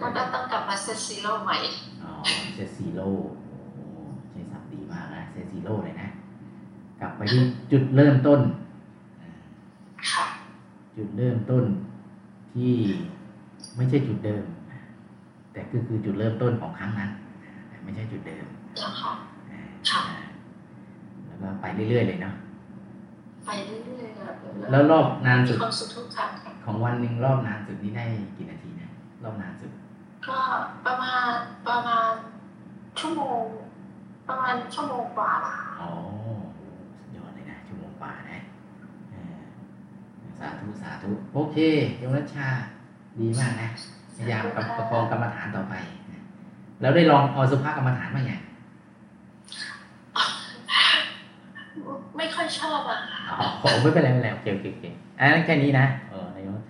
[0.00, 1.56] ก็ต้องกลับมาเซตซีโร่ใหม่
[2.02, 2.10] อ๋อ
[2.54, 3.08] set zero
[3.74, 3.84] โอ้
[4.30, 6.08] ใช้ศัพท์ดีมากนะ set zero เลยนะ
[7.00, 8.40] กลับไปที่จุดเริ่มต้น
[10.10, 10.26] ค่ะ
[10.96, 11.64] จุดเริ่มต้น
[12.52, 12.72] ที่
[13.76, 14.44] ไม่ใช่จุดเดิม
[15.52, 17.10] แต่ก็คือจุดเริ่มต้นของครั้งนั้น
[17.68, 18.44] แต่ไม่ใช่จุดเดิม
[18.76, 19.12] เจ้าค่ะ
[19.50, 20.02] อ่าค่ะ
[21.26, 22.34] แล้วก็ไปเรื่อยๆเลยเนาะ
[23.46, 24.32] ไปเรื่อยๆอะ
[24.70, 28.04] แล้วรอบนานมีสุดความสุขทุกครั้งค่ะของวันหนึ่งรอบนานสุดนี่ได้
[28.36, 28.88] กี่นาทีนะ
[29.24, 29.70] รอบนานสุด
[30.26, 30.38] ก็
[30.86, 31.30] ประมาณ
[31.68, 32.10] ประมาณ
[32.98, 33.42] ชั่วโมง
[34.28, 35.90] ประมาณชั่วโมงกว่าละอ๋อ
[36.58, 38.40] สุดยอดเลยนะชั่วโมงกว่านะ
[39.10, 39.38] เออ
[40.38, 41.56] สาธุสาธุโอเค
[41.98, 42.48] โยมรัชชา
[43.18, 43.68] ดีมากนะ
[44.16, 45.74] พยายามกับประคองกรรมฐานต่อไป
[46.12, 46.22] นะ
[46.80, 48.40] แล้วได้ลองอสุภกรรมฐานบ้างยัง
[52.16, 54.84] ไม่ค่อยชอบอะค่ะอ๋อไม่เป็นไรไม่เป็นไรโอเคโอเคโอเค
[55.18, 56.60] อันนั้นแค่นี้นะเออนายก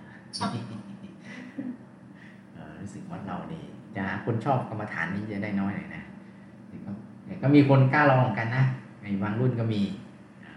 [2.53, 3.63] เออรู้สึกว่าเราเนี่ย
[3.97, 6.03] จะหาคนชอบกรรมฐานนี้จะได้น้อยหน่อยนะ
[6.69, 6.91] แต่ก็
[7.25, 8.63] แต่ก็มีคนกล้าลองเหมือนกันนะ
[9.01, 9.81] ในบางรุ่นก็มี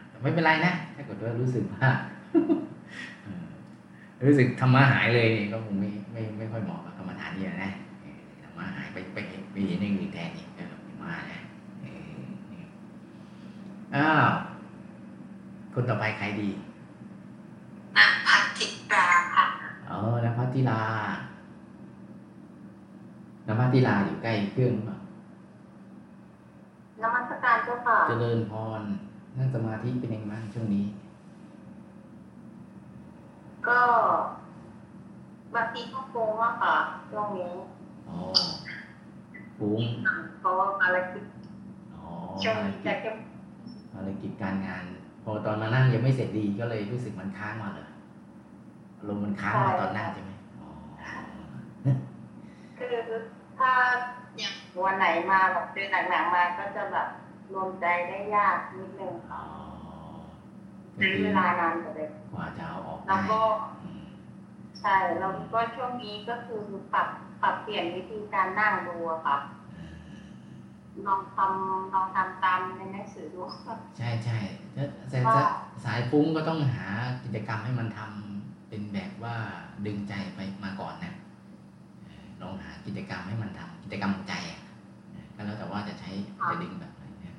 [0.08, 1.88] แต่ไม่เป็นไรนะถ้าเกิดว่ารู้สึกว่า
[3.22, 3.44] เออ
[4.28, 7.72] รู้สึกธรรมะหายเลยนี่ก็คงไม่ไม่ไม่ค่อยเหมาะกับกรรมฐานนี่นะ
[8.02, 9.18] เออธรรมะหายไปไป
[9.52, 11.40] ไปเห็นอย่างอื่นแทนนี่ก็ไม่มานะ
[11.82, 11.86] เอ
[12.18, 12.22] อ
[13.94, 14.28] อ้าว
[15.74, 16.48] คนต่อไปใครดี
[17.96, 19.44] นางพัทธิตราค่ะ
[19.90, 20.80] อ๋อนภัทติลา
[23.50, 24.98] นภัทติลาอยู่ใกล้เครื่องหรือเปล่า
[27.02, 28.82] นมัสการเจ้าค่ะ เจริญพร
[29.36, 30.84] นั่งสมาธิเป็นยังไงบ้างช่วงนี้
[33.66, 33.80] ก็
[35.54, 36.74] บางทีก็โกงว่าค่ะ
[37.10, 37.52] ช่วงนี้
[38.08, 38.18] อ๋อ
[39.56, 39.82] ฟุ้ง
[40.38, 41.22] เพราะว่าภารกิจ
[41.94, 42.06] อ๋อ
[42.42, 43.14] ช่วงภารนี้กิจะจเข้ม
[43.92, 44.84] ภารกิจการงาน
[45.24, 47.86] พอตอนมานั่งยังไม่เสร็จดีก็เลยรู้สึกมันค้างมาเลย
[48.98, 50.68] อารมณ์มันค้างมาตอนนั่งใช่ไหมอ๋อ
[52.78, 52.96] คือ
[53.60, 53.72] ถ้า
[54.38, 57.06] อย่างวันไหนมาแบบเจอหนักๆมาก็จะแบบ
[57.52, 59.42] รวมใจได้ยากนิดนึงอ๋อ
[60.94, 63.40] ก็ใช้คือเวลานานกว่าเดิมกว่าจะเอาออกแล้ได้วก็
[63.82, 64.04] อืม
[64.80, 66.60] ใช่แล้วก็ช่วงนี้ก็คือ
[66.92, 67.06] ปรับ
[67.42, 69.36] ปรับเปลี่ยนวิธีการนั่งดูอะค่ะ
[71.06, 73.40] ลองทำลองทำตามในหนังสือดู
[73.96, 74.38] ใช่ใช่
[74.74, 75.36] ถ้าแต่ว่า
[75.84, 76.84] สายฟุ้งก็ต้องหา
[77.22, 79.34] กิจกรรมให้มันทำเป็นแบบว่า
[79.84, 81.19] ดึงใจไปมาก่อนนะเออ
[82.42, 84.60] ลองหากิจกรรมให้มันทำกิจกรรมของใจอะ
[85.12, 86.10] เออก็แล้วแต่ว่าจะใช้
[86.50, 87.36] จะดึงแบบไหนนะ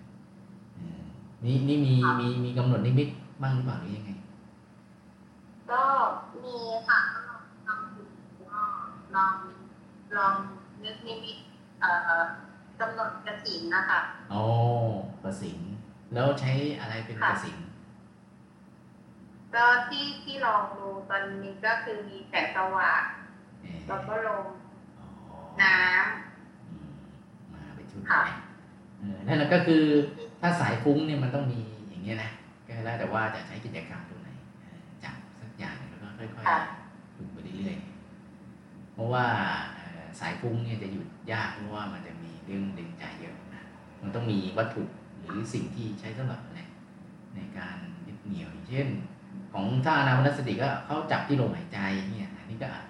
[0.75, 1.01] เออ
[1.45, 3.09] นี่นี่มีมีมีกำหนดนิมิต
[3.41, 4.11] บ้างหรือเปล่าหรือยังไง
[5.71, 5.83] ก็
[6.43, 8.03] มีค่ะก็ลองลองดู
[8.51, 8.61] ก็
[9.15, 9.33] ลอง
[10.17, 10.33] ลอง
[10.83, 11.37] นึกนิมิต
[11.81, 11.89] เอ่
[12.19, 12.21] อ
[12.79, 13.99] กำหนดกระถินนะคะ
[14.33, 14.43] อ๋อ
[15.23, 15.59] กระสิน
[16.13, 17.57] แล้วใช้อะไรเป็นกระสิน
[19.55, 23.03] ก็ที่ที่ลองดูตอนนี้ก็คือมีแสงสว่าง
[23.61, 24.60] เออแล้วก็ลมอ๋อ
[25.61, 25.69] น้
[26.69, 26.89] อืม
[27.53, 28.35] มาเป็นชุดค่ะนะ
[28.99, 29.83] เออนั่นแหละก็คือ
[30.41, 32.31] ถ้าสายฟุ้งเนี่ยมันต้องมีอย่างเงี้ยนะ
[32.67, 34.29] ก็แล้วแต่ว่าจะใช้กิจกรรมตรงไหน
[34.61, 39.25] เออจับสักอย่างแล้วก็ค่อยๆฝึกไปเรื่อยๆเพราะว่า
[39.73, 43.63] เอ่อสายฟุ้งเนี่ยจะหยุดยากเพราะว่ามันจะมีเรื่องดึงใจเยอะนะ
[44.01, 44.83] มันต้องมีวัตถุ
[45.19, 46.61] หรือสิ่งที่ใช้สำหรับอะไร
[47.35, 47.77] ในการ
[48.07, 48.87] ยึดเหนี่ยวอย่างเช่น
[49.53, 51.79] ของท่าอนาปนสติก็เขาจับที่ลมหายใจ
[52.11, 52.85] เนี่ยอันนี้ก็อาจ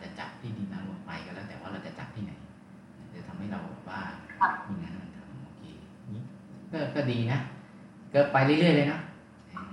[7.12, 7.40] ดีนะ
[8.14, 9.02] ก็ไปเรื่อยๆเลยเนาะ
[9.48, 9.72] เออ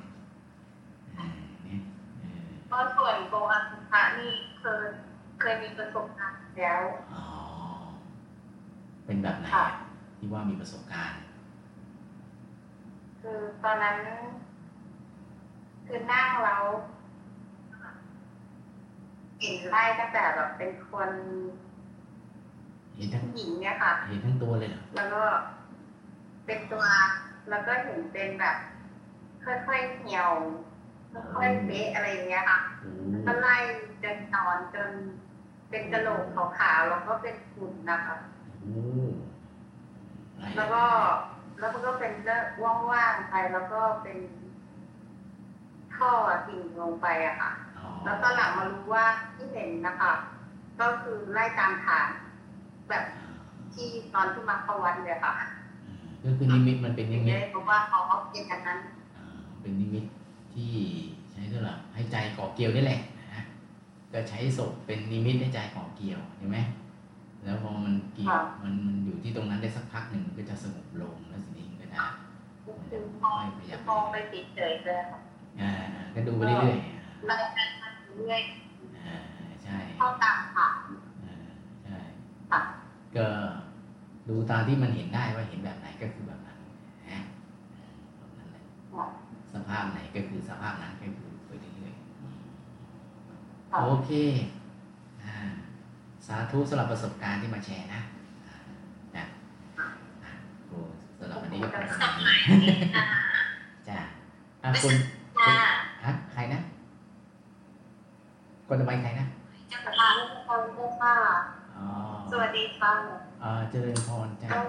[1.14, 1.80] เออเนี่ย
[2.20, 4.86] เออำก็ส่วนโกอัสุภะนี่เคย
[5.40, 6.82] เคยมีประสบการณ์แล้ว
[7.12, 7.24] อ๋อ
[9.06, 9.74] เป็นแบบไหนค่ะอะ
[10.18, 11.18] ที่ว่ามีประสบการณ์
[13.20, 13.96] คือตอนนั้น
[15.86, 16.64] คือนั่งแล้ว
[19.40, 21.10] เห็นไล่ตั้งแต่แบบเป็นคน
[22.96, 25.22] เห็นทั้งหญิงเนี่ยค่ะ เห็นทั้งตัวเลยเหรอแล้วก็
[26.46, 26.84] เป็นตัว
[27.50, 28.54] แล้วก็เห็นเป็นแบบ
[29.44, 30.30] ค่อยๆเหี่ยว
[31.34, 32.90] ค่อยๆเละอะไรอย่างเงี้ยค่ะโอ้
[33.26, 33.56] ก็ไล่
[34.02, 34.90] จนนอนจน
[35.70, 36.22] เป็นกระโหลก
[36.58, 38.14] ขาวๆแล้วก็เป็นฝุ่นนะคะ
[38.60, 38.82] โอ้
[40.38, 40.82] ไแล้วก็
[41.58, 42.44] แล้วมันก็เป็นเรื่อง
[42.92, 44.18] ว่างๆไปแล้วก็เป็น
[45.94, 46.12] ท่อ
[46.48, 50.12] ดิ่งลงไปอะค่ะอ๋อแล้วตอนหลังมารู้ว่าที่เห็นนะคะ
[50.80, 52.08] ก็คือไล่ตามฐาน
[52.88, 53.02] แบบ
[53.74, 55.32] ที่ตอนที่มาเข้าวัดเลยค่ะ
[56.24, 57.98] ก็คือนิมิตมันเป็นนิมิตเลยบอกว่าเขา
[58.30, 58.78] เป็นอย่างนั้น
[59.16, 59.24] อ่า
[59.60, 60.04] เป็นนิมิต
[60.54, 60.72] ที่
[61.32, 63.00] ใช้สำหรับให้ใจเกาะเกี่ยวนี่แหละ
[63.32, 63.42] นะ
[64.12, 66.58] ก็ใช้ศพเป็นนิมิตให้ใจเกาะเกี่ยวใช่ไหม
[67.44, 71.98] แล้วพอมันเกี่ยวค่ะมันมันอยู่ที่ตรงนั้นได้สักพักหนึ่งมันก็จะสงบลงแล้วสิ่งนี้มันก็จะ
[72.88, 73.36] คือมอง
[73.88, 75.18] มองไปติดเฉยเลยค่ะ
[75.60, 75.72] อ่า
[76.14, 76.78] ก็ดูไปเรื่อย
[77.26, 77.58] ไล่ไป
[78.18, 79.16] เรื่อยๆอ่า
[79.62, 80.78] ใช่เข้าตามฐาน
[81.24, 81.36] อ่า
[81.84, 81.98] ใช่
[82.50, 82.60] ค่ะ
[83.16, 83.26] ก็
[84.28, 86.58] ดูตามที่มันเห็นได้ว่าเห็นแบบไหนก็คือแบบนั้น
[87.10, 87.20] นะ
[88.18, 88.62] แบบนั้นแหละ
[88.94, 89.06] ค่ะ
[89.52, 94.10] สภาพไหนก็คือสภาพนั้นก็คือไปเรื่อยๆค่ะโอเค
[95.24, 95.34] อ่า
[96.26, 98.00] สาธุสำหรับประสบการณ์ที่มาแชร์นะ
[98.46, 98.54] อ่า
[99.16, 99.24] นะ
[100.24, 100.32] อะ
[100.66, 100.78] โอ้
[101.18, 102.26] สำหรับวันนี้ก็ประมาณนี้
[103.88, 103.98] จ้า
[104.62, 104.94] อะคุณ
[105.38, 105.56] ค่ะ
[106.04, 106.60] ฮะใครนะ
[108.66, 109.26] คนต่อไปใครนะ
[109.68, 111.57] เจ้าค่ะเจ้าค่ะอ๋อ
[112.30, 112.92] สวัสดีค่ะ
[113.40, 114.62] เอ่อเจริญพรจ้าเจ้า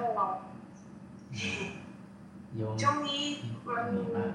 [2.56, 4.30] โยมช่วงนี้ที่มันมีบ้าง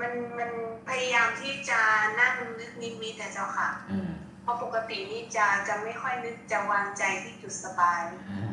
[0.00, 0.50] มันมัน
[0.88, 1.80] พยายามที่จะ
[2.20, 4.10] นั่งนึกนิมิตแต่เจ้าค่ะเออ
[4.42, 8.00] เพราะปกตินี่จะจะไม่ค่อยนึกจะวางใจที่จุดสบาย
[8.30, 8.52] อ่า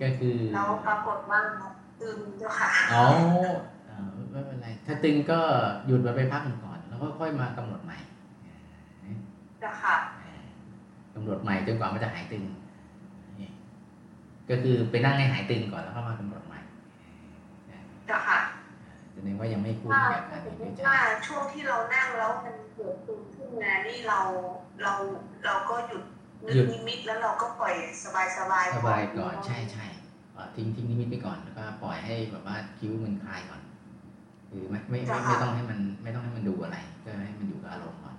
[0.00, 1.40] ก็คือแล้วปรากฏว่า
[2.00, 3.04] ตึงเจ้าค่ะอ๋อ
[3.86, 5.40] เอ่อไม่เป็นไร ถ้าตึงก็
[5.86, 7.96] หยุดไว้ไปพักหนึ่งก่อน แล้วก็ค่อยมากำหนดใหม่
[9.60, 12.44] เจ้าค่ะกำหนดใหม่จนกว่ามันจะหายตึง
[13.40, 13.50] นี่
[14.50, 16.58] ก็คือไปนั่งให้หายตึงก่อนแล้วก็มากำหนดใหม่
[18.06, 18.40] เจ้าค่ะ
[19.12, 24.20] แสดงว่ายังไม่คุ้นว่ากับการสมีมมวิติจัว่ายช่วงที่เรานั่งแล้วมันเกิดตึงขึ้นมานี่เรา
[24.82, 24.92] เรา
[25.44, 26.02] เราก็หยุด
[26.46, 29.86] นึกนิมิตแล้วเราก็ปล่อยสบายสบายสบายก่อนใช่ใช่
[30.32, 33.60] เอ่อทิ้งทิ้งนิมิตไปก่อนแล้วก็ปล่อยให้แบบว่าคิ้วมันคลายก่อน
[34.50, 38.16] คือไม่ไม่ไม่ไม่ต้องให้มันไม่ต้องให้มันดูอะไร ก็ให้มันอยู่กับอารมณ์ก่อน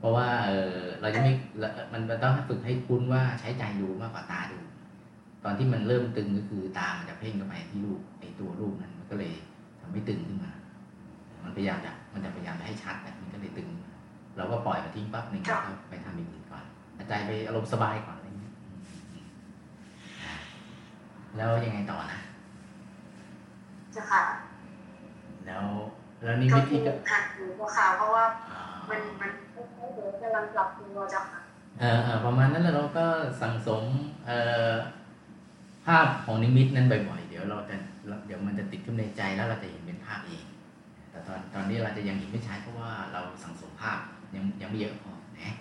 [0.00, 4.58] เจ้าค่ะเพราะว่าเออเราจะไม่เรามันมันต้องฝึกให้คุ้นว่าใช้ใจดูมากกว่าตาดู
[5.44, 9.32] ตอนที่มันเริ่มตึงก็คือตามันจะเพ่งเข้าไปที่รูปไอ้ตัวรูปนั้นมันก็เลย
[9.80, 10.52] ทำให้ตึงขึ้นมา
[11.44, 13.68] มันพยายามจะมันจะพยายามจะให้ชัดแต่มันก็เลยตึง
[14.36, 19.26] เราก็ปล่อยมันทิ้งปั๊บหนึ่งแล้วก็ไปทำอย่างอื่นก่อนเอาใจไปอารมณ์สบายก่อนอะไรอย่างเงี้ยอืมอืม
[20.22, 20.34] อ่า
[21.36, 22.20] แล้วยังไงต่อนะ
[23.92, 24.22] เจ้าค่ะ
[25.46, 25.64] แล้ว
[26.22, 29.30] แล้วนิก็มิตคืที่อก็หักหูเจ้าค่ะเพราะว่าอ่ามันมัน
[29.76, 31.40] ไม่เหมือนกำลังปรับตัวเจ้าค่ะ
[31.80, 33.04] เออเออประมาณนั้นแล้วเราก็
[33.40, 33.82] สั่งสม
[34.26, 34.38] เอ่
[34.70, 34.72] อ
[35.86, 37.76] ภาพของนิมิตนั้นบ่อยๆ เดี๋ยวเราจะ
[38.26, 40.44] เดี๋ยวมันจะติดขึ้นในใจแล้วเราจะเห็นเป็นภาพเอง
[41.10, 43.98] แต่ตอนตอนนี้เราจะยังเห็นไม่ชัดเพราะว่าเราสั่งสมภาพ
[44.34, 45.54] ยังยังไม่เยอะพอนะ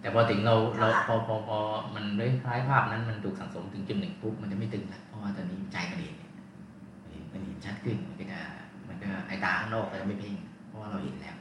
[0.00, 1.58] แต่พอถึงเราเราพอพอพอ
[1.94, 6.16] มันได้คล้ายภาพนั้นมันถูกสั่งสมถึงจุดหนึ่งปุ๊บมันจะไม่ตึงแล้วเพราะว่าตอนนี้ใจมันเห็น
[7.10, 8.40] เห็นมันเห็นชัดขึ้นมันก็จะ
[8.88, 10.34] มันก็ไอตาข้างนอกก็จะไม่เพ่ง
[10.68, 11.36] เพราะว่าเราเห็นแล้ว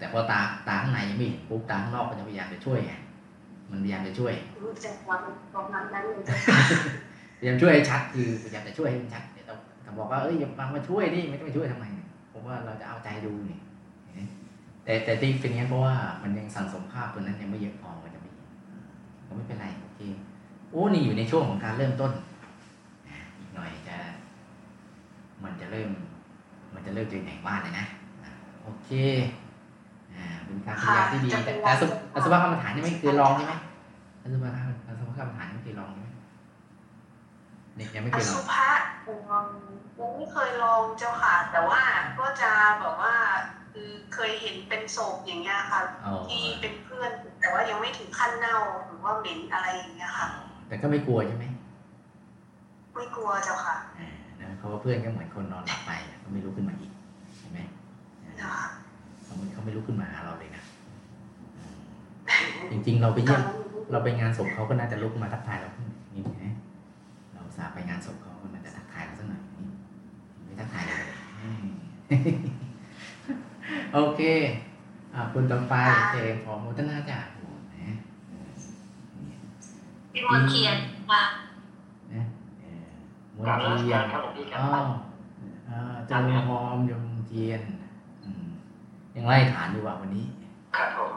[0.00, 2.92] แต่พอตาตาข้างในยังไม่เห็นปุ๊บตาข้างนอกก็จะพยายามจะช่วยไง
[3.70, 4.34] มันพยายามจะช่วย
[4.64, 5.20] รู้จักความ
[5.54, 6.20] ประมาณนั้นเลย
[7.38, 13.58] พยายามช่วยให้ชัดคือพยายามจะช่วยให้มันชัดแต่ต้องแต่บอกว่าเอ้ยอย่ามามาช่วยดิไม่ต้องไปช่วยทำไมเนี่ยเพราะว่าเราจะเอาใจดูนี่
[14.04, 14.20] เห็นไหม
[14.84, 18.30] แต่แต่ที่เป็นอย่างนั้นเพราะว่ามันยังสั่งสมภาพตัวนั้นยังไม่เยอะพอมันจะไม่
[19.26, 20.00] ก็ไม่เป็นไรโอเค
[20.70, 22.12] โอ้นี่อยู่ในช่วงของการเริ่มต้น
[23.08, 23.96] อะอีกหน่อยจะ
[25.44, 25.90] มันจะเริ่ม
[26.74, 27.86] มันจะเริ่มเจอแหน่งบ้านเลยนะ
[28.22, 28.30] อะ
[28.62, 29.49] โอเคอ่า
[30.46, 33.54] เป็นการพยายามที่ดีแต่แต่สุแต่สุภาพกรรมฐานนี่ไม่เคยลองใช่ไหม
[34.22, 34.50] อสุภะ
[34.88, 36.08] อสุภกรรมฐานไม่เคยลองใช่ไหม
[37.76, 38.70] เนี่ยยังไม่เคอยลอสุงภะ
[40.00, 41.80] ยังไม่เคยลองเจ้าค่ะ แต่ว่า
[42.18, 42.50] ก็จะ
[42.80, 43.14] แบบว่า
[43.72, 47.10] คือเคยเห็นเป็นศพอย่างเงี้ยค่ะอ๋อที่เป็นเพื่อน
[47.40, 50.26] แต่ว่ายังไม่ถึงขั้นเน่าหรือว่าเหม็นอะไรอย่างเงี้ยค่ะ
[50.68, 51.44] แต่ก็ไม่กลัวใช่ไหม
[52.94, 54.10] ไม่กลัวเจ้าค่ะอ่า
[54.40, 55.90] นะเพราะว่าเพื่อนก็เหมือนคนนอนหลับไป
[56.22, 56.90] ก็ไม่ลุกขึ้นมาอีก
[57.38, 57.60] เห็นไหม
[59.48, 60.62] เจ้าอ่าค่ะเขาไม่เขาไม่ลุกขึ้นมาหาเราเลยนะ
[62.70, 63.42] จริง ๆ เราไปเยี่ยม
[63.90, 65.70] เราไปงานศพเขาก็น่าจะลุกมาทักทายเรา
[66.14, 66.44] นี่ไง
[67.34, 69.68] เราสาห์ไปงานศพเขาก็น่าจะทักทายเราสักหน่อยนี่
[70.44, 70.98] ไม่ทักทายเลย
[71.40, 71.64] อืม
[73.94, 74.20] โอเค
[75.14, 75.74] อ่าคุณต่อไป
[76.10, 77.94] เจขอโมทนาจ้ะโอ้โหนะ
[80.12, 80.76] พี่มนต์เทียน
[81.10, 81.22] ค่ะ
[82.12, 82.22] นะ
[82.60, 82.88] เออ
[83.36, 84.66] มนกราบนมัสเทียกานรครับหลวงพี่ครัอ๋บอ
[85.68, 87.89] อ่าเจริญหอมยมเทียนอืม
[89.16, 90.24] ยังไล่ฐานอยู่ว่าวันนี้
[90.76, 91.12] ครับผม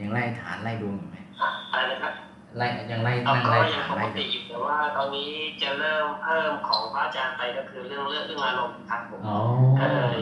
[0.00, 2.12] ยังไล่ฐานไล่ดวงอยู่ไหมอะอะไรนะครับ
[2.56, 5.30] ไล่ยังไล่เอานั่งก็ไล่ยังฐานปกไล่ดติวงอยู่แต่ว่าตอนนี้
[5.62, 9.38] จะเริ่มเพิ่มของพระอาจารย์ไปก็คือเรื่องเรื่องเรื่องอารมณ์ครับผมอ๋อ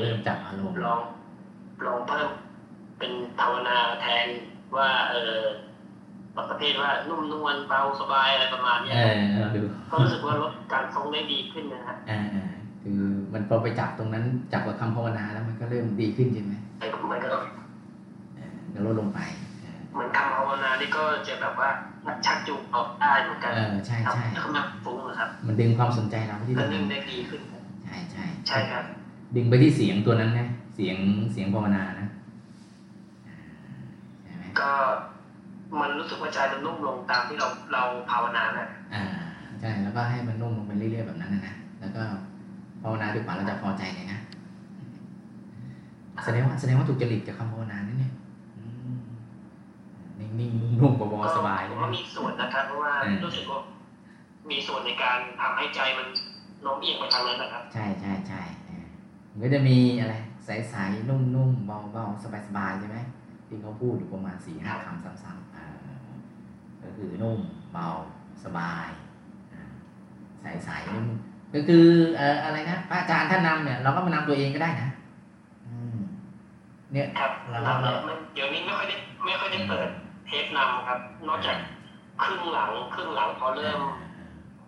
[0.02, 1.00] เริ่มจับอารมณ์ลอง
[1.86, 2.28] ลองเพิ่ม
[2.98, 4.26] เป็นภาวนาแทน
[4.76, 5.38] ว่าเออ
[6.50, 9.60] ประเภทว่านุ่มนวลเบาสบายอะไรประมาณเนี้ยเออเอาดู
[9.90, 12.46] ก็รู้สึกว่าลดการทรงได้ดีขึ้นนะฮะอ่าอ่า
[12.82, 13.00] คือ
[13.32, 17.28] มันพอไปจับตรงนั้นจับกับคำภาวนาแล้วมันก็เริ่มดีขึ้นใช่ไหมแต่ มันก็
[18.36, 19.20] เออก็ลดลงไป
[19.62, 21.68] เออเหมือนคำภาวนานี่ก็จะแบบว่า
[22.26, 28.84] ชักจูงออกได้เหมือนกันเออใช่ทำใช่ให้เขาไมาฟุ้งนะครับ มันดึงความสนใจเราไปที่ตก็รงนึ่นั้งนได้ดีขึ้นครับใช่ใช่ใช่ครับ
[29.36, 30.96] ดึงไปที่เสียงตัวนั้นนะเสียง
[31.32, 32.08] เสียงภาวนานะ
[34.24, 34.70] ใช่ไหมก็
[35.80, 39.04] มันรู้สึกว่าใจมันนุ่มลงตามที่เราเราภาวนาน่ะอ่า
[39.60, 42.02] ใช่แล้วก็ให้มันนุ่มลงไปเรื่อยๆแบบนั้นนะนะแล้วก็
[42.82, 44.18] ภาวนาดีกว่าเราจะพอใจเลยนะ
[46.24, 48.12] แสดงว่าแสดงว่าถูกจริตกับคำภาวนานั่นเนี่ย
[48.58, 48.64] อื
[48.94, 48.96] ม
[50.18, 53.58] นิ่งๆนุ่มๆเบาๆสบายผเลมยว่ามีส่วนนะครับเพราะว่าอืมรู้สึกว่า
[54.50, 56.06] มีส่วนในการทำให้ใจมัน
[56.62, 58.84] โน้มเอียงไปทางนั้นนะครับ ใช่ใช่ใช่เออ
[59.30, 60.14] มันก็จะมีอะไร
[60.44, 62.98] ใสๆนุ่มๆเบาๆสบายๆใช่ไหม
[63.48, 65.76] ที่เขาพูดอยู่ประมาณสี่ห้าคำซ้ำๆเออ
[66.82, 67.38] ก็คือนุ่ม
[67.72, 67.88] เบา
[68.44, 68.88] สบาย
[69.54, 71.06] อ่าใสๆนุ่ม
[71.54, 74.93] ก็คือเอ่ออะไรนะพระอาจารย์ท่านนำเนี่ยเราก็มานำตัวเองก็ได้นะอืม
[76.94, 77.74] เนี่ยครับเราเรา
[78.04, 79.88] เราเดี๋ยวนี้ไม่ค่อยได้ไม่ค่อยได้เปิด
[80.26, 81.56] เทปนำครับ นอกจาก
[82.22, 83.80] ครึ่งหลังครึ่งหลังพอเริ่ม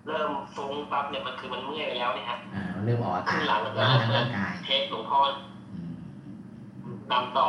[0.07, 5.19] เริ่มฟุ้งปั๊บเนี่ยมันคือมันเมื่อยแล้วเนี่ยฮะอ่าเริ่มออกอาคการึ่ศงหลังแล้วก็ล้างเริ่ทางร่ามงกายเทปหลวงพ่อ
[5.73, 7.47] อืมนำต่อ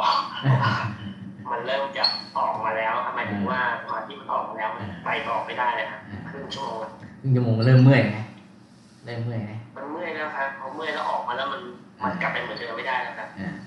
[1.51, 2.03] มันเริ่มจะ
[2.37, 5.99] ออกมาแล้วทำไมายถึงว่าสมาธิมันออกมาแล้วมันไปต่อไม่ได้เลยครับ
[6.29, 6.77] ครึ่งชั่วโมง
[7.21, 8.19] ครึ่งชั่วโมงก็เริ่มเมื่อยไง
[9.05, 11.61] เริ่มเมื่อยไงมันเมื่อยแล้วครับพอเมื่อยแล้วออกมาแล้วมัน
[12.03, 13.66] มันกลับไปเหมือนเดิมไม่ได้แล้วครับอ่าก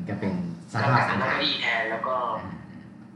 [0.00, 0.34] มันก็เป็น
[0.72, 2.52] สก็ภาพกลับสัมางนั่งขารเก้าอี้แทนแล้วก็อ่า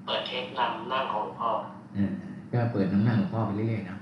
[0.07, 1.51] เปิดเทปนำนั่งของหลวงพ่อ
[1.95, 2.11] เออ
[2.53, 3.99] ก็เปิดน้ำหนักของพ่อไปเรื่อยๆเนาะ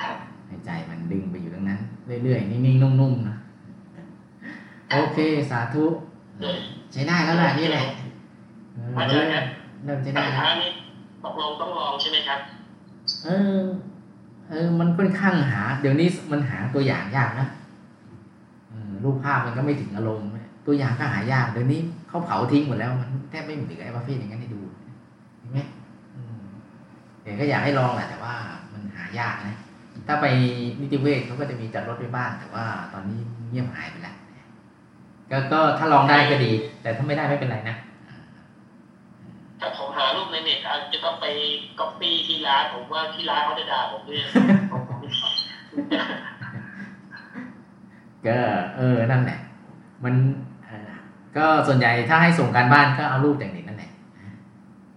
[0.00, 0.16] ครับ
[0.46, 1.80] ให้ใจมันดึงไปอยู่ตรงนั้น
[2.24, 3.36] เรื่อยๆนิ่งๆนุ่มๆนะ
[4.90, 5.18] โอเค
[5.50, 5.84] สาธุ
[6.92, 7.84] ใช้ได้แล้วล่ะนี่แหละ
[8.74, 9.44] เอออาจาเริ่รมย์ครับ
[9.84, 10.70] เริ่มใช้แต่ได้สุดแล้วท้ายนี้
[11.24, 12.40] ตกลงต้องลองใช่ไหมครับ
[13.24, 13.28] เอ
[13.60, 13.62] อ
[14.50, 17.46] เออ มันค่อนข้างหา เดี๋ยวนี้มันหาตัวอย่างยากนะ
[18.70, 20.28] เออรูปภาพมันก็ไม่ถึงอารมณ์
[20.66, 24.60] ตัวอย่างก็หายากเดี๋ยวนี้เขาเผาทิ้งหมดแล้วมันแทบไม่มีเหลือไอ้ประเภทอย่างนั้นให้ดู
[25.40, 25.60] เห็นไหม
[26.14, 26.42] อืม
[27.22, 28.34] เดี๋ยวก็อยากให้ลองแหละแต่ว่า
[28.72, 29.56] มันหายากนะ
[30.06, 30.26] ถ้าไป
[30.80, 33.18] นิติเวชเขาก็จะมีจัดรถไว้บ้าน แต่ว่าตอนนี้
[33.50, 34.16] เงียบหายไปแล้ว
[35.30, 36.52] ก็ก็ถ้าลองได้ก็ดี
[36.82, 37.76] แต่ถ้าไม่ได้ไม่เป็นไรนะ
[39.60, 41.26] ถ้าผมหารูปในเน็ตอาจจะต้องไป
[41.78, 44.18] ก๊อปปี้ที่ร้านผมว่าที่ร้านเขาจะด่าผมด้วย
[48.26, 48.38] ก็
[48.76, 49.38] เออนั่นแหละ
[50.04, 50.53] มันเอ่อ
[51.36, 53.90] ก็ส่วนใหญ่ถ้าให้ส่งการบ้านก็เอารูปจากเน็ตนั่นแหละ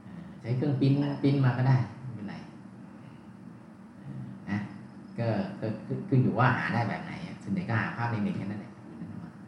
[0.03, 2.35] เออใช้เครื่องปริ้นปริ้นมาก็ได้ไม่เป็นไร
[3.97, 4.19] เออ
[4.49, 4.59] นะ
[5.19, 5.27] ก็
[5.59, 8.71] ก็ก็ขึ้นอยู่ว่าหาได้แบบไหนอะส่วนใหญ่ก็หาภาพในเน็ตแค่นั้นแหละ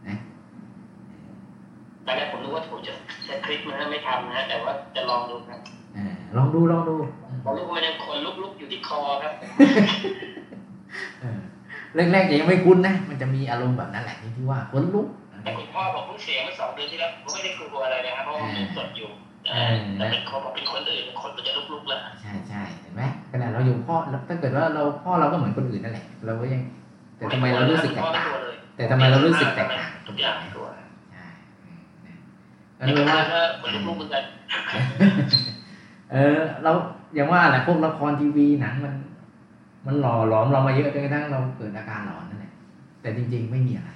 [0.07, 0.15] นะ
[2.05, 2.93] ตอนแรกผมนึกว่าผมจะ
[3.27, 5.59] จะคลิปนะฮะไม่ทำนะฮะแต่ว่าจะลองดูครับ
[5.95, 6.95] เออลองดูลองดู
[7.29, 9.33] อืมผมรู้ว่ามันยังขนลุกๆอยู่ที่คอครับ
[11.21, 11.39] เออ
[12.11, 15.07] แรกๆยังไม่คุ้นนะ มันจะมีอารมณ์แบบนั้นแหละที่ที่ว่าขนลุก
[15.43, 19.09] แต่คุณพ่อผมเพิ่งเสียเมื่อสองเดือนที่แล้วผมไม่ได้กลัวอะไรนะครับเพราะว่ามันยังสดอยู่
[19.53, 26.61] เออแต่เป็นคนผมเป็นคนอื่นคนมันจะลุกๆแล้วใช่ใช่เห็นไหมขนาดเราอยู่พ่อแล้วถ้าเกิดว่าเราพ่อเราก็เหมือนคนอื่นนั่นแหละ เราก็ยัง
[27.17, 30.67] แต่ทำไมเรารู้สึกแตกต่างพ่อไม่ลัวเลยแต่ทำไมเรารู้สึกแตกต่างทุกอย่างไม่กลัว
[31.11, 31.25] ใช่
[31.63, 32.15] อืมนะ
[32.75, 34.23] แต่ก็รู้ว่าก็เหมือนลูกๆเหมือนกัน
[36.11, 36.71] เออ เรา
[37.15, 38.93] อย่างว่าแหละพวกละครทีวีหนังมัน
[39.85, 42.51] มันหล่อหลอมเรามาเยอะจนกระทั่งเราเกิดอาการหลอนนั่นแหละ
[43.01, 43.91] แต่จริง ๆ ไม่มีอะไร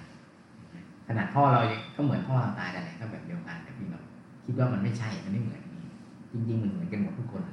[1.08, 4.00] ขนาดพ่อเรายังก็เหมือนพ่อเราตายแต่นแหละก็แบบเดียวกันแต่พี่เรา
[4.46, 5.92] คิดว่ามันไม่ใช่ มันไม่เหมือนอย่างนี้
[6.32, 7.44] จริง ๆ มันเหมือนกันหมดทุกคน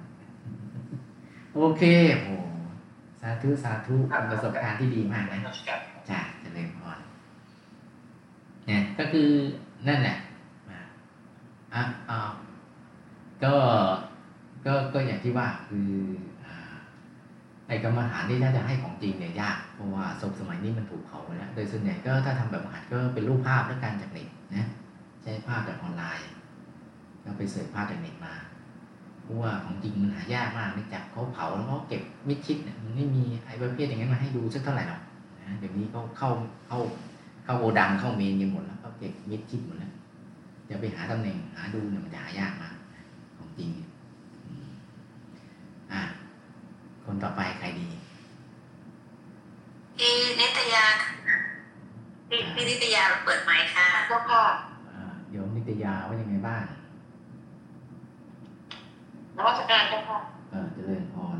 [1.54, 1.82] โอเค
[2.20, 2.34] โอ้
[3.20, 5.78] สาธุสาธุเป็นประสบการณ์ที่ดีมากนะราชการ
[6.10, 6.98] จ้าเจริญพร
[8.66, 9.28] เนี่ยก็คือ
[9.88, 10.16] นั่นแหละ
[10.70, 10.80] อะ
[11.74, 12.30] อะอ่า
[13.44, 13.54] ก็
[14.66, 16.29] ก็ก็อย่างที่ว่าคืออ่า
[17.70, 24.66] ไอ้กรรมฐานที่ถ้าจะให้ของจริงเนี่ยยากเพราะว่าศพสมัยนี้มันถูกเผาไปแล้วโดยส่วนใหญ่ก็ถ้าทำแบบหัดก็เป็นรูปภาพและการจากเน็ตนะ
[25.22, 26.28] ใช้ภาพจากออนไลน์
[27.24, 28.34] ก็ไปเสิร์ชภาพจากเน็ตมา
[29.22, 35.00] เพราะว่าของจริงมันหายากมากเนื่องจากเขาเผาแล้วเขาเก็บมิดชิดเนี่ยมันไม่มีไอ้ประเภทอย่างนั้นมาให้ดูสักเท่าไหร่หรอก
[35.40, 36.30] นะเดี๋ยวนี้เขาเข้า
[36.68, 36.78] เข้า
[37.44, 39.92] เข้าโกดังเข้าเมนกันหมดแล้วเขาเก็บมิดชิดหมดแล้ว
[40.68, 42.74] จะไปหาตำแหน่งหาดูเนี่ยมันจะหายากมาก
[43.36, 43.70] ของจริง
[45.92, 46.02] อะ
[47.04, 47.88] คนต่อไปใครดี
[49.98, 51.12] พี่นิตยาค่ะ
[52.28, 54.42] พี่พี่นิตยาเปิดไมค์ค่ะเจ้าค่ะ
[54.88, 56.64] อ่าโยมนิตยาว่ายังไงบ้าง
[59.36, 60.18] นวัตการเจ้าค่ะ
[60.50, 61.38] เออเจริญพร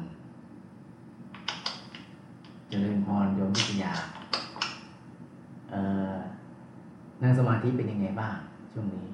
[2.69, 3.93] เจริญพรโยมนิตยา
[5.71, 5.81] เอ่
[6.15, 6.17] อ
[7.23, 8.35] นั่งสมาธิเป็นยังไงบ้าง
[8.73, 9.07] ช่วงนี้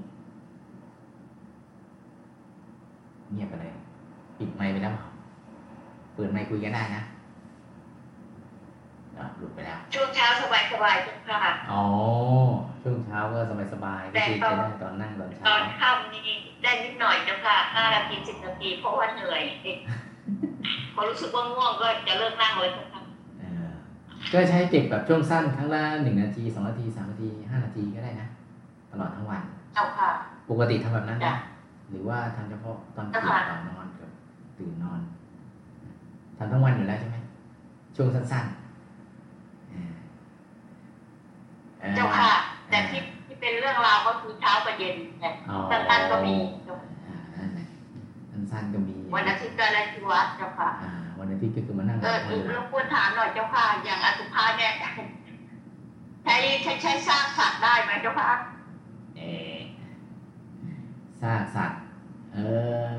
[3.33, 3.73] เงียบไปเลย
[4.39, 4.95] ปิดไมค์ไปแล้ว
[6.17, 7.03] เปล่าเปิดไมค์คุยกันได้นะ
[9.19, 11.83] อะหลุดไปแล้ว ช่วงเช้าสบายสบายๆเจ้าค่ะอ๋อ
[12.83, 13.39] ช่วงเช้าก็
[13.73, 16.23] สบายๆก็คุยกันได้ตอนนั่งตอนตเช้าอนค่ำนี่
[16.63, 19.43] ได้นิดหน่อยเจ้าค่ะห้านาทีสิบนาทีเพราะว่าเหนื่อย
[20.95, 23.03] พอรู้สึกว่าง่วงก็จะเลิกนั่งเลยเจ้าค่ะ
[23.41, 23.71] เออ
[24.33, 28.29] ก็ใช้เก็บแบบช่วงสั้นครั้งละหนึ่งนาทีสองนาทีสามนาทีห้านาทีก็ได้นะ
[28.93, 29.43] ตลอดทั้งวัน
[29.75, 30.11] เจ้าค่ะ
[30.51, 31.37] ปกติทำแบบนั้นจ้ะนะ
[31.91, 34.11] หรือว่าทำเฉพาะตอนเจ้าตื่นค่ะก่อนนอนกับ
[34.59, 35.01] ตื่นนอน
[36.37, 37.17] ทำทั้งวันอยู่แล้วใช่ไหม
[37.97, 39.93] ช่วงสั้นๆเออ
[41.79, 42.33] เอ่อเจ้าค่ะ
[42.69, 47.67] แต่ที่ที่เป็นเรื่องราวก็คือเช้ากับเย็นเนี่ยอ๋อสั้นๆก็มีเจ้าค่ะอ่านั่นแหละ
[48.31, 54.73] สั้นๆก็มี วันอาทิตย์ก็ได้ที่วัดเจ้าค่ะอ่าวันอาทิตย์ก็คือมานั่งเออทำวันหรลับกวนถามหน่อยเจ้าค่ะ อย่างอสุภาเนี่ย
[56.25, 58.31] ใช้ใช้ใช้สร้างสัตว์ได้ไหมเจ้าค่ะ
[59.17, 59.23] เอ
[59.55, 59.57] อ
[61.21, 61.79] ซากสัตว์
[62.35, 62.39] เอ
[62.89, 62.93] อ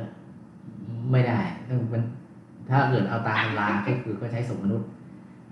[1.12, 2.04] ไม่ได้ต้องมัน
[2.70, 4.90] ถ้าเกิดเอาตามตำราก็คือก็ใช้สมมนุษย์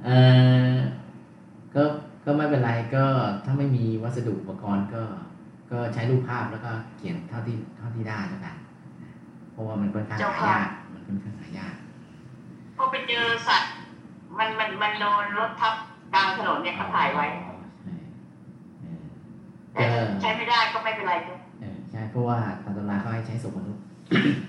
[0.05, 0.09] เอ
[0.73, 0.75] อ
[1.75, 1.83] ก็
[2.25, 3.05] ก็ไม่เป็นไรก็
[3.45, 5.01] ถ้าไม่มีวัสดุอุปกรณ์ก็
[5.71, 8.55] ก็ใช้รูปภาพแล้วก็เขียนเท่าที่เท่าที่ได้แล้วกัน
[9.51, 11.73] เพราะว่ามันค่อนข้างหายากมันค่อนข้างหายาก
[12.77, 13.71] พอไปเจอสัตว์
[14.37, 15.73] มันมันมันโดนรถทับ
[16.13, 17.95] กลางถนนเนี่ยเขาถ่ายไว้อ๋อใช่
[18.83, 19.05] เออ
[19.73, 19.83] แต่
[20.21, 24.44] ใช้ไม่ได้ก็ไม่เป็นไรเจ้าเออใช่เพราะว่าตามตำราเขาให้ใช้ศพมนุษย์เจ้าค่ะ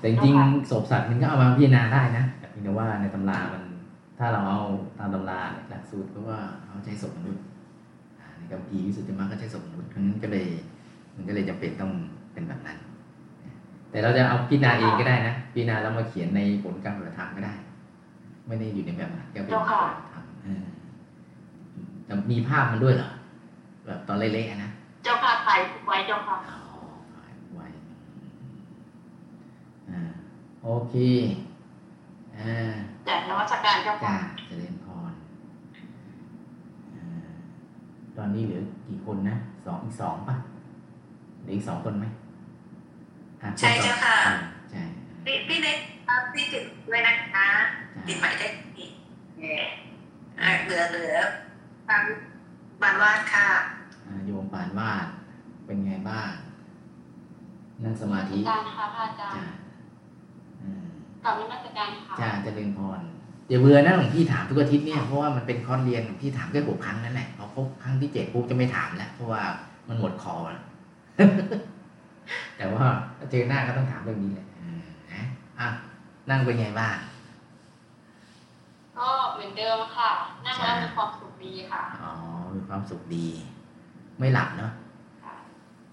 [0.00, 3.62] แต่จริงๆศพสัตว์มันก็เอามาพิจารณาได้นะแต่เพียงแต่ว่าในตำรามัน
[4.18, 4.60] ถ้าเราเอา
[4.98, 5.38] ตามตำรา
[5.68, 7.44] หลักสูตรเพราะว่าเขาใช้ศพมนุษย์
[8.20, 10.46] อ่าในกัมพีร์วิสุทธิมรรคก็ใช้ศพมนุษย์เพราะฉะนั้นก็เลย
[11.14, 11.92] มันก็เลยจำเป็นต้อง
[12.32, 12.78] เป็นแบบนั้น
[13.90, 17.54] แต่เราจะเอาพิจารณาเองก็ได้นะพิจารณาแล้วมาเขียนในผลการปฏิบัติธรรมก็ได้
[18.46, 20.64] ไม่ได้อยู่ในแบบนั้นก็เป็นผลการปฏิบัติธรรมเออ
[22.06, 23.10] แต่มีภาพมันด้วยเหรอ
[23.86, 24.70] แบบตอนเละๆอะนะ
[25.04, 26.58] เจ้าค่ะถ่ายไว้เจ้าค่ะ อ๋อ
[27.54, 27.66] ไว้
[29.90, 30.00] อ่า
[30.64, 30.94] โอเค
[32.36, 32.72] อ่า
[33.04, 35.12] แต่นวัตการเจ้าจ้าค่ะเจริญพร
[36.94, 37.04] อ่า
[38.16, 39.36] ตอนนี้เหลือกี่คนนะ
[39.66, 40.36] สองอีกสองป่ะ
[41.40, 42.06] เหลืออีกสองคนไหม
[43.42, 44.32] อ่ใช่เจ้าค่ะอ่
[44.70, 44.82] ใช่
[45.24, 47.48] พี่พี่เล็กครับพี่ติดด้วยนะคะ
[48.06, 48.46] ติดจ้าใหม่ได้
[48.78, 48.92] อีก
[50.40, 51.14] อ่าเหลือเหลือ
[51.88, 52.02] ฟัง
[52.82, 53.46] บานวาดค่ะ
[54.06, 55.06] อ่าโยมปานวาด
[55.66, 56.30] เป็นไงบ้าง
[57.82, 59.50] นั่งสมาธิการค่ะพระอาจารจ้าย์อืม
[61.24, 63.00] กลับนมัสการค่ะจ้าเจริญพร
[63.48, 69.42] อย่าเบื่อนะหลวงพี่ถามทุกอาทิตย์เนี่ยเพราะว่ามันเป็นคอร์สเรียนหลวงพี่ถามแค่หกครั้งนั่นแหละพอครบครั้งที่เจ็ดปุ๊บจะไม่ถามแล้วเพราะว่า
[69.88, 70.64] มันหมดคอแล้ว
[72.56, 72.84] แต่ว่า
[73.18, 75.22] ถ้าเจอหน้าก็ต้องถามเรื่องนี้แหละอืมนะ
[75.60, 75.68] อะ
[76.30, 76.96] นั่งเป็นไงบ้าง
[78.98, 80.10] ก็เหมือนเดิมค่ะ
[80.46, 82.12] นั่งแล้วมีความสุขดีค่ะอ๋อ
[82.54, 83.26] มีความสุขดี
[84.18, 84.72] ไม่หลับเนาะ
[85.24, 85.34] ค่ะ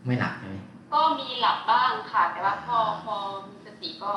[0.06, 0.58] ไม่หลับใช่ไหม
[0.94, 3.16] ก็มีหลับบ้างค่ะ แต่ว่าพอพอ
[3.48, 4.12] มีสติก็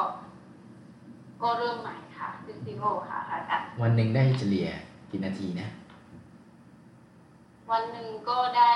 [1.43, 4.69] ก็เริ่มใหม่ค่ะซิซิโร่ค่ะพระอาจารย์วันหนึ่งได้เฉลี่ย
[5.11, 5.69] กี่นาทีนะ
[7.71, 8.73] วันหนึ่งก็ได้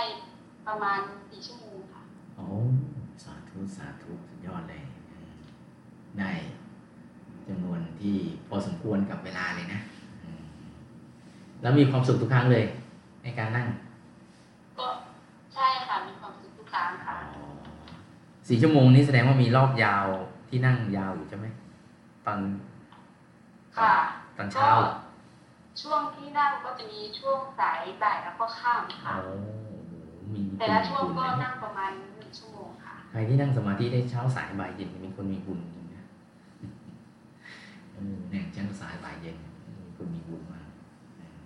[0.67, 2.03] ประมาณสี่ชั่วโมงค่ะ
[2.37, 2.47] โอ้
[3.25, 5.31] สาธุสาธุสุดยอดเลยอืม
[6.19, 6.31] ได้
[7.49, 8.17] จำนวนที่
[8.49, 9.81] พอสมควรกับเวลาเลยนะ
[10.25, 10.43] อืม
[11.62, 12.65] แล้วมีความสุขทุกครั้งเลย
[13.23, 13.67] ในการนั่ง
[14.79, 14.87] ก็
[15.55, 17.17] ใช่ค่ะมีความสุขทุกครั้งค่ะ
[18.49, 20.07] สี่ชั่วโมงนี้แสดงว่ามีรอบยาว
[20.49, 21.47] ที่นั่งยาวอยู่ใช่ไหม
[22.27, 22.39] ตอน
[23.77, 23.93] ค่ะ
[24.37, 24.70] ตอนก็เช้า
[25.81, 29.47] ช่วงที่นั่งก็จะมีช่วงสายบ่ายแล้วก็ข้ามค่ะโอ้โห
[30.33, 36.05] มีแต่ละช่วงก็คุณนั่งประมาณหนึ่งชั่วโมงค่ะอใครที่นั่งสมาธิได้เช้าสายบ่ายเย็นเป็นคนมีบุญจริงนะ
[37.93, 39.37] เออเนี่ยเช้าสายบ่ายเย็น
[39.81, 40.68] มีคนมีบุญมาก
[41.16, 41.37] เออ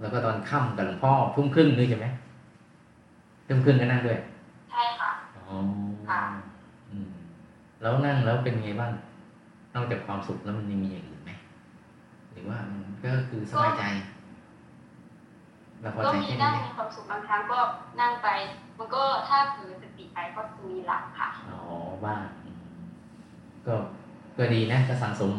[0.00, 2.06] แล้วก็ตอนค่ำกับหลวงพ่อทุ่มครึ่งด้วยใช่ไหม
[3.48, 4.18] ทุ่มครึ่งก็นั่งด้วย
[4.70, 5.56] ใช่ค่ะอ๋อ
[6.08, 6.22] ค่ะ
[6.90, 7.08] อืม
[7.80, 8.92] แล้วนั่งแล้วเป็นไงบ้าง
[9.76, 11.32] นอกจากความสุขแล้วมันยังมีอย่างอื่นไหม
[12.32, 13.84] หรือว่ามันก็คือสบายใจ
[15.80, 17.58] เราพอก็ใจมีแค่ได้นี้มีความสุขบางครั้งก็
[18.00, 18.28] นั่งไป
[18.78, 21.60] มันก็ถ้าเผลอสติไปก็จะมีหลับค่ะอ๋อ
[22.04, 22.56] บ้างอืม
[23.66, 23.74] ก็
[24.38, 25.32] ก็ดีนะก็สังสม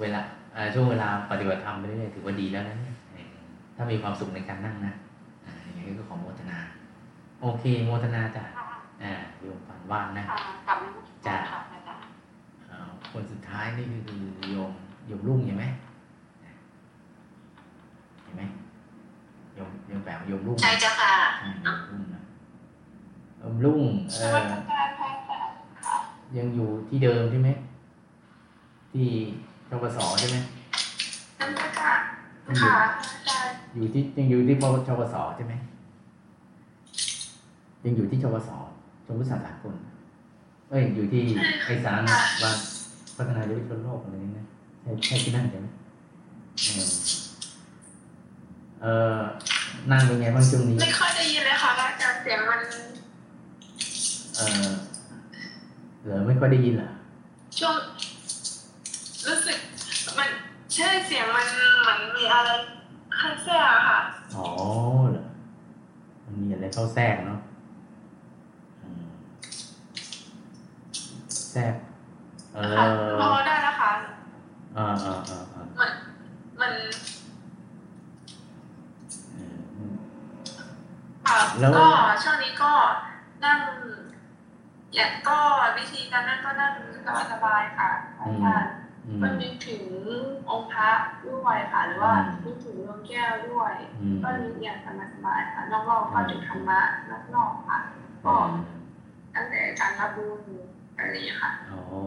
[0.00, 0.20] เวลา
[0.56, 3.26] อ่าช่วงเวลาปฏิบัติธรรมไปเรื่อยๆถือว่าดีแล้วนะเนี่ยเออ
[3.76, 4.94] ถ้ามีความสุขในการนั่งนะ
[5.44, 6.58] อ่าอย่างนี้ก็ขอโมทนา
[7.40, 8.44] โอเค โมทนาจ้ะ
[9.02, 10.38] อ่าโยมฝันว่างนะค่ะ
[10.68, 11.43] กลับมาที่จ้ะค่ะอาจารย์อ่า
[13.16, 14.70] คนสุดท้ายนี่คือโยม
[15.06, 15.64] โยมรุ่งเห็นไหม
[18.24, 18.42] เห็นไหม
[19.54, 22.22] โยมโยมแปลว่าโยมรุ่งใช่เจ้าค่ะใช่โยมรุ่งนะ
[23.38, 25.96] โยมรุ่งเอสวัสอดีการพระอาจารย์ค่ะ
[26.36, 27.50] ยังอยู่ที่เดิมใช่ไหม
[28.92, 29.06] ที่
[29.70, 30.36] ทกสใช่ไหม
[31.40, 31.92] นั่นก็ค่ะ
[32.62, 32.74] ค่ะ
[33.12, 35.54] อาจารย์อยู่ที่ยังอยู่ที่ปชกสใช่ไหม
[37.84, 38.50] ยังอยู่ที่ชกส
[39.06, 39.74] ชมพุทธศาสตร์สากล
[40.68, 41.22] เอ้ยอยู่ที่
[41.64, 42.00] ไอสาร
[42.42, 42.56] วัน
[43.16, 44.46] พัฒนาเยาวชนโลกอะไรนี่นะ
[44.82, 45.66] ใช่ใช่ที่นั่นใช่ไหม
[46.62, 46.88] เออ
[48.82, 48.86] เอ
[49.16, 49.20] อ
[49.90, 52.60] นั่งเป็นไงบ้างช่วงนี้ ไม่ค่อยได้ยินเลยค่ะพระอาจารย์เสียงมัน
[54.36, 54.68] เออ
[56.02, 56.90] เหรอไม่ค่อยได้ยินเหรอ
[57.58, 57.76] ช่วง
[59.26, 59.58] รู้สึก
[60.18, 60.28] มัน
[60.74, 61.46] ใช่เสียงมัน
[61.80, 62.50] เหมือนมีอะไร
[63.18, 64.00] ข้างแทรกอะค่ะ
[64.36, 64.46] อ๋อ
[65.10, 65.24] เหรอ
[66.24, 67.40] มันมีอะไรเข้าแทรกเนาะ
[68.82, 69.06] อืม
[71.50, 71.93] แทรกเอ
[72.54, 73.92] ค่ะอพอได้แล้วค่ะ
[74.76, 75.90] อ่าอ่าอ่าอ่ามัน
[76.60, 76.72] มัน
[79.32, 79.92] เอออืม
[81.26, 81.84] ค่ะแล้วก็
[82.22, 82.72] ช่วงนี้ก็
[83.44, 83.58] นั่ง
[84.94, 85.38] อยากก็
[85.78, 86.72] วิธีการนั่งก็นั่ง
[87.30, 87.90] สบายๆค่ะ
[88.20, 88.72] อาจารย์
[89.06, 89.84] อืมก็นึกถึง
[90.50, 90.90] องค์พระ
[91.26, 94.78] ด้วยค่ะ หรือว่าอืมนึกถึงดวงแก้วด้วยอืมก็นึกอย่าง
[95.14, 96.80] สบายๆค่ะนอกรอบก็ถึงธรรมะ
[97.10, 97.78] นอกรอบค่ะ
[98.26, 98.34] ก็
[99.34, 100.40] ตั้งแต่การรับบุญ
[100.96, 102.00] อะไรอย่างเงี้ยค่ะอ๋อพอ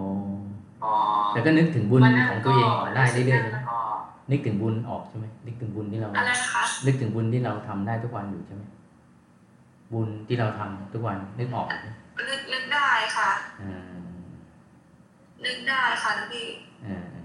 [1.29, 3.77] แต่ก็นึกถึงบุญวันนั้นของตัวเองออกได้เรื่อยๆแล้ใช่ไหมวก็
[4.31, 8.63] นึกถึงบุญออกใช่ไหมนึกถึงบุญที่เราอะไรนะคะนึกถึงบุญที่เราทำได้ทุกวันอยู่ใช่ไหม
[9.93, 11.87] บุญที่เราทำทุกวันนึกออกไหม
[12.29, 13.97] นึกนึกได้ค่ะอ่า
[15.45, 16.47] นึกได้ค่ะพี่
[16.85, 17.23] อ่าอ่า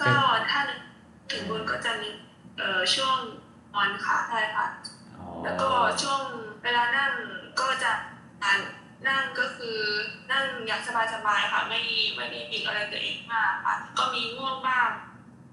[0.00, 0.10] ก็
[0.50, 0.80] ถ้านึก
[1.30, 2.16] ถึงบุญก็จะนึก
[2.58, 3.16] เอ่อช่วง
[3.74, 4.66] นอนค่ะใช่ค่ะ
[5.16, 5.70] อ๋อแล้วก็
[6.02, 6.20] ช่วง
[6.62, 7.12] เวลานั่ง
[7.60, 7.92] ก็จะ
[8.44, 8.60] อ่าน
[9.06, 9.78] นั่งก็คือ
[10.30, 10.80] นั่งอย่าง
[11.14, 11.80] สบายๆค่ะ ไม่
[12.16, 14.88] ไม่ได้บิดอะไรตัวเองมากค่ะ ก็มีง่วงบ้าง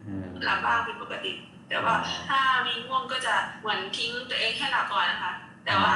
[0.06, 1.34] อ่าหลับบ้างเป็นปกติ
[1.70, 1.96] แต่ว่า
[2.30, 5.34] ถ้ามีง่วงก็จะเหมือนทิ้งตัวเองให้หลับก่อนนะคะ
[5.66, 5.96] แต่ว่า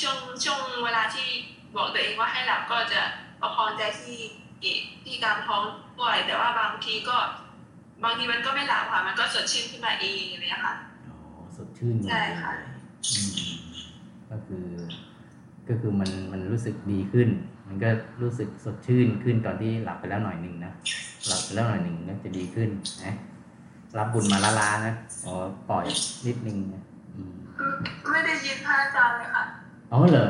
[0.00, 1.28] ช่วงช่วงเวลาที่
[1.76, 3.00] บอกตัวเองว่าให้หลับก็จะ
[3.40, 4.20] ประคองใจที่
[5.04, 5.62] ที่กลางท้อง
[5.98, 7.16] ด้วยแต่ว่าบางทีก็
[8.04, 10.74] บางทีมันก็ไม่หลับค่ะ มันก็สดชื่นขึ้นมาเองอะไรอย่างเลยค่ะ
[11.08, 11.16] อ๋อ
[11.56, 12.52] สดชื่นใช่ค่ะ
[13.08, 13.54] อืม
[14.30, 14.63] ก็คือ
[15.68, 17.28] ก็คือมันมันรู้สึกดีขึ้น
[17.66, 17.88] มันก็
[18.22, 20.72] รู้สึกสดชื่นขึ้นตอนที่หลับไปแล้วหน่อยหนึ่งนะ
[21.26, 22.68] หลับไปแล้วหน่อยหนึ่งก็จะดีขึ้น
[23.04, 23.14] นะ
[23.98, 24.94] รับบุญมาละลานะ
[25.26, 25.34] อ๋อ
[25.70, 25.84] ปล่อย
[26.26, 26.82] นิดนึงนะ
[27.14, 27.32] อืม
[28.10, 29.44] ไม่ได้ยินพระอาจารย์เลยค่ะ
[29.92, 30.26] อ๋อเหรอ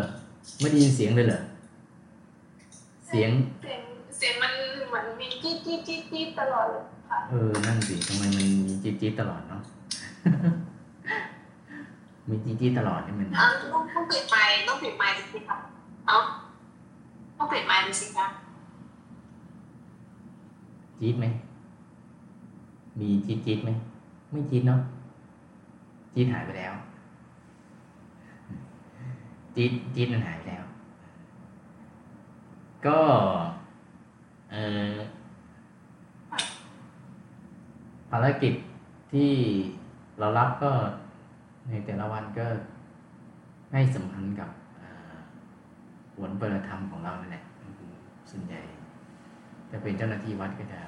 [0.61, 1.41] ไม่ได้ยินเสียงเลยเหรอ
[3.09, 3.30] เสียง
[3.62, 3.80] เสียง
[4.16, 4.53] เสียงมัน
[4.89, 9.62] เหมือนมีจี๊ดจี๊ดจี๊ดจี๊ดตลอดเลยค่ะเออนั่นสิทำไมมันมีจี๊ดจี๊ดตลอดเนาะ
[12.29, 15.57] มีจี๊ดจี๊ดตลอดนี่มันเอาต้องต้องปิดไมค์ต้องปิดไมค์ดูสิคะ
[16.07, 16.16] เอา
[17.37, 18.27] ต้องปิดไมค์ดูสิคะ
[21.01, 21.27] จี๊ดไหม
[22.99, 23.70] มีจี๊ดจี๊ดไหม
[24.31, 24.81] ไม่จี๊ดเนาะ
[26.14, 26.75] จี๊ดหายไปแล้ว
[29.55, 30.64] จี๊ดจี๊ดมันหายไปแล้ว
[32.87, 33.01] ก็
[34.53, 34.57] เอ
[34.93, 34.95] อ
[38.11, 38.55] ภารกิจ
[39.12, 39.33] ที่
[40.18, 40.72] เรารับก็
[41.68, 42.46] ในแต่ละวันก็
[43.72, 44.50] ให้สัมพันธ์กับ
[46.16, 47.44] ผลปฏิบัติธรรมของเรานั่นแหละ
[48.30, 48.60] ส่วนใหญ่
[49.70, 50.80] จะเป็นเจ้าหน้าที่วัดก็จะ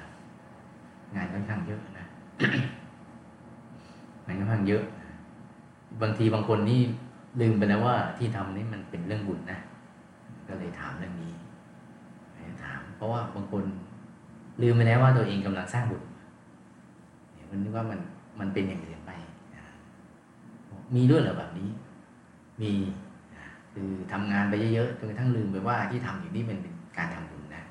[1.15, 2.05] งานค่อนข้างเยอะนะ
[4.25, 4.83] งานค่อนข้างเยอะ
[6.01, 6.81] บางทีบางคนนี่
[7.41, 9.59] ลืมไปแล้วว่าที่ทำนี่มันเป็นเรื่องบุญนะ
[10.47, 11.33] ก็เลยถามเรื่องนี้
[12.63, 13.63] ถาม เพราะว่าบางคน
[14.61, 16.03] ลืมไปแล้วว่าตัวเองกำลังสร้างบุญ
[17.33, 17.99] เนี่ยมันนึกว่ามัน
[18.39, 19.11] มันเป็นอย่างอื่นไป
[20.95, 21.69] มีด้วยเหรอแบบนี้
[22.61, 22.71] มี
[23.73, 27.63] คือทำงานไปเยอะๆจนกระทั่งลืมไปว่าที่ทำอยู่นี่มันเป็นการทำบุญนะ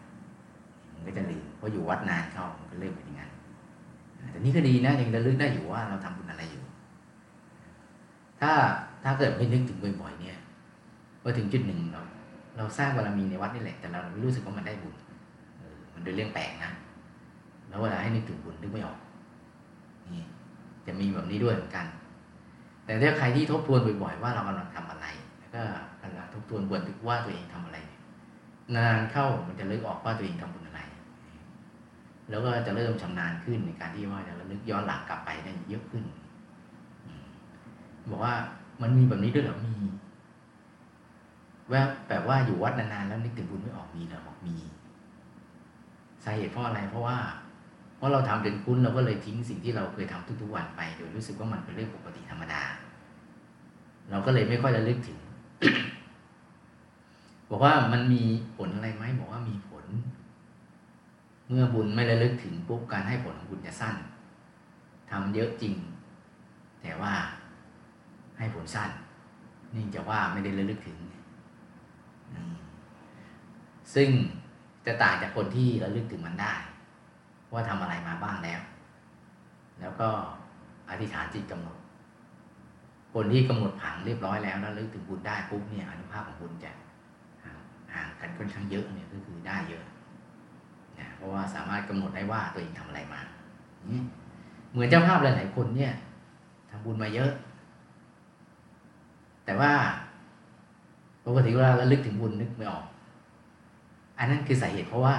[0.95, 3.31] มันก็จะลืมเพราะอยู่วัดนานเข้ามันก็เริ่มเป็นอย่างนั้น
[4.31, 6.65] แต่นี่ก็ดีนะยังระลึกได้อยู่ว่าเราทำบุญอะไรอยู่
[8.41, 8.53] ถ้า
[9.05, 10.39] ถ้าเกิดไม่นึกถึงบ่อยๆเนี่ย
[11.23, 12.01] พอถึงจุดหนึ่งเรา
[12.57, 14.95] เราสร้างบารมีในวัดนี่แหละ แต่เราไม่รู้สึกว่ามันได้บุญ
[15.95, 16.71] มันเป็นเรื่องแปลกนะ
[17.69, 18.99] แล้วเวลาให้นึกถึงบุญนึกไม่ออก
[20.15, 20.25] นี่
[20.87, 21.87] จะมีแบบนี้ด้วยเหมือนกัน
[22.87, 25.07] แต่ถ้าใครที่ทบทวนบ่อยๆว่าเรากำลังทำอะไร
[25.39, 25.63] แล้วก็
[26.03, 27.79] กำลังทบทวนบวนถึงว่าตัวเองทำอะไร
[28.77, 30.81] นานเข้ามันจะลึกออกว่าตัวเองทำบุญอะไร
[32.31, 36.05] แล้วก็จะเริ่มชำนาญขึ้นในการที่ว่าจะระลึกย้อนหลังกลับไปได้เยอะขึ้น
[38.11, 38.35] บอกว่า
[38.83, 39.75] มันมีแบบนี้ด้วยเหรอมี
[41.73, 44.57] ว่าแบบว่าอยู่วัดนานๆแล้วนึกถึงบุญไม่ออกมีเหรอบอกมี
[46.25, 47.17] สาเหตุเพราะอะไรเพราะว่า
[47.97, 52.63] เพราะเราทำจนคุ้นเราก็เลยทิ้งสิ่งที่เราเคยทำทุกๆวันไป โดยรู้สึกว่ามันเป็นเรื่องปกติธรรมดา
[54.11, 55.19] เราก็เลยไม่ค่อยระลึกถึง
[57.51, 58.23] บอกว่ามันมี
[58.57, 59.85] ผลอะไรไหมบอกว่ามีผล
[61.49, 63.97] เมื่อบุญไม่ระลึกถึงปุ๊บการให้ผลของบุญจะสั้น
[65.11, 65.75] ทำเยอะจริง
[66.83, 67.13] แต่ว่า
[68.39, 68.91] ให้ผลสั้น
[69.75, 70.99] นี่จะว่าไม่ได้ระลึกถึง
[73.95, 74.09] ซึ่ง
[74.87, 76.55] จะต่างจากคนที่ระลึกถึงมันได้
[77.53, 78.61] ว่าทำอะไรมาบ้างแล้ว
[79.81, 80.09] แล้วก็
[80.91, 81.77] อธิษฐานจิตกำหนด
[83.15, 86.71] คนที่กำหนดผังเรียบร้อยแล้วแล้วลึกถึงบุญได้ปุ๊บเนี่ยอนุภาพของบุญจะ
[87.95, 89.85] ห่างกันค่อนข้างเยอะเนี่ยก็คือได้เยอะ
[90.99, 93.21] นะเพราะว่าสามารถกำหนดได้ว่าตัวเองทำอะไรมา
[94.73, 95.93] เหมือนเจ้าภาพหลายๆคนเนี่ย
[96.71, 97.31] ทำบุญมาเยอะ
[99.45, 99.73] แต่ว่า
[101.27, 102.85] ปกติเวลาระลึกถึงบุญนึกไม่ออก
[104.19, 105.17] อันนั้นคือสาเหตุเพราะว่า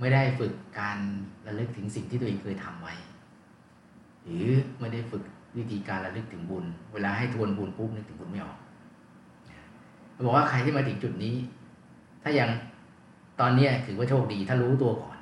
[0.00, 0.98] ไม่ได้ฝึกการ
[1.46, 2.94] ระลึกถึงสิ่งที่ตัวเองเคยทำไว้
[4.22, 4.46] หรือ
[4.80, 5.22] ไม่ได้ฝึก
[5.56, 8.58] วิธีการระลึกถึงบุญ เวลาให้ทวนบุญปุ๊บนึกถึงบุญไม่ออก
[10.24, 11.34] บอกว่าใครที่มาถึงจุดนี้
[12.22, 12.50] ถ้ายัง
[13.40, 15.18] ตอนนี้ถือว่าโชคดีถ้ารู้ตัวก่อน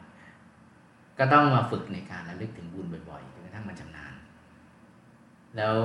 [1.18, 4.14] ก็ต้องมาฝึกในการระลึกถึงบุญบ่อยๆจนกระทั่งมันชำนาญ
[5.56, 5.76] แล้ว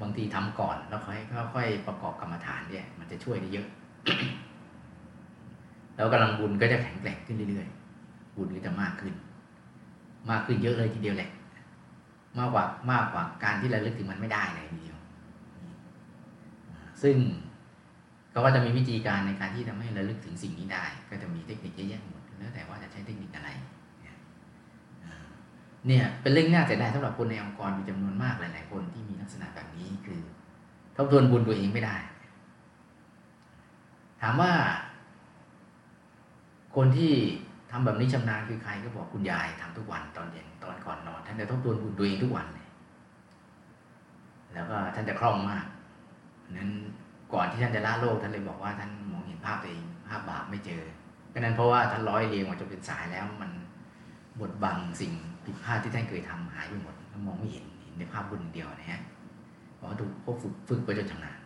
[0.00, 1.18] บางทีทำก่อนแล้วค่อย
[1.54, 3.66] ค่อยๆประกอบกรรมฐานเนี่ย มันจะช่วยได้เยอะ
[5.96, 7.75] แล้วกำลังบุญก็จะแข็งแกร่งขึ้นเรื่อยๆ
[8.36, 9.14] บุญก็จะมากขึ้น
[10.30, 11.30] มากขึ้นเยอะเลยทีเดียวแหละ
[12.38, 14.96] มากกว่ามากกว่าการที่ระลึกถึงมันไม่ได้เลยทีเดียว
[17.02, 17.16] ซึ่ง
[18.30, 23.50] เขาก็จะมีวิธีการในการที่ทำให้ระลึกถึงสิ่งนี้ได้ ก็จะมีเทคนิคเยอะแยะหมดแล้วแต่ว่าจะใช้เทคนิคอะไร
[25.86, 30.20] เนี่ยเป็นเรื่องน่าเสียดายสำหรับคนในองค์กรมีจำนวนมากหลาย ๆ คนที่มีลักษณะแบบนี้คือ
[30.96, 31.96] ทบทวนบุญตัวเองไม่ได้
[34.20, 34.52] ถามว่า
[36.76, 37.12] คนที่
[37.78, 42.66] ทำแบบนี้ชำนาญคือใครก็บอกคุณยายทำทุกวันตอนเย็นตอนก่อนนอน ท่านจะทบทวนบุญตัวเองทุกวันเลย
[44.54, 45.66] แล้วก็ท่านจะคล่องมาก
[46.52, 46.70] นั้น
[47.34, 50.82] ก่อนที่ท่านจะละโลกท่านเลยบอกว่าท่านมองเห็นภาพตัวเองภาพบาปไม่เจอ
[51.32, 53.50] ก็นั้นเพราะว่าท่านร้อยเรียงมาจนเป็นสายแล้วมัน
[54.40, 55.12] บดบังสิ่ง
[55.44, 59.02] ผิดพลาดที่ท่านเคยทำหายไปหมดก็มองไม่เห็นเห็นในภาพบุญเดียวนะฮะ
[59.74, 61.38] เพราะว่าถูกพวกฝึกฝึกไปจนชำนาญ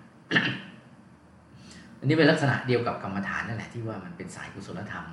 [1.99, 5.07] อันนี้เป็นลักษณะเดียวกับกรรมฐานนั่นแหละที่ว่ามันเป็นสายกุศลธรรม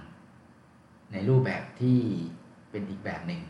[1.12, 2.00] ในรูปแบบที่
[2.72, 3.42] เป็นอีกแบบหนึ่ง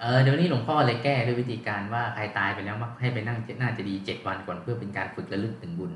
[0.00, 5.92] เออเดี๋ยวนี้หลวงพ่อเลยแก้ด้วยวิธีการว่าใครตายไปแล้วมักให้ไปนั่งน่าจะดีเจ็ดวันก่อนเพื่อเป็นการฝึกระลึกถึงบุญ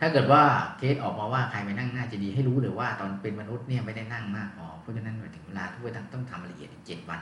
[0.00, 0.42] ถ้าเกิดว่า
[0.78, 7.20] เคสออกมาว่าใครไปนั่งน่าจะดีให้รู้เลยว่าตอนเป็นมนุษย์เนี่ยไม่ได้นั่งมากพอเพราะฉะนั้นถึงเวลาทุกวันต้องทำละเอียดเจ็ดวัน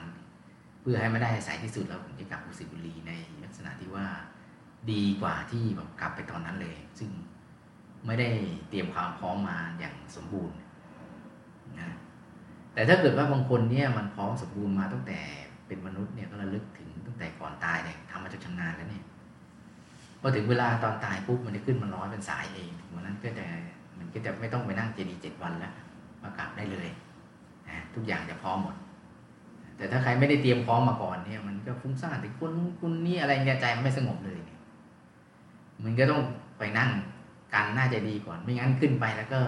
[0.80, 3.12] เพื่อให้ม่ได้สายที่สุดแล้วผมจะกลับอุสิบุรีใน
[3.42, 4.06] ลักษณะที่ว่า
[4.92, 7.10] ดีกว่าที่แบบกลับไปตอนนั้นเลย ซึ่ง
[8.06, 8.28] ไม่ได้
[8.68, 10.56] เตรียมความพร้อมมาอย่างสมบูรณ์
[11.78, 11.90] นะ
[12.74, 15.18] แต่ถ้าเกิดว่าบางคนเนี่ยมันพร้อมสมบูรณ์มาตั้งแต่
[15.66, 19.04] เป็นมนุษย์เนี่ยก็ระลึกถึงตั้งแต่ก่อนตายเนี่ยทำมาจนชำนาญแล้วเนี่ย
[20.20, 23.44] พอถึงเวลาตอนตายปุ๊บมันจะขึ้นมาร้อยเป็นสายเองถึงวันนั้นก็จะ
[23.98, 25.72] มันก็จะไม่ต้องไปนั่งเจดีเจ็ดวันแล้ว
[26.22, 26.88] มากราบได้เลย
[27.68, 28.76] นะทุกอย่างจะพร้อมหมด
[29.76, 34.38] แต่ถ้าใครไม่ได้เตรียมพร้อมมาก่อนเนี่ย มันก็ฟุ้งซ่านถึงคุณคุณนี่อะไรเงี้ยใจมันไม่สงบเลย
[35.84, 36.22] มันก็ต้อง
[36.58, 36.90] ไปนั่ง
[37.56, 39.40] กันน่าจะดีก่อนไม่งั้นขึ้นไปแล้วก็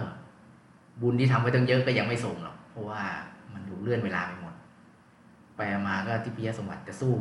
[1.01, 3.03] บุญที่ทำไว้ตั้งเยอะก็ยังไม่ส่งหรอกเพราะว่า
[3.53, 4.55] มันถูกเลื่อนเวลาไปหมด
[5.57, 7.15] ไปมาก็ที่พิยสมบัติจะสู้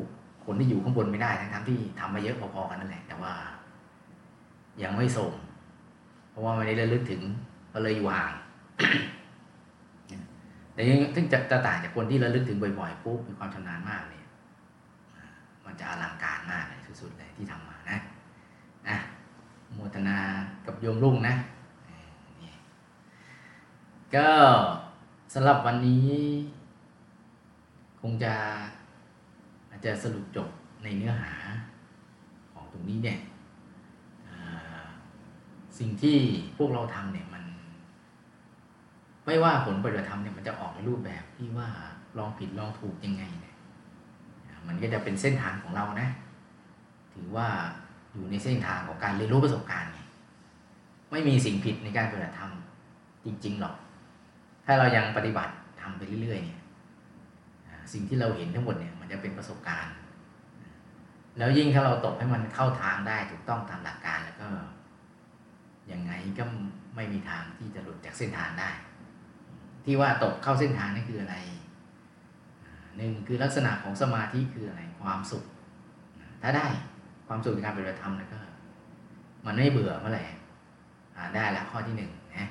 [0.45, 3.33] คนที่อยู่ข้างบนไม่ได้ทั้งๆที่ทำมาเยอะพอๆกันนั่นแหละ แต่ว่า
[4.83, 5.33] ยังไม่ส่ง
[6.29, 7.21] เพราะว่าไม่ได้ระลึกถึง
[7.73, 8.33] ก็เลยอยู่ห่าง
[10.73, 14.27] แต่ยังถึงจะจะต่างจากคนที่ระลึกถึงบ่อยๆปุ๊บมีความชำนาญมากเนี่ย
[15.65, 17.66] มันจะอลังการมากเลยสุดๆเลยที่ทำมา
[19.77, 20.17] โมทนา
[20.65, 21.35] กับโยมรุ่งนะ
[24.15, 24.29] ก็
[25.33, 26.09] สำหรับวันนี้
[28.01, 28.33] คงจะ
[29.69, 30.47] อาจจะสรุปจบ
[30.83, 31.33] ในเนื้อหา
[32.53, 33.19] ของตรงนี้เนี่ย
[35.79, 36.17] สิ่งที่
[36.57, 37.43] พวกเราทำเนี่ยมัน
[39.25, 41.69] ไม่ว่าผลปฏิบัติธรรมเนี่ยมันจะออกในรูปแบบที่ว่า
[42.17, 43.55] ลองผิดลองถูกยังไงเนี่ย
[44.67, 46.07] มันก็จะเป็นเส้นทางของเรานะ
[47.13, 47.47] ถือว่า
[48.17, 49.99] อยู่ในเส้นทางของการเรียนรู้ประสบการณ์ไง
[51.11, 52.51] ไม่มีสิ่งผิดในการปฏิบัติธรรม
[53.25, 53.75] จริง ๆ หรอก
[54.65, 56.61] ถ้าเรายังปฏิบัติทำไปเรื่อยๆเนี่ย
[57.93, 59.93] สิ่งที่เราเห็นทั้งหมดเนี่ยมันจะเป็นประสบการณ์
[61.37, 64.47] แล้วยิ่งถ้าเราตกให้มันเข้าทางได้ถูกต้องตามหลักการแล้วก็
[65.91, 66.43] ยังไงก็
[66.95, 68.69] ไม่มีทางที่จะหลุดจากเส้นทางได้
[69.85, 71.35] ที่ว่าตกเข้าเส้นทางนี่คืออะไร
[72.97, 75.43] หนึ่งคือลักษณะของสมาธิคืออะไรความสุข
[76.41, 76.67] ถ้าได้
[77.27, 78.37] ความสุขในการปฏิบัติธรรมแล้วก็
[79.45, 80.23] มันไม่เบื่อเมื่อไหร่
[81.15, 82.49] อ่าได้แล้วข้อที่หนึ่งนะ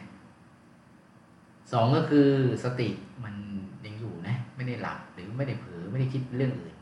[1.73, 2.29] สองก็คือ
[2.65, 2.89] สติ
[3.25, 3.35] มัน
[3.85, 6.75] ยังอยู่นะ ไม่ได้หลับหรือไม่ได้เผลอไม่ได้คิดเรื่องอื่น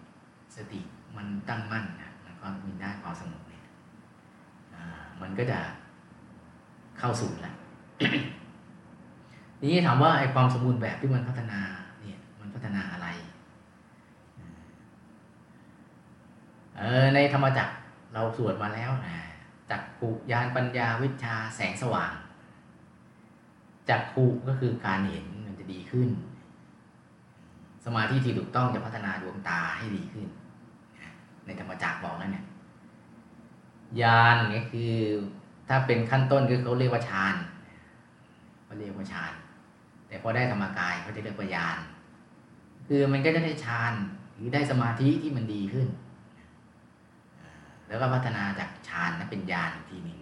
[0.57, 0.80] สติ
[1.16, 3.64] มันตั้งมั่นนะมันก็มีได้ความสงบเนี่ย
[5.22, 5.59] มันก็จะ
[6.99, 7.55] เข้าสู่แล้ว
[9.59, 11.61] ทีนี้ถามว่าไอ้ความสมบูรณ์แบบที่มันพัฒนา
[12.01, 13.09] เนี่ย มันพัฒนาอะไร
[16.78, 17.72] เออในธรรมจักร
[18.14, 19.16] เราสวดมาแล้วนะ
[19.70, 22.12] จักขุยานปัญญาวิชาแสงสว่าง
[23.88, 26.08] จักขุก็คือการเห็นมันจะดีขึ้น
[27.84, 30.26] สมาธิที่ถูกต้องจะพัฒนาดวงตาให้ดีขึ้น
[31.46, 32.44] ในธรรมจักรบอกแล้วเนี่ย
[34.00, 34.92] ยานเนี่ยคือ
[35.68, 37.34] ถ้าเป็นขั้นต้นคือเขาเรียกว่าฌาน
[38.64, 39.32] เขาเรียกว่าฌาน
[40.08, 41.78] แต่พอได้ธรรมกายเขาจะเรียกว่ายาน
[42.86, 43.92] คือมันก็จะได้ฌาน
[44.34, 45.86] หรือได้สมาธิที่มันดีขึ้น
[47.95, 50.18] แล้วก็พัฒนาจากฌานนั้นเป็นญาณอีกทีหนึ่ง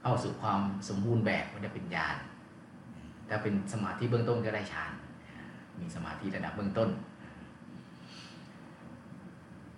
[0.00, 2.16] เข้าสู่ความสมบูรณ์แบบก็จะเป็นญาณ
[3.28, 4.92] ถ้าเป็นสมาธิเบื้องต้นก็ได้ฌาน
[5.80, 6.88] มีสมาธิระดับเบื้องต้น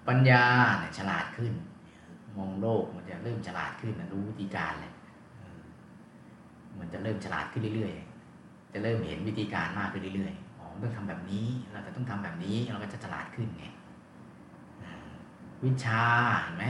[0.08, 0.44] ปัญญา
[0.78, 1.52] เนี่ยฉลาดขึ้น
[2.36, 4.92] มองโลกมันจะเริ่มฉลาดขึ้นนะรู้วิธีการเลย
[6.78, 13.66] มันจะเริ่มฉลาดขึ้นเรื่อยๆ จะเริ่มเห็นวิธีการมากขึ้นเรื่อยๆ อ๋อต้องทำแบบนี้ เราจะต้องทำแบบนี้ เราก็จะฉลาดขึ้นไง
[15.64, 16.02] วิชา
[16.42, 16.66] เห็นไหม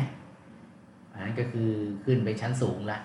[1.13, 1.71] อันนั้นก็คือ
[2.05, 2.99] ขึ้นไปชั้นสูงละ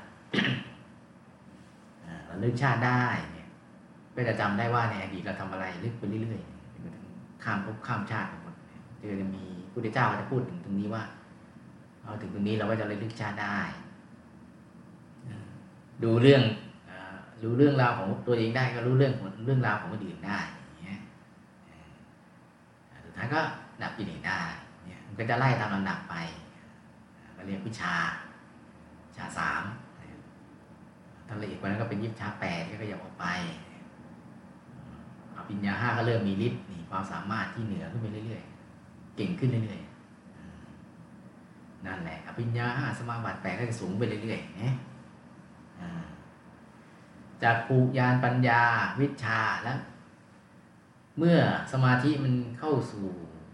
[2.25, 3.03] เราลึกชาติได้
[3.33, 3.47] เนี่ย
[4.15, 8.55] ก็จะจำได้ว่าในอดีตเราทำอะไรลึกไปเรื่อยๆข้ามภพข้ามชาติหมด
[8.99, 11.03] จะจะมีพุทธเจ้าจะพูดถึงตรงนี้ว่า
[12.03, 13.59] เอาถึงตรงนี้เราก็จะระลึกชาติได้
[16.03, 16.43] ดูเรื่อง
[17.43, 20.99] รู้เรื่องราวของตัวเองได้ก็รู้เรื่องของเรื่องราวของคนอื่นได้อย่างเงี้ย
[22.91, 23.39] อ่าสุดท้ายก็
[23.81, 24.41] ดับกิเลสได้
[25.11, 26.15] มันก็จะไล่ตามลำดับไป
[27.35, 27.95] ก็เรียกวิชา
[29.15, 29.63] ชาสาม
[31.27, 33.25] ถ้าละเอียดกว่านั้นก็เป็นยิบชาแปดก็ขยับออกไป
[35.35, 39.89] อภิญญาห้าก็เริ่มมีฤทธิ์นี่ความสามารถที่เหนือขึ้นไปเรื่อยๆ เก่งขึ้นเรื่อยๆ
[41.85, 44.69] นั่นแหละ อภิญญาห้าสมาบัติแปดก็จะสูงไปเรื่อยๆนะ
[45.81, 45.89] อ่า
[47.43, 48.61] จากภูยานปัญญา
[48.99, 49.79] วิชาแล้ว
[51.17, 51.37] เมื่อ
[51.71, 53.07] สมาธิมันเข้าสู่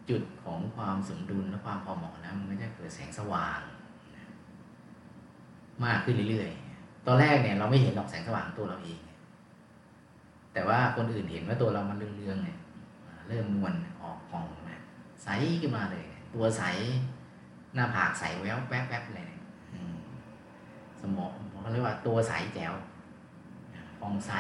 [0.10, 3.62] จุดของความสมดุลและความพอเหมาะนะมันก็จะเกิดแสงสว่าง
[5.86, 8.99] มากขึ้นเรื่อยๆ ตอนแรกเนี่ยเราไม่เห็นหรอกแสงสว่างตัวเราเอง
[10.53, 12.60] แต่ว่าคนอื่นเห็นว่าตัวเรามันเรืองๆเนี่ย
[13.28, 14.82] เริ่มนวลออกผ่องนะ
[15.24, 15.28] ใส
[15.62, 16.64] ขึ้นมาเลย ตัวใส
[17.74, 19.41] หน้าผากใสแววแวบแวบเลยเนี่ย
[21.01, 21.32] สมอง
[21.62, 22.74] เขาเรียกว่าตัวใสแจ๋ว
[23.99, 24.32] ผ่องใส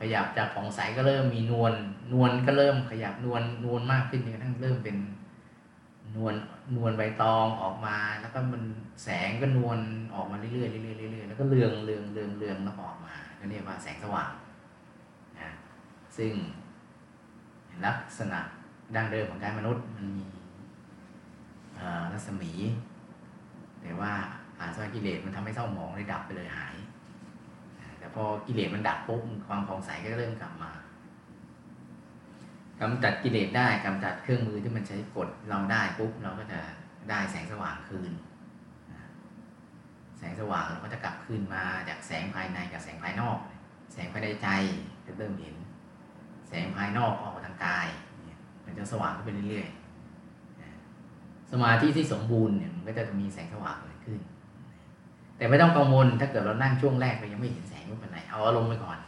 [0.00, 1.74] ขยับจากผ่องใสก็เริ่มมีนวล
[2.12, 4.96] นวลก็เริ่มขยับนวลนวลมากขึ้นจนกระทั่งเริ่มเป็น
[6.16, 6.34] นวล
[6.76, 8.62] นวลใบตองออกมา แล้วก็มัน
[9.02, 9.78] แสงก็นวล
[10.14, 14.32] ออกมาเรื่อยๆเรื่อยๆเรื่อยๆแล้วก็เรืองเรืองเรืองเรืองแล้วออกมาก็เรียกว่าแสงสว่าง
[15.40, 15.50] นะ
[16.16, 16.32] ซึ่ง
[17.84, 18.40] ลักษณะ
[18.94, 20.26] ดั้งเดิมของกายมนุษย์มันมี
[22.12, 22.52] รัศมี
[23.82, 24.12] แต่ว่า
[24.58, 26.74] อาสวะกิเลสมันทำให้เศร้าหมองเลยดับไปเลยหาย
[28.00, 30.72] แต่พอกิเลสมันดับปุ๊บความผ่องใสก็เริ่มกลับมา
[32.80, 36.60] กำจัดกิเลสได้กำจัดเครื่องมือที่มันใช้กดเราได้ปุ๊บเราก็จะ
[37.10, 38.12] ได้แสงสว่างคืน
[40.18, 43.38] แสงสว่างเราก็จะกลับคืนมาจากแสงภายในกับแสงภายนอก
[43.92, 44.48] แสงภายในใจ
[45.06, 45.56] จะเริ่มเห็น
[46.48, 47.86] แสงภายนอกออกมาทางกาย
[48.26, 54.20] เนี่ยมันจะสว่างขึ้นไปเรื่อยๆสมาธิที่สมบูรณ์เนี่ยมันก็จะมีแสงสว่างเกิดขึ้น
[55.36, 58.98] แต่ไม่ต้องกังวลถ้าเกิดเรานั่งช่วงแรกเรายังไม่เห็นแสง ไม่เป็นไรเอาอารมณ์ไปก่อน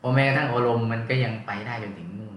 [0.00, 2.36] พอแม้กระทั่งอารมณ์มันก็ยังไปได้จนถึงนู่น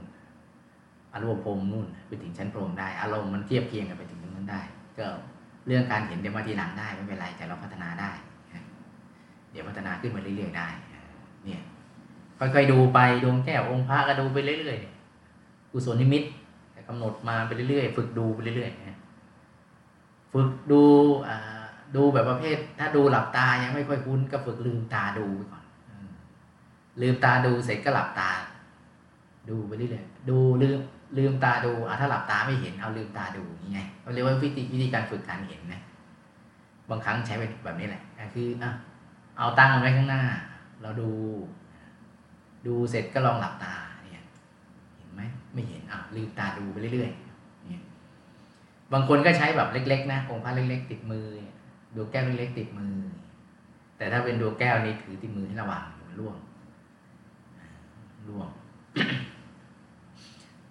[1.14, 4.62] อารมณ์พรมนู่นไปถึงชั้นพรหมได้ อารมณ์มันเทียบเคียงกันไปถึงนั้นได้
[4.98, 5.08] ก็
[5.68, 8.12] เรื่องการเห็นเดี๋ยวมาทีหลังได้ไม่เป็นไรแต่เราพัฒนาได้
[9.52, 10.68] เดี๋ยวพัฒนาขึ้นมาเรื่อยๆได้
[11.46, 11.62] เนี่ย
[12.40, 16.24] ค่อยๆดูไปดวงแก้วองค์พระก็ดูไปเรื่อยๆกุศลนิมิต
[16.72, 20.84] แต่กำหนดมาไปเรื่อยๆฝึกดูไปเรื่อยๆฝึกดู
[21.28, 21.38] อ่า
[21.96, 25.64] ดูแบบประเภท ถ้าดูหลับตายังไม่ค่อยคุ้นก็ฝึกลืมตาดูไปก่อน
[27.02, 28.30] ลืมตาดูเสร็จก็หลับตา
[29.50, 30.80] ดูไปเรื่อยๆดูลืม
[31.18, 35.82] ลืมตาดูอะถ้าหลับตาไม่เห็นเอาลืมตาดูนี่ไงเขาเรียกว่าวิธีวิธีการฝึกการเห็นนะ
[36.90, 38.72] บางครั้งใช้เป็นแบบนี้แหละก็คืออะ
[39.38, 40.24] เอาตั้งไว้ข้างหน้า
[40.82, 41.10] เราดู
[42.68, 43.74] ดูเสร็จก็ลองหลับตา
[44.12, 44.26] เนี่ย
[44.98, 45.22] เห็นไหม
[45.54, 47.84] ไม่เห็นอะลืมตาดูไปเรื่อยๆเนี่ย
[48.94, 51.26] บางคนก็ใช้แบบเล็ก ๆ นะองค์พระเล็ก ๆ ติดมือ
[51.96, 52.94] ดวงแก้วเล็กๆติดมือ
[53.98, 56.36] แต่ถ้าเป็นดวงแก้วนี้ถือติดมือให้ระวังมันร่วง
[58.28, 58.50] ร่วง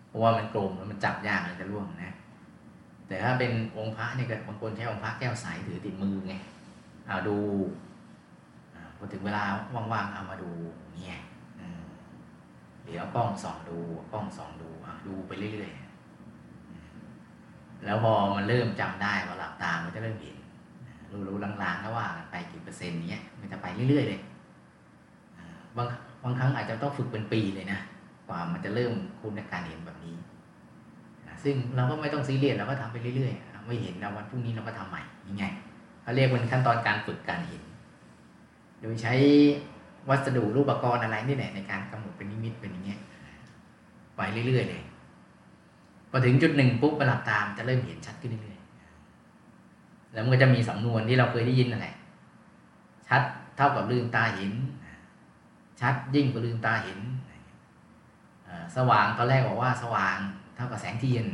[0.09, 2.15] เพราะว่ามันกลมแล้วมันจับยากมันจะร่วงนะ
[3.09, 6.35] แต่ถ้าเป็นองค์พระเนี่ยก็บางคนใช้องค์พระแก้วใสถือติดมือไง
[7.07, 7.37] เอาดู
[8.97, 9.45] พอถึงเวลา
[9.93, 10.51] ว่างๆเอามาดู
[10.95, 11.21] เนี่ย
[11.61, 11.81] อืม
[12.85, 13.79] เดี๋ยวเอากล้องส่องดู
[14.13, 14.69] กล้องส่องดู
[15.07, 20.36] ดูไปเรื่อยๆแล้วพอมันเริ่มจำได้ว่าหลับตามันจะเริ่มเห็น
[21.29, 24.21] รู้ๆลางๆก็ว่าไปกี่เปอร์เซ็นต์เนี้ยมันจะไปเรื่อยๆเลย
[25.77, 25.87] บาง
[26.23, 27.79] บางครั้งอาจจะต้องฝึกเป็นปีเลยนะ
[28.29, 30.17] กว่ามันจะเริ่มคุ้นในการเห็นแบบนี้
[31.45, 35.45] ซึ่งเราก็ไม่ต้องซีเรียสเราก็ทำไปเรื่อยๆ ไม่เห็นเราวันพรุ่งนี้เราก็ทำใหม่ยังไง
[36.03, 37.63] เขาเรียกเป็นขั้นตอนการฝึกการเห็น
[38.81, 39.15] โดยใช้
[40.09, 43.01] วัสดุรูปกรณ์อะไรนี่แหละในการกำหนดเป็นนิมิตเป็นอย่างเงี้ย
[44.17, 44.83] ไปเรื่อยๆเลย
[46.11, 48.56] พอถึงจุดหนึ่งปุ๊บไปหลับตามจะเริ่มเห็นชัดขึ้นเรื่อย
[50.17, 51.97] แล้วมันก็จะมีสำนวนที่เราเคยได้ยินนั่นแหละ
[53.09, 53.23] ชัด
[53.57, 54.53] เท่ากับลืมตาเห็น
[55.81, 56.99] ชัดยิ่งกว่าลืมตาเห็น
[58.77, 60.19] สว่างตอนแรกบอกว่าสว่าง
[60.57, 61.27] เท่ากับแสงเทียน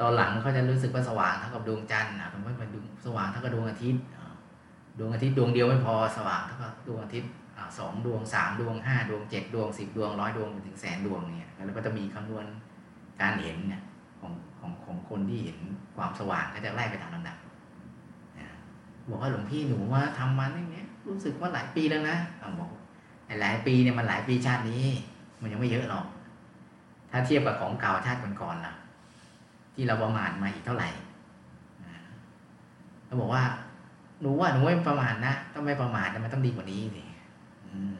[0.00, 4.02] ตอนหลังเขาจะรู้สึกว่าสว่างเท่ากับดวงจันทร์อะตรงนี้เป็นดวงสว่างเท่ากับดวงอาทิตย์
[4.98, 7.30] ดวงอาทิตย์ดวงเดียวไม่พอสว่างเท่ากับดวงอาทิตย์
[7.78, 12.44] สองดวงสามดวงห้าดวงเจ็ดดวงสิบดวงร้อยดวงไปถึงแสนดวงเนี่ยแล้วก็จะมีคำนวณ
[13.20, 13.82] การเห็นเนี่ย
[14.20, 15.58] ของของของคนที่เห็น
[15.96, 17.36] ความสว่างก็จะไล่ไปตามลำดับ
[19.08, 22.70] บอกว่าหลวงพี่หนูว่าทำมาอย่างเนี้ยรู้สึกว่าหลายปีแล้วนะอ่าบอก
[23.40, 24.84] หลายปีเนี่ยมันหลายปีชาตินี้
[25.42, 26.06] มันยังไม่เยอะหรอก
[27.10, 28.74] ถ้าเทียบกับของเก่าชาติก่อนๆล่ะ
[29.74, 30.88] ที่เราประมาทมาอีกเท่าไหร่
[33.06, 33.42] เขาบอกว่า
[34.20, 37.02] หนูว่าหนูไม่ประมาทนะต้องไม่ประมาทมันต้องดีกว่านี้สิ
[37.66, 37.98] อืม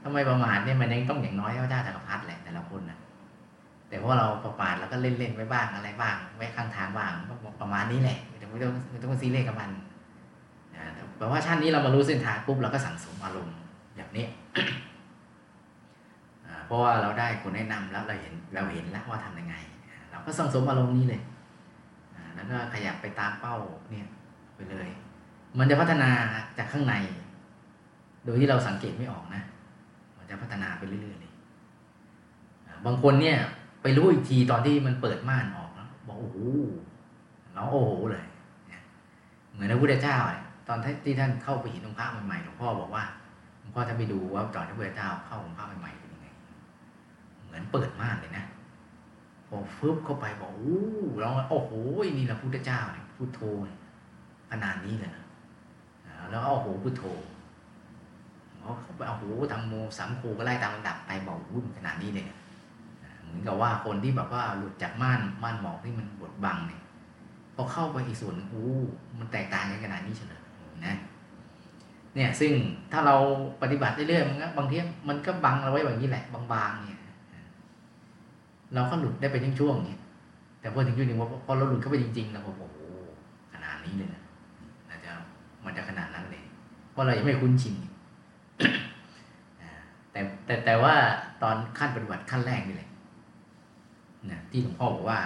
[0.00, 2.98] ถ้าไมประมาทเนี่ยมันยังต้องอย่างน้อยก็เจ้าจักรพรรดิแหละแต่ละคนนะ
[3.88, 7.12] แต่พอเราประมาทแล้วก็เล่นๆไว้บ้างอะไรบ้างไว้ข้างทางบ้าง
[7.60, 8.18] ประมาณนี้แหละ
[8.52, 9.70] ไม่ต้องไม่ต้องซีเรียสกับมัน
[10.74, 10.84] นะ
[11.18, 13.54] แปลว่าชาตินี้เรามารู้เส้นทางปุ๊บเราก็สั่งสมอารมณ์
[13.96, 14.26] แบบนี้
[16.66, 19.56] เพราะว่าเราได้คนแนะนำแล้วเราเห็นเราเห็นแล้วว่าทำยังไง
[20.10, 21.22] เราก็สั่งสมอารมณ์นี้เลย
[22.34, 23.56] แล้วก็ขยับไปตามเป้า
[23.90, 24.08] เนี่ย
[24.56, 24.88] ไปเลย
[25.58, 26.10] มันจะพัฒนา
[26.58, 26.94] จากข้างใน
[28.24, 29.42] โดยที่เราสังเกตไม่ออกนะ
[30.18, 31.32] มันจะพัฒนาไปเรื่อยๆเลย
[32.86, 33.38] บางคนเนี่ย
[33.82, 36.38] ไปรู้อีกทีตอนที่มันเปิดม่านออกแล้วบอกโอ้โห
[37.56, 38.24] ร้องโอ้โหเลย
[39.62, 43.04] มือนพระพุทธเจ้าเนี่ยตอนที่ท่านเข้าไปเห็นองค์พระใหม่ๆหลวงพ่อบอกว่า
[43.58, 46.26] หลวงพ่อท่านไปดูว่าตอนที่พระพุทธเจ้าเข้าองค์พระใหม่ๆเป็นยังไง
[47.44, 48.44] เหมือนเปิดม่านเลยนะ
[49.48, 50.80] พอฟึบเข้าไปบอกโอ้
[51.22, 51.72] ร้องโอ้โห
[52.18, 53.40] นี่แหละพุทธเจ้าเนี่ยพุทโธ
[54.50, 55.24] ขนาดนี้เลยนะ
[56.30, 57.04] แล้วโอ้โหพุทโธ
[58.60, 62.26] เขาไปโอ้โหทำโมสามคก็ไล่ตามลำดับไปบอกวุ่นขนาดนี้เลย
[63.24, 66.81] เหมือนกับว่าคนที่แบบว่าหลุดจากม่านม่านหมอกที่มันบดบังเนี่ย
[67.62, 68.66] อเข้าไปอีกส่วนหนึ่งโอ้
[69.18, 70.40] มันแตกต่างกันขนาดนี้เฉลย
[70.86, 70.94] นะ
[72.14, 72.52] เนี่ยซึ่ง
[72.92, 73.16] ถ้าเรา
[73.62, 74.76] ปฏิบัติเรื่อยๆมันก็บางที
[75.08, 77.00] มันก็บังเราไว้แบบนี้แหละบางๆเนี่ย
[78.74, 80.00] เราก็หลุดได้เป็นช่วงๆเนี่ย
[80.60, 82.78] แต่พอถึงจุดหนึ่งว่าพอเราหลุดเข้าไปจริงๆเราบอกโอ้โห
[83.52, 84.22] ขนาดนี้เลยนะ
[84.88, 85.10] น่าจะ
[85.64, 86.44] มันจะขนาดนั้นเลย
[86.92, 87.74] เพราะเรายังไม่คุ้นชิน
[90.12, 90.94] แต่แต่แต่ว่า
[91.42, 92.90] ตอนขั้นปฏิบัติขั้นแรกนี่แหละ
[94.30, 95.18] นะที่หลวงพ่อบอกว่า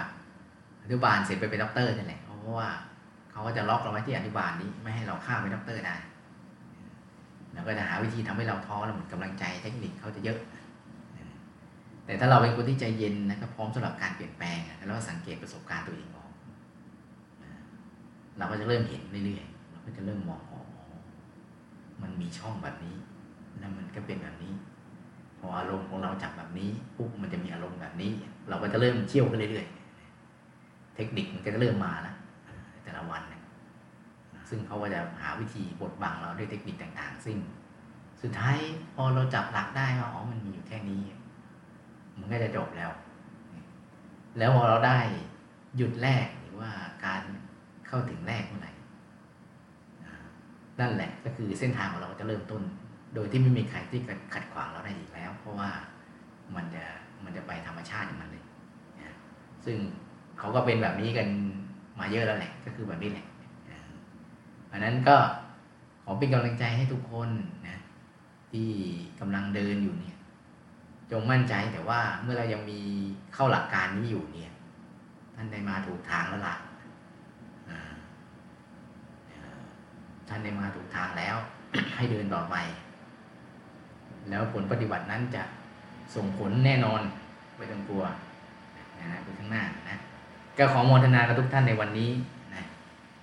[0.81, 2.69] อนุบาลเสร็จไปเป็นด็อกเตอร์นี่แหละ เพราะว่า
[3.31, 5.95] เขาก็จะล็อกเราไว้ที่อนุบาลนี้ไม่ให้เราข้ามไปด็อกเตอร์ได้
[7.53, 10.39] แล้วก็จะหาวิธีทำให้เราท้อแล้วหมดกำลังใจเทคนิคเขาจะเยอะ
[12.05, 16.31] แต่ถ้าเราเป็นคนที่ใจเย็นนะก็พร้อมสำหรับการเปลี่ยนแปลงแล้วก็สังเกตประสบการณ์ตัวเองออก
[18.37, 20.61] เราก็จะเริ่มเห็นเรื่อยๆเราก็จะเริ่มมองอ๋อ
[22.01, 22.95] มันมีช่องแบบนี้
[23.59, 24.53] แล้วมันก็เป็นแบบนี้
[25.39, 28.11] พออารมณ์ของเราจับแบบนี้ปุ๊บมันจะมีอารมณ์แบบนี้
[28.49, 32.16] เราก็จะเริ่มเชี่ยวขึ้นเรื่อยๆ เทคนิคมันก็จะเริ่มมาแล้ว
[32.87, 33.43] แต่ละวันเนี่ย
[34.49, 37.37] ซึ่งเขาก็จะหาวิธีบดบังเราด้วยเทคนิคต่าง ๆ ซึ่ง
[38.21, 38.57] สุดท้าย
[38.95, 41.01] พอเราจับหลักได้ว่าอ๋อมันมีอยู่แค่นี้
[42.19, 42.91] มันก็จะจบแล้ว
[44.37, 44.99] แล้วพอเราได้
[45.77, 46.71] หยุดแรกหรือว่า
[47.05, 47.21] การ
[47.87, 48.71] เข้าถึงแรกเมื่อไหร่
[50.79, 52.63] นั่นแหละก็คือเส้นทางของเราจะเริ่มต้น
[53.15, 54.01] โดยที่ไม่มีใครที่
[54.33, 55.69] ขัดขวางเราได้อีกแล้ว เพราะว่า
[56.55, 56.83] มันจะ
[57.23, 58.45] มันจะไปธรรมชาติของมันเลย
[59.65, 59.77] ซึ่ง
[60.39, 61.27] เขาก็เป็นแบบนี้กัน
[61.99, 63.25] มาเยอะแล้วแหละ ก็คือแบบนี้แหละ
[63.69, 63.79] อ่า
[64.67, 65.17] เพราะนั้นก็
[66.03, 67.29] ขอเป็นกำลังใจให้ทุกคน
[67.67, 67.77] นะ
[68.51, 68.69] ที่
[69.19, 70.17] กำลังเดินอยู่เนี่ย
[71.11, 72.79] จงมั่นใจแต่ว่าเมื่อเรายังมี
[73.33, 74.51] เข้าหลักการนี้อยู่เนี่ย
[75.35, 76.55] ท่านได้มาถูกทางแล้วล่ะ
[77.69, 77.79] อ่า
[79.27, 79.59] เอ่อ
[80.27, 81.35] ท่านได้มาถูกทางแล้ว
[81.95, 82.55] ให้เดินต่อไป
[84.29, 85.43] แล้วผลปฏิบัตินั้นจะ
[86.15, 87.01] ส่งผลแน่นอน
[87.57, 88.03] ไม่ต้องกลัว
[88.77, 89.97] นะนะไปข้างหน้านะ
[90.57, 92.11] ก็ขอโมทนากับทุกท่านในวันนี้
[92.55, 92.63] นะ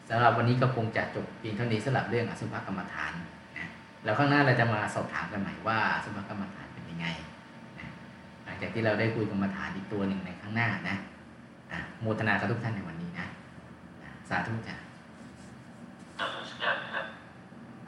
[0.09, 3.13] สำหรับวันนี้ก็คงจะจบเพียงเท่านี้สำหรับเรื่องอสุภกรรมฐาน
[3.59, 3.67] นะ
[4.05, 7.07] แล้วข้างหน้าเราจะมาสอบถามกันใหม่ว่าอสุภกรรมฐานเป็นยังไง
[7.79, 7.89] นะ
[8.45, 10.97] หลังจากที่เราได้คุยกรรมฐานอีกตัวหนึ่งในข้างหน้านะ
[11.73, 13.27] อะโมทนากับทุกท่านในวันนี้นะ
[14.03, 14.77] นะสาธุจ้ะ
[16.19, 16.27] ครั
[17.05, 17.07] บ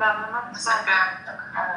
[0.01, 1.75] กรรมมัสการเอ่อ